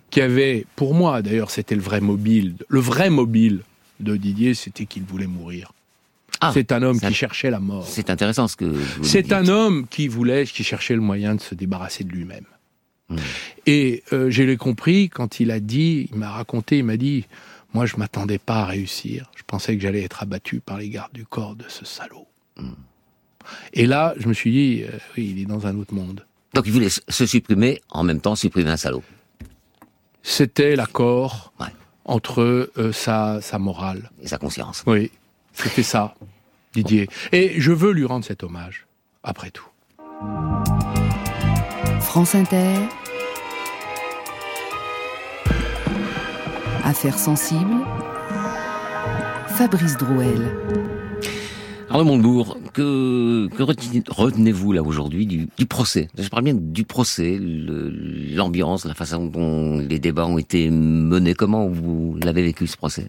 qui 0.10 0.22
avait, 0.22 0.66
pour 0.76 0.94
moi 0.96 1.22
d'ailleurs, 1.22 1.52
c'était 1.52 1.76
le 1.76 1.82
vrai 1.82 2.02
mobile, 2.02 2.56
le 2.68 2.80
vrai 2.80 3.10
mobile 3.12 3.62
de 4.00 4.16
Didier, 4.16 4.54
c'était 4.54 4.86
qu'il 4.86 5.04
voulait 5.04 5.28
mourir. 5.28 5.72
c'est 6.54 6.72
un 6.72 6.84
homme 6.84 7.00
qui 7.00 7.14
cherchait 7.14 7.50
la 7.50 7.60
mort. 7.60 7.86
Ah, 7.86 7.90
C'est 7.92 8.10
intéressant 8.10 8.48
ce 8.48 8.56
que 8.56 8.74
C'est 9.02 9.34
un 9.34 9.48
homme 9.48 9.88
qui 9.88 10.08
voulait, 10.08 10.46
qui 10.46 10.64
cherchait 10.64 10.96
le 10.96 11.02
moyen 11.02 11.36
de 11.36 11.42
se 11.42 11.56
débarrasser 11.56 12.04
de 12.04 12.12
lui-même. 12.12 12.46
Hmm. 13.10 13.18
Et 13.66 14.04
euh, 14.12 14.30
je 14.30 14.44
l'ai 14.44 14.58
compris 14.58 15.10
quand 15.10 15.40
il 15.40 15.52
a 15.52 15.60
dit, 15.60 16.10
il 16.12 16.18
m'a 16.18 16.30
raconté, 16.30 16.80
il 16.80 16.84
m'a 16.84 16.98
dit, 16.98 17.26
moi 17.74 17.86
je 17.86 17.96
m'attendais 17.98 18.38
pas 18.38 18.62
à 18.62 18.66
réussir. 18.66 19.32
Je 19.36 19.44
pensais 19.48 19.76
que 19.76 19.82
j'allais 19.82 20.04
être 20.04 20.24
abattu 20.24 20.60
par 20.60 20.78
les 20.78 20.90
gardes 20.90 21.14
du 21.14 21.26
corps 21.26 21.56
de 21.56 21.66
ce 21.70 21.86
salaud. 21.86 22.28
Hmm. 22.58 22.74
Et 23.74 23.86
là, 23.86 24.14
je 24.18 24.28
me 24.28 24.34
suis 24.34 24.52
dit, 24.52 24.84
euh, 24.84 24.98
oui, 25.16 25.34
il 25.36 25.42
est 25.42 25.46
dans 25.46 25.68
un 25.68 25.78
autre 25.78 25.94
monde. 25.94 26.26
Donc 26.54 26.66
il 26.66 26.74
voulait 26.74 26.90
se 26.90 27.26
supprimer, 27.26 27.82
en 27.90 28.04
même 28.04 28.20
temps 28.20 28.36
supprimer 28.36 28.70
un 28.70 28.78
salaud. 28.78 29.04
C'était 30.24 30.76
l'accord 30.76 31.54
entre 32.08 32.72
euh, 32.78 32.92
sa, 32.92 33.42
sa 33.42 33.60
morale. 33.60 34.10
Et 34.22 34.28
sa 34.28 34.38
conscience. 34.38 34.84
Oui, 34.88 35.12
c'était 35.54 35.84
ça, 35.84 36.16
Didier. 36.74 37.08
Et 37.32 37.60
je 37.60 37.72
veux 37.72 37.92
lui 37.92 38.06
rendre 38.06 38.26
cet 38.26 38.44
hommage, 38.44 38.88
après 39.24 39.52
tout. 39.52 39.68
France 42.02 42.34
Inter. 42.34 42.74
Affaires 46.84 47.20
sensibles. 47.20 47.86
Fabrice 49.50 49.98
Drouel. 49.98 50.56
Arnaud 51.98 52.12
Montebourg, 52.12 52.60
que, 52.74 53.48
que 53.48 53.64
retenez- 53.64 54.04
retenez-vous 54.08 54.72
là 54.72 54.84
aujourd'hui 54.84 55.26
du, 55.26 55.66
procès? 55.66 56.10
Je 56.16 56.30
parle 56.30 56.44
bien 56.44 56.54
du 56.54 56.84
procès, 56.84 57.40
l'ambiance, 57.42 58.86
la 58.86 58.94
façon 58.94 59.26
dont 59.26 59.80
les 59.80 59.98
débats 59.98 60.28
ont 60.28 60.38
été 60.38 60.70
menés. 60.70 61.34
Comment 61.34 61.68
vous 61.68 62.16
l'avez 62.24 62.44
vécu 62.44 62.68
ce 62.68 62.78
procès? 62.78 63.08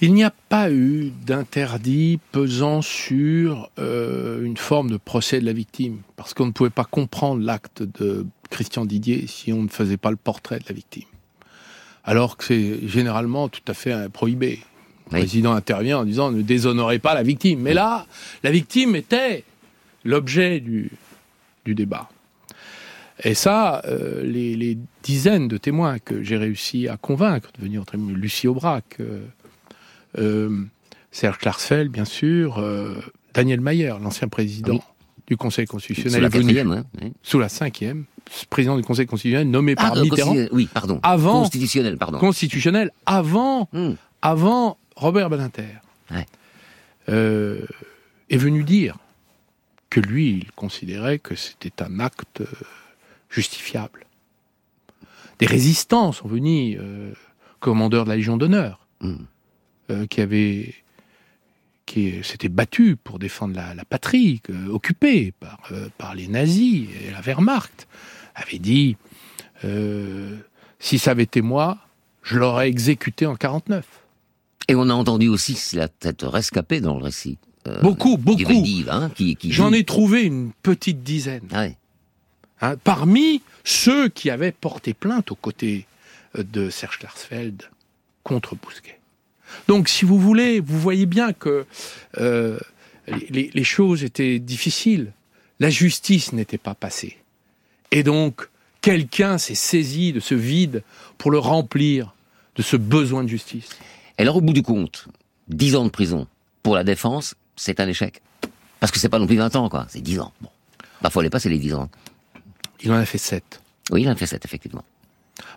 Il 0.00 0.14
n'y 0.14 0.24
a 0.24 0.30
pas 0.30 0.72
eu 0.72 1.12
d'interdit 1.26 2.20
pesant 2.32 2.80
sur 2.80 3.68
euh, 3.78 4.42
une 4.42 4.56
forme 4.56 4.90
de 4.90 4.96
procès 4.96 5.40
de 5.40 5.44
la 5.44 5.52
victime, 5.52 5.98
parce 6.16 6.32
qu'on 6.32 6.46
ne 6.46 6.52
pouvait 6.52 6.70
pas 6.70 6.84
comprendre 6.84 7.44
l'acte 7.44 7.82
de 7.82 8.24
Christian 8.48 8.86
Didier 8.86 9.26
si 9.26 9.52
on 9.52 9.62
ne 9.62 9.68
faisait 9.68 9.98
pas 9.98 10.10
le 10.10 10.16
portrait 10.16 10.58
de 10.58 10.64
la 10.66 10.74
victime. 10.74 11.04
Alors 12.02 12.38
que 12.38 12.44
c'est 12.44 12.88
généralement 12.88 13.50
tout 13.50 13.60
à 13.68 13.74
fait 13.74 14.08
prohibé. 14.08 14.60
Le 15.12 15.18
président 15.18 15.52
intervient 15.52 15.98
en 15.98 16.04
disant 16.04 16.30
ne 16.30 16.42
déshonorez 16.42 16.98
pas 16.98 17.14
la 17.14 17.22
victime. 17.22 17.60
Mais 17.60 17.74
là, 17.74 18.06
la 18.42 18.50
victime 18.50 18.94
était 18.96 19.44
l'objet 20.04 20.60
du, 20.60 20.90
du 21.64 21.74
débat. 21.74 22.08
Et 23.22 23.34
ça, 23.34 23.82
euh, 23.86 24.22
les, 24.22 24.56
les 24.56 24.78
dizaines 25.02 25.46
de 25.48 25.56
témoins 25.58 25.98
que 25.98 26.22
j'ai 26.22 26.36
réussi 26.38 26.88
à 26.88 26.96
convaincre 26.96 27.50
de 27.58 27.62
venir 27.62 27.82
au 27.82 27.84
tribunal, 27.84 28.16
Lucie 28.16 28.48
Aubrac, 28.48 28.96
euh, 29.00 29.20
euh, 30.18 30.64
Serge 31.10 31.38
Klarsfeld, 31.38 31.90
bien 31.90 32.04
sûr, 32.06 32.64
Daniel 33.34 33.60
Mayer, 33.60 33.94
l'ancien 34.00 34.28
président 34.28 34.82
du 35.26 35.36
Conseil 35.36 35.66
constitutionnel, 35.66 36.12
Sous 36.18 36.22
la 36.22 36.28
venu- 36.28 36.40
quatrième, 36.54 36.72
hein, 36.72 36.84
oui. 37.02 37.12
sous 37.22 37.38
la 37.38 37.48
cinquième, 37.48 38.04
président 38.48 38.76
du 38.76 38.82
Conseil 38.82 39.06
constitutionnel 39.06 39.50
nommé 39.50 39.74
Ah, 39.76 39.90
par 39.90 39.96
Mitterrand. 40.02 40.34
oui, 40.52 40.68
pardon. 40.72 40.98
Avant 41.02 41.42
Constitutionnel, 41.42 41.98
pardon. 41.98 42.16
Hmm. 42.18 42.20
Constitutionnel 42.20 42.90
avant, 43.06 43.68
avant 44.22 44.78
Robert 45.00 45.30
Badinter. 45.30 45.80
Euh, 47.08 47.66
est 48.28 48.36
venu 48.36 48.62
dire 48.62 48.98
que 49.88 49.98
lui, 49.98 50.28
il 50.30 50.52
considérait 50.52 51.18
que 51.18 51.34
c'était 51.34 51.82
un 51.82 51.98
acte 51.98 52.42
euh, 52.42 52.46
justifiable. 53.30 54.04
Des 55.38 55.46
résistants 55.46 56.12
sont 56.12 56.28
venus, 56.28 56.78
euh, 56.78 57.12
commandeurs 57.58 58.04
de 58.04 58.10
la 58.10 58.16
Légion 58.16 58.36
d'honneur, 58.36 58.86
euh, 59.02 60.06
qui 60.06 60.20
avaient 60.20 60.74
qui 61.86 62.22
s'étaient 62.22 62.50
battus 62.50 62.96
pour 63.02 63.18
défendre 63.18 63.56
la, 63.56 63.74
la 63.74 63.84
patrie 63.84 64.42
occupée 64.68 65.32
par, 65.40 65.58
euh, 65.72 65.88
par 65.98 66.14
les 66.14 66.28
nazis 66.28 66.88
et 67.02 67.10
la 67.10 67.20
Wehrmacht, 67.20 67.88
avaient 68.36 68.60
dit 68.60 68.96
euh, 69.64 70.36
si 70.78 71.00
ça 71.00 71.12
avait 71.12 71.24
été 71.24 71.40
moi, 71.42 71.78
je 72.22 72.38
l'aurais 72.38 72.68
exécuté 72.68 73.26
en 73.26 73.34
49. 73.34 73.84
Et 74.68 74.74
on 74.74 74.88
a 74.88 74.94
entendu 74.94 75.28
aussi 75.28 75.58
la 75.76 75.88
tête 75.88 76.22
rescapée 76.22 76.80
dans 76.80 76.96
le 76.96 77.02
récit. 77.04 77.38
euh, 77.66 77.80
Beaucoup, 77.82 78.16
beaucoup. 78.16 78.64
hein, 78.88 79.10
qui, 79.14 79.36
qui 79.36 79.52
J'en 79.52 79.72
ai 79.72 79.84
trouvé 79.84 80.22
une 80.22 80.52
petite 80.62 81.02
dizaine. 81.02 81.42
Ah 81.52 81.60
ouais. 81.62 81.76
Hein, 82.62 82.76
parmi 82.84 83.42
ceux 83.64 84.08
qui 84.08 84.30
avaient 84.30 84.52
porté 84.52 84.94
plainte 84.94 85.32
aux 85.32 85.36
côtés 85.36 85.86
euh, 86.38 86.44
de 86.44 86.70
Serge 86.70 86.98
Klarsfeld 86.98 87.62
contre 88.22 88.54
Bousquet. 88.54 88.98
Donc, 89.66 89.88
si 89.88 90.04
vous 90.04 90.18
voulez, 90.18 90.60
vous 90.60 90.78
voyez 90.78 91.06
bien 91.06 91.32
que 91.32 91.66
euh, 92.18 92.58
les 93.30 93.64
choses 93.64 94.04
étaient 94.04 94.38
difficiles. 94.38 95.12
La 95.58 95.70
justice 95.70 96.32
n'était 96.32 96.58
pas 96.58 96.74
passée. 96.74 97.16
Et 97.90 98.04
donc, 98.04 98.48
quelqu'un 98.82 99.36
s'est 99.38 99.56
saisi 99.56 100.12
de 100.12 100.20
ce 100.20 100.34
vide 100.36 100.84
pour 101.18 101.32
le 101.32 101.38
remplir 101.38 102.14
de 102.54 102.62
ce 102.62 102.76
besoin 102.76 103.24
de 103.24 103.28
justice. 103.28 103.70
Et 104.20 104.22
alors, 104.22 104.36
au 104.36 104.42
bout 104.42 104.52
du 104.52 104.62
compte, 104.62 105.06
10 105.48 105.76
ans 105.76 105.84
de 105.86 105.88
prison 105.88 106.26
pour 106.62 106.74
la 106.74 106.84
défense, 106.84 107.36
c'est 107.56 107.80
un 107.80 107.88
échec. 107.88 108.20
Parce 108.78 108.92
que 108.92 108.98
c'est 108.98 109.08
pas 109.08 109.18
non 109.18 109.26
plus 109.26 109.38
20 109.38 109.56
ans, 109.56 109.70
quoi. 109.70 109.86
C'est 109.88 110.02
10 110.02 110.20
ans. 110.20 110.34
Bon. 110.42 110.50
Bah, 111.00 111.08
les 111.22 111.30
passer, 111.30 111.48
les 111.48 111.56
10 111.56 111.72
ans. 111.72 111.88
Il 112.82 112.92
en 112.92 112.96
a 112.96 113.06
fait 113.06 113.16
7. 113.16 113.62
Oui, 113.90 114.02
il 114.02 114.08
en 114.08 114.12
a 114.12 114.16
fait 114.16 114.26
7, 114.26 114.44
effectivement. 114.44 114.84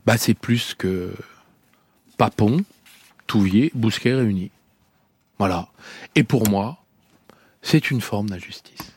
Bah, 0.06 0.16
c'est 0.18 0.34
plus 0.34 0.76
que 0.76 1.14
Papon, 2.18 2.64
Touvier, 3.28 3.70
Bousquet 3.76 4.14
réunis. 4.14 4.52
Voilà. 5.40 5.68
Et 6.16 6.24
pour 6.24 6.50
moi, 6.50 6.78
c'est 7.62 7.92
une 7.92 8.00
forme 8.00 8.30
d'injustice. 8.30 8.94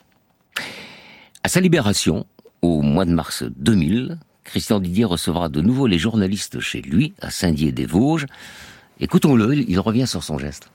À 1.42 1.48
sa 1.48 1.60
libération, 1.60 2.24
au 2.62 2.82
mois 2.82 3.04
de 3.04 3.10
mars 3.10 3.42
2000, 3.56 4.16
Christian 4.44 4.78
Didier 4.78 5.06
recevra 5.06 5.48
de 5.48 5.60
nouveau 5.60 5.88
les 5.88 5.98
journalistes 5.98 6.60
chez 6.60 6.82
lui, 6.82 7.14
à 7.20 7.32
Saint-Dié-des-Vosges. 7.32 8.26
Écoutons-le, 9.00 9.54
il- 9.54 9.78
revient 9.80 10.06
sur 10.06 10.22
son 10.24 10.38
geste. 10.38 10.70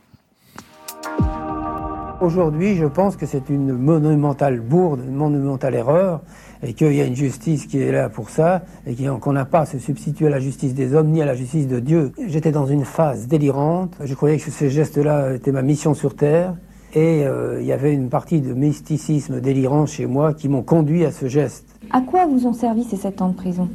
Aujourd'hui, 2.21 2.75
je 2.75 2.85
pense 2.85 3.15
que 3.15 3.25
c'est 3.25 3.49
une 3.49 3.73
monumentale 3.73 4.59
bourde, 4.59 5.01
une 5.07 5.15
monumentale 5.15 5.73
erreur, 5.73 6.21
et 6.61 6.73
qu'il 6.73 6.93
y 6.93 7.01
a 7.01 7.05
une 7.05 7.15
justice 7.15 7.65
qui 7.65 7.79
est 7.79 7.91
là 7.91 8.09
pour 8.09 8.29
ça, 8.29 8.61
et 8.85 8.95
qu'on 8.95 9.33
n'a 9.33 9.45
pas 9.45 9.61
à 9.61 9.65
se 9.65 9.79
substituer 9.79 10.27
à 10.27 10.29
la 10.29 10.39
justice 10.39 10.75
des 10.75 10.93
hommes 10.93 11.07
ni 11.07 11.21
à 11.23 11.25
la 11.25 11.33
justice 11.33 11.67
de 11.67 11.79
Dieu. 11.79 12.11
J'étais 12.27 12.51
dans 12.51 12.67
une 12.67 12.85
phase 12.85 13.27
délirante, 13.27 13.95
je 14.03 14.13
croyais 14.13 14.37
que 14.37 14.51
ce 14.51 14.69
geste-là 14.69 15.33
était 15.33 15.51
ma 15.51 15.63
mission 15.63 15.95
sur 15.95 16.15
Terre, 16.15 16.53
et 16.93 17.25
euh, 17.25 17.59
il 17.59 17.65
y 17.65 17.71
avait 17.71 17.93
une 17.93 18.09
partie 18.09 18.41
de 18.41 18.53
mysticisme 18.53 19.41
délirant 19.41 19.87
chez 19.87 20.05
moi 20.05 20.35
qui 20.35 20.47
m'ont 20.47 20.61
conduit 20.61 21.05
à 21.05 21.11
ce 21.11 21.27
geste. 21.27 21.65
À 21.89 22.01
quoi 22.01 22.27
vous 22.27 22.45
ont 22.45 22.53
servi 22.53 22.83
ces 22.83 22.97
sept 22.97 23.19
ans 23.23 23.29
de 23.29 23.35
prison? 23.35 23.67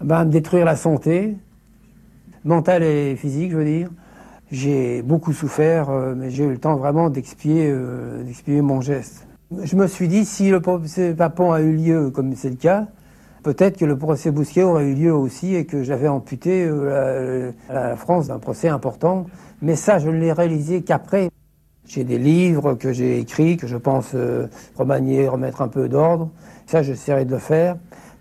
Ben, 0.00 0.24
me 0.24 0.30
détruire 0.30 0.64
la 0.64 0.76
santé, 0.76 1.36
mentale 2.46 2.82
et 2.82 3.16
physique, 3.16 3.50
je 3.50 3.56
veux 3.56 3.64
dire. 3.64 3.90
J'ai 4.52 5.02
beaucoup 5.02 5.32
souffert, 5.32 5.90
euh, 5.90 6.14
mais 6.16 6.30
j'ai 6.30 6.44
eu 6.44 6.50
le 6.50 6.58
temps 6.58 6.76
vraiment 6.76 7.10
d'expier 7.10 7.68
euh, 7.68 8.22
d'expier 8.22 8.62
mon 8.62 8.80
geste. 8.80 9.26
Je 9.62 9.74
me 9.74 9.88
suis 9.88 10.06
dit, 10.06 10.24
si 10.24 10.50
le 10.50 10.60
procès 10.60 11.14
Papon 11.14 11.52
a 11.52 11.60
eu 11.60 11.72
lieu, 11.72 12.10
comme 12.10 12.34
c'est 12.36 12.50
le 12.50 12.56
cas, 12.56 12.86
peut-être 13.42 13.76
que 13.76 13.84
le 13.84 13.98
procès 13.98 14.30
Bousquet 14.30 14.62
aurait 14.62 14.86
eu 14.86 14.94
lieu 14.94 15.14
aussi 15.14 15.54
et 15.56 15.66
que 15.66 15.82
j'avais 15.82 16.06
amputé 16.06 16.64
euh, 16.64 17.50
la, 17.68 17.88
la, 17.90 17.96
France 17.96 18.28
d'un 18.28 18.38
procès 18.38 18.68
important. 18.68 19.26
Mais 19.62 19.74
ça, 19.74 19.98
je 19.98 20.10
ne 20.10 20.18
l'ai 20.18 20.32
réalisé 20.32 20.82
qu'après. 20.82 21.28
J'ai 21.88 22.02
des 22.02 22.18
livres 22.18 22.74
que 22.74 22.92
j'ai 22.92 23.20
écrits, 23.20 23.56
que 23.56 23.68
je 23.68 23.76
pense 23.76 24.16
remanier, 24.76 25.28
remettre 25.28 25.62
un 25.62 25.68
peu 25.68 25.88
d'ordre. 25.88 26.30
Ça, 26.66 26.82
j'essaierai 26.82 27.24
de 27.24 27.30
le 27.30 27.38
faire 27.38 27.76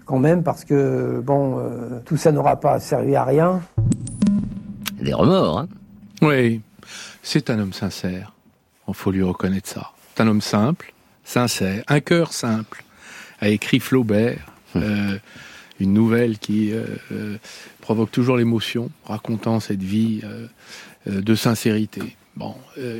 quand 0.05 0.19
même, 0.19 0.43
parce 0.43 0.63
que, 0.65 1.19
bon, 1.25 1.57
tout 2.05 2.15
ça 2.15 2.31
n'aura 2.31 2.59
pas 2.59 2.79
servi 2.79 3.15
à 3.15 3.23
rien. 3.23 3.61
Des 5.05 5.13
remords, 5.13 5.59
hein 5.59 5.69
oui, 6.23 6.61
c'est 7.21 7.51
un 7.51 7.59
homme 7.59 7.73
sincère. 7.73 8.33
Il 8.87 8.95
faut 8.95 9.11
lui 9.11 9.21
reconnaître 9.21 9.69
ça. 9.69 9.91
C'est 10.09 10.23
un 10.23 10.27
homme 10.27 10.41
simple, 10.41 10.95
sincère, 11.23 11.83
un 11.87 11.99
cœur 11.99 12.33
simple. 12.33 12.83
A 13.39 13.49
écrit 13.49 13.79
Flaubert, 13.79 14.51
hum. 14.73 14.81
euh, 14.83 15.19
une 15.79 15.93
nouvelle 15.93 16.39
qui 16.39 16.71
euh, 16.71 16.85
euh, 17.11 17.37
provoque 17.81 18.09
toujours 18.09 18.35
l'émotion, 18.35 18.89
racontant 19.05 19.59
cette 19.59 19.83
vie 19.83 20.23
de 21.05 21.35
sincérité. 21.35 22.15
Bon, 22.35 22.55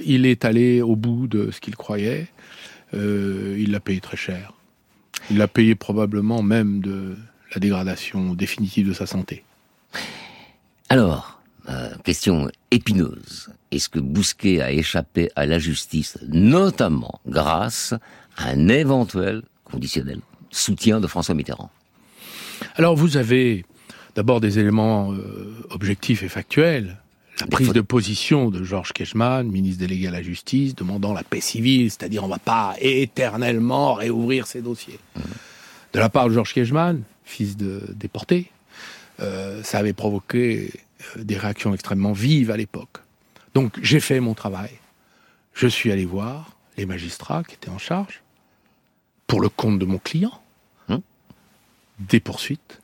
il 0.05 0.27
est 0.27 0.45
allé 0.45 0.83
au 0.83 0.95
bout 0.95 1.25
de 1.25 1.49
ce 1.49 1.59
qu'il 1.59 1.75
croyait. 1.75 2.27
il 2.93 3.71
l'a 3.71 3.79
payé 3.79 3.99
très 3.99 4.17
cher. 4.17 4.53
Il 5.31 5.39
l'a 5.39 5.47
payé 5.47 5.73
probablement 5.73 6.43
même 6.43 6.81
de 6.81 7.17
la 7.55 7.59
dégradation 7.59 8.35
définitive 8.35 8.87
de 8.89 8.93
sa 8.93 9.07
santé. 9.07 9.43
Alors, 10.89 11.34
euh, 11.69 11.89
question 12.03 12.49
épineuse. 12.71 13.49
Est-ce 13.71 13.89
que 13.89 13.99
Bousquet 13.99 14.61
a 14.61 14.71
échappé 14.71 15.29
à 15.35 15.45
la 15.45 15.57
justice, 15.57 16.17
notamment 16.27 17.19
grâce 17.27 17.93
à 18.37 18.49
un 18.49 18.67
éventuel 18.67 19.41
conditionnel 19.63 20.19
soutien 20.51 20.99
de 20.99 21.07
François 21.07 21.33
Mitterrand? 21.35 21.71
Alors 22.75 22.95
vous 22.95 23.17
avez 23.17 23.65
d'abord 24.15 24.41
des 24.41 24.59
éléments 24.59 25.11
euh, 25.13 25.55
objectifs 25.71 26.23
et 26.23 26.29
factuels. 26.29 26.97
La 27.41 27.47
prise 27.47 27.73
de 27.73 27.81
position 27.81 28.49
de 28.49 28.63
Georges 28.63 28.93
Kechman, 28.93 29.43
ministre 29.43 29.81
délégué 29.81 30.07
à 30.07 30.11
la 30.11 30.21
justice, 30.21 30.73
demandant 30.73 31.13
la 31.13 31.23
paix 31.23 31.41
civile, 31.41 31.91
c'est-à-dire 31.91 32.23
on 32.23 32.27
ne 32.27 32.31
va 32.31 32.39
pas 32.39 32.75
éternellement 32.79 33.93
réouvrir 33.93 34.47
ces 34.47 34.61
dossiers. 34.61 34.99
Mmh. 35.15 35.21
De 35.93 35.99
la 35.99 36.09
part 36.09 36.29
de 36.29 36.33
Georges 36.33 36.53
Kechman, 36.53 37.01
fils 37.25 37.57
de 37.57 37.81
déporté, 37.93 38.51
euh, 39.19 39.63
ça 39.63 39.79
avait 39.79 39.93
provoqué 39.93 40.71
des 41.17 41.37
réactions 41.37 41.73
extrêmement 41.73 42.13
vives 42.13 42.51
à 42.51 42.57
l'époque. 42.57 42.97
Donc 43.53 43.73
j'ai 43.81 43.99
fait 43.99 44.19
mon 44.19 44.33
travail. 44.33 44.71
Je 45.53 45.67
suis 45.67 45.91
allé 45.91 46.05
voir 46.05 46.57
les 46.77 46.85
magistrats 46.85 47.43
qui 47.43 47.55
étaient 47.55 47.69
en 47.69 47.77
charge, 47.77 48.21
pour 49.27 49.41
le 49.41 49.49
compte 49.49 49.79
de 49.79 49.85
mon 49.85 49.97
client, 49.97 50.41
hein 50.89 51.01
des 51.99 52.19
poursuites 52.19 52.81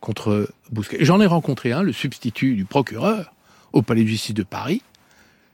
contre 0.00 0.50
Bousquet. 0.70 0.98
J'en 1.04 1.20
ai 1.20 1.26
rencontré 1.26 1.72
un, 1.72 1.82
le 1.82 1.92
substitut 1.92 2.54
du 2.54 2.64
procureur 2.64 3.32
au 3.72 3.82
Palais 3.82 4.02
de 4.02 4.08
justice 4.08 4.34
de 4.34 4.42
Paris. 4.42 4.82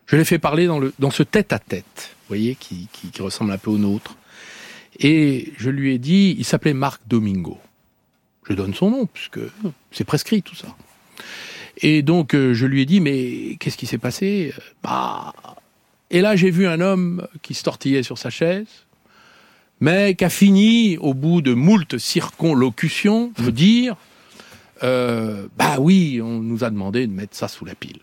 Je 0.06 0.16
l'ai 0.16 0.24
fait 0.24 0.38
parler 0.38 0.66
dans, 0.66 0.78
le, 0.78 0.92
dans 0.98 1.10
ce 1.10 1.22
tête-à-tête, 1.22 2.14
vous 2.22 2.28
voyez, 2.28 2.54
qui, 2.54 2.88
qui 2.92 3.10
ressemble 3.22 3.52
un 3.52 3.58
peu 3.58 3.70
au 3.70 3.78
nôtre. 3.78 4.16
Et 4.98 5.52
je 5.56 5.70
lui 5.70 5.94
ai 5.94 5.98
dit, 5.98 6.34
il 6.38 6.44
s'appelait 6.44 6.74
Marc 6.74 7.02
Domingo. 7.06 7.58
Je 8.48 8.52
donne 8.52 8.74
son 8.74 8.90
nom, 8.90 9.06
puisque 9.06 9.40
c'est 9.90 10.04
prescrit 10.04 10.42
tout 10.42 10.54
ça. 10.54 10.76
Et 11.78 12.02
donc 12.02 12.34
euh, 12.34 12.54
je 12.54 12.66
lui 12.66 12.82
ai 12.82 12.86
dit 12.86 13.00
mais 13.00 13.56
qu'est-ce 13.58 13.76
qui 13.76 13.86
s'est 13.86 13.98
passé? 13.98 14.52
Bah 14.82 15.32
et 16.10 16.20
là 16.20 16.36
j'ai 16.36 16.50
vu 16.50 16.66
un 16.66 16.80
homme 16.80 17.26
qui 17.42 17.54
se 17.54 17.62
tortillait 17.62 18.02
sur 18.02 18.18
sa 18.18 18.30
chaise, 18.30 18.66
mais 19.80 20.14
qui 20.14 20.24
a 20.24 20.30
fini 20.30 20.96
au 20.98 21.14
bout 21.14 21.42
de 21.42 21.52
moult 21.54 21.98
circonlocutions 21.98 23.32
de 23.38 23.50
dire 23.50 23.96
euh, 24.82 25.48
bah 25.56 25.76
oui 25.78 26.20
on 26.22 26.40
nous 26.40 26.64
a 26.64 26.70
demandé 26.70 27.06
de 27.06 27.12
mettre 27.12 27.36
ça 27.36 27.48
sous 27.48 27.64
la 27.64 27.74
pile. 27.74 28.00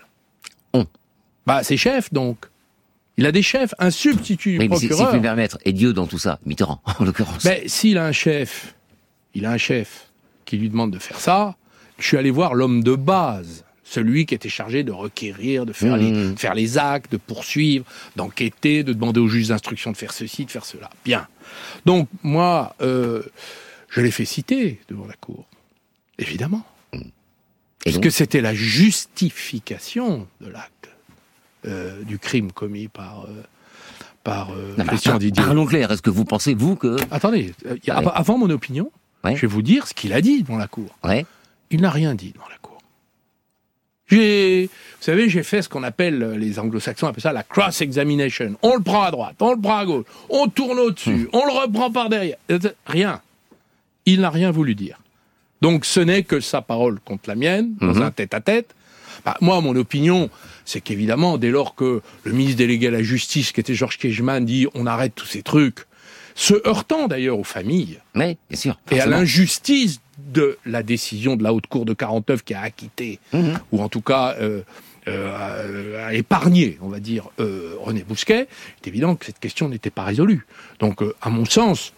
On. 0.74 0.86
Bah 1.46 1.64
c'est 1.64 1.78
chef 1.78 2.12
donc. 2.12 2.48
Il 3.18 3.26
a 3.26 3.32
des 3.32 3.44
chefs, 3.44 3.76
un 3.78 3.92
substitut 3.92 4.58
du 4.58 4.68
procureur. 4.68 4.98
Si, 4.98 5.12
si 5.12 5.18
me 5.18 5.22
permettre, 5.22 5.60
et 5.66 5.74
Dieu 5.74 5.94
dans 5.94 6.08
tout 6.08 6.18
ça, 6.18 6.40
Mitterrand 6.46 6.82
en 7.00 7.04
l'occurrence. 7.04 7.44
Mais 7.44 7.68
s'il 7.68 7.98
a 7.98 8.06
un 8.06 8.14
chef, 8.14 8.74
il 9.36 9.46
a 9.46 9.52
un 9.52 9.58
chef 9.58 10.12
qui 10.46 10.58
lui 10.58 10.70
demande 10.70 10.92
de 10.92 10.98
faire 10.98 11.20
ça, 11.20 11.56
je 12.02 12.08
suis 12.08 12.18
allé 12.18 12.32
voir 12.32 12.56
l'homme 12.56 12.84
de 12.84 12.96
base, 12.96 13.64
celui 13.84 14.26
qui 14.26 14.34
était 14.34 14.50
chargé 14.50 14.84
de 14.84 14.92
requérir, 14.92 15.66
de 15.66 15.74
faire, 15.74 15.98
les, 15.98 16.12
mmh. 16.12 16.38
faire 16.38 16.56
les 16.56 16.78
actes, 16.78 17.12
de 17.12 17.18
poursuivre, 17.18 17.86
d'enquêter, 18.16 18.84
de 18.84 18.94
demander 18.94 19.20
au 19.20 19.28
juge 19.28 19.50
d'instruction 19.50 19.92
de 19.92 19.98
faire 19.98 20.14
ceci, 20.14 20.46
de 20.46 20.52
faire 20.52 20.66
cela. 20.66 20.90
Bien. 21.06 21.28
Donc, 21.86 22.08
moi, 22.24 22.76
euh, 22.82 23.22
je 23.90 24.02
l'ai 24.02 24.12
fait 24.12 24.26
citer 24.26 24.80
devant 24.90 25.06
la 25.06 25.14
cour. 25.14 25.46
Évidemment. 26.18 26.66
Est-ce 27.86 28.00
que 28.00 28.10
c'était 28.10 28.42
la 28.42 28.54
justification 28.54 30.28
de 30.40 30.50
l'acte 30.50 30.90
euh, 31.66 32.02
du 32.04 32.20
crime 32.20 32.52
commis 32.52 32.88
par... 32.88 33.26
Euh, 33.26 33.44
par 34.24 34.50
Christian 34.86 35.18
Didier. 35.18 35.44
Parlons 35.44 35.66
clair, 35.66 35.92
est-ce 35.92 36.04
que 36.04 36.12
vous 36.12 36.26
pensez, 36.26 36.54
vous, 36.54 36.76
que... 36.76 36.96
Attendez, 37.10 37.56
avant 37.88 38.38
mon 38.38 38.52
opinion, 38.52 38.92
je 39.26 39.42
vais 39.42 39.48
vous 39.48 39.64
dire 39.64 39.88
ce 39.88 39.96
qu'il 39.96 40.14
a 40.14 40.22
dit 40.22 40.44
devant 40.44 40.58
la 40.58 40.68
cour. 40.68 40.96
Ouais. 41.04 41.26
Il 41.72 41.82
n'a 41.82 41.90
rien 41.90 42.14
dit 42.16 42.32
devant 42.34 42.50
la 42.50 42.58
cour. 42.58 42.78
J'ai, 44.08 44.66
vous 44.66 44.70
savez, 45.00 45.30
j'ai 45.30 45.42
fait 45.42 45.62
ce 45.62 45.70
qu'on 45.70 45.84
appelle, 45.84 46.34
les 46.38 46.60
anglo-saxons 46.60 47.08
appellent 47.08 47.24
ça 47.24 47.32
la 47.32 47.44
cross-examination. 47.44 48.58
On 48.62 48.76
le 48.76 48.84
prend 48.84 49.04
à 49.04 49.12
droite, 49.12 49.36
on 49.40 49.54
le 49.54 49.62
prend 49.62 49.78
à 49.78 49.86
gauche, 49.86 50.06
on 50.30 50.48
tourne 50.48 50.80
au-dessus, 50.80 51.12
hmm. 51.12 51.30
on 51.32 51.46
le 51.46 51.52
reprend 51.54 51.92
par 51.92 52.10
derrière. 52.10 52.36
Rien. 52.86 53.22
Il 54.06 54.20
n'a 54.22 54.30
rien 54.30 54.52
voulu 54.52 54.76
dire. 54.76 55.00
Donc 55.62 55.86
ce 55.86 56.02
n'est 56.02 56.24
que 56.24 56.42
sa 56.42 56.62
parole 56.62 57.00
contre 57.00 57.30
la 57.30 57.36
mienne, 57.36 57.74
dans 57.80 57.94
hmm. 57.94 58.02
un 58.02 58.12
tête-à-tête. 58.12 58.76
Bah, 59.24 59.38
moi, 59.40 59.62
mon 59.62 59.76
opinion, 59.76 60.30
c'est 60.66 60.82
qu'évidemment, 60.82 61.38
dès 61.38 61.52
lors 61.52 61.76
que 61.76 62.02
le 62.24 62.32
ministre 62.34 62.58
délégué 62.58 62.88
à 62.88 62.92
la 62.92 63.04
justice, 63.04 63.54
qui 63.54 63.62
était 63.62 63.76
Georges 63.76 63.98
Kejman, 63.98 64.44
dit 64.44 64.68
on 64.74 64.88
arrête 64.88 65.14
tous 65.16 65.28
ces 65.28 65.42
trucs, 65.42 65.86
se 66.36 66.68
heurtant 66.68 67.08
d'ailleurs 67.08 67.40
aux 67.40 67.46
familles. 67.46 68.00
Mais, 68.14 68.38
bien 68.50 68.60
sûr. 68.60 68.80
Et 68.90 69.00
à 69.00 69.06
l'injustice 69.06 70.02
de 70.34 70.58
la 70.66 70.84
décision 70.84 71.36
de 71.36 71.44
la 71.44 71.54
Haute 71.54 71.68
Cour 71.68 71.86
de 71.86 71.94
49 71.94 72.44
qui 72.44 72.54
a 72.54 72.62
acquitté, 72.62 73.20
mhm. 73.34 73.60
ou 73.72 73.82
en 73.82 73.90
tout 73.90 74.02
cas 74.02 74.36
euh, 74.40 74.62
euh, 75.08 76.08
a 76.08 76.14
épargné, 76.14 76.78
on 76.82 76.90
va 76.90 77.00
dire, 77.00 77.30
euh, 77.40 77.76
René 77.80 78.04
Bousquet, 78.04 78.48
c'est 78.82 78.88
évident 78.88 79.16
que 79.16 79.26
cette 79.26 79.40
question 79.40 79.70
n'était 79.70 79.90
pas 79.90 80.04
résolue. 80.04 80.46
Donc, 80.80 81.02
à 81.22 81.30
mon 81.30 81.46
sens, 81.46 81.94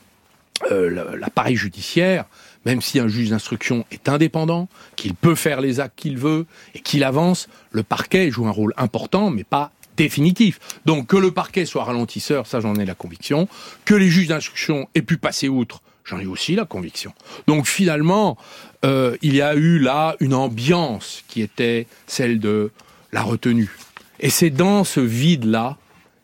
l'appareil 0.70 1.56
judiciaire, 1.56 2.26
même 2.66 2.82
si 2.82 3.00
un 3.00 3.08
juge 3.08 3.30
d'instruction 3.30 3.86
est 3.92 4.08
indépendant, 4.08 4.70
qu'il 4.96 5.14
peut 5.14 5.36
faire 5.36 5.60
les 5.60 5.80
actes 5.80 5.98
qu'il 5.98 6.18
veut 6.18 6.46
et 6.74 6.80
qu'il 6.80 7.04
avance, 7.04 7.50
le 7.72 7.84
parquet 7.84 8.32
joue 8.32 8.48
un 8.48 8.52
rôle 8.52 8.74
important, 8.78 9.30
mais 9.30 9.44
pas 9.44 9.72
définitif. 9.98 10.60
Donc 10.86 11.08
que 11.08 11.18
le 11.18 11.32
parquet 11.32 11.66
soit 11.66 11.84
ralentisseur, 11.84 12.48
ça 12.48 12.60
j'en 12.60 12.76
ai 12.76 12.86
la 12.86 12.96
conviction. 12.96 13.48
Que 13.86 13.96
les 13.96 14.10
juges 14.10 14.28
d'instruction 14.28 14.88
aient 14.96 15.02
pu 15.02 15.18
passer 15.18 15.50
outre, 15.50 15.82
j'en 16.06 16.20
ai 16.20 16.26
aussi 16.26 16.56
la 16.56 16.66
conviction. 16.66 17.14
Donc 17.48 17.68
finalement, 17.68 18.38
euh, 18.86 19.16
il 19.22 19.36
y 19.36 19.42
a 19.42 19.56
eu 19.56 19.80
là 19.80 20.16
une 20.20 20.34
ambiance 20.34 21.24
qui 21.28 21.42
était 21.42 21.88
celle 22.08 22.40
de 22.40 22.72
la 23.12 23.22
retenue. 23.22 23.72
Et 24.20 24.30
c'est 24.30 24.50
dans 24.50 24.84
ce 24.84 25.00
vide-là, 25.00 25.78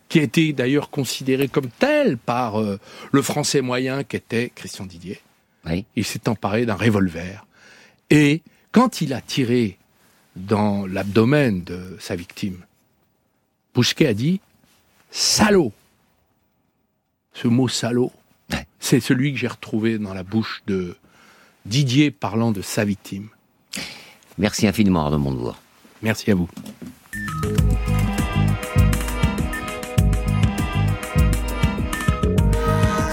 qui 0.09 0.19
a 0.19 0.23
été 0.23 0.53
d'ailleurs 0.53 0.89
considéré 0.89 1.47
comme 1.47 1.69
tel 1.69 2.17
par 2.17 2.59
euh, 2.59 2.79
le 3.11 3.21
français 3.21 3.61
moyen 3.61 4.03
qu'était 4.03 4.51
Christian 4.53 4.85
Didier, 4.85 5.21
il 5.95 6.03
s'est 6.03 6.27
emparé 6.27 6.65
d'un 6.65 6.75
revolver. 6.75 7.45
Et 8.09 8.41
quand 8.71 9.01
il 9.01 9.13
a 9.13 9.21
tiré 9.21 9.77
dans 10.35 10.87
l'abdomen 10.87 11.63
de 11.63 11.95
sa 11.99 12.15
victime, 12.15 12.57
Bousquet 13.75 14.07
a 14.07 14.13
dit 14.15 14.41
salaud. 15.11 15.71
Ce 17.33 17.47
mot 17.47 17.67
salaud, 17.67 18.11
c'est 18.79 18.99
celui 18.99 19.33
que 19.33 19.39
j'ai 19.39 19.47
retrouvé 19.47 19.97
dans 19.97 20.13
la 20.13 20.23
bouche 20.23 20.63
de 20.67 20.95
Didier 21.65 22.11
parlant 22.11 22.51
de 22.51 22.61
sa 22.61 22.85
victime. 22.85 23.29
Merci 24.37 24.67
infiniment, 24.67 25.05
Arnaud 25.05 25.19
Montebourg. 25.19 25.57
Merci 26.01 26.31
à 26.31 26.35
vous. 26.35 26.49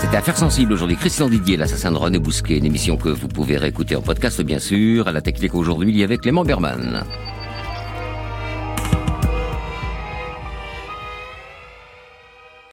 C'était 0.00 0.16
Affaires 0.16 0.38
sensibles 0.38 0.72
aujourd'hui. 0.72 0.96
Christian 0.96 1.28
Didier, 1.28 1.56
l'assassin 1.56 1.90
de 1.90 1.96
René 1.96 2.20
Bousquet, 2.20 2.58
une 2.58 2.64
émission 2.64 2.96
que 2.96 3.08
vous 3.08 3.28
pouvez 3.28 3.56
réécouter 3.56 3.96
en 3.96 4.02
podcast, 4.02 4.40
bien 4.42 4.60
sûr. 4.60 5.08
À 5.08 5.12
la 5.12 5.20
technique 5.20 5.54
aujourd'hui, 5.54 5.90
il 5.90 5.96
y 5.96 6.04
avait 6.04 6.18
Clément 6.18 6.44
Berman. 6.44 7.04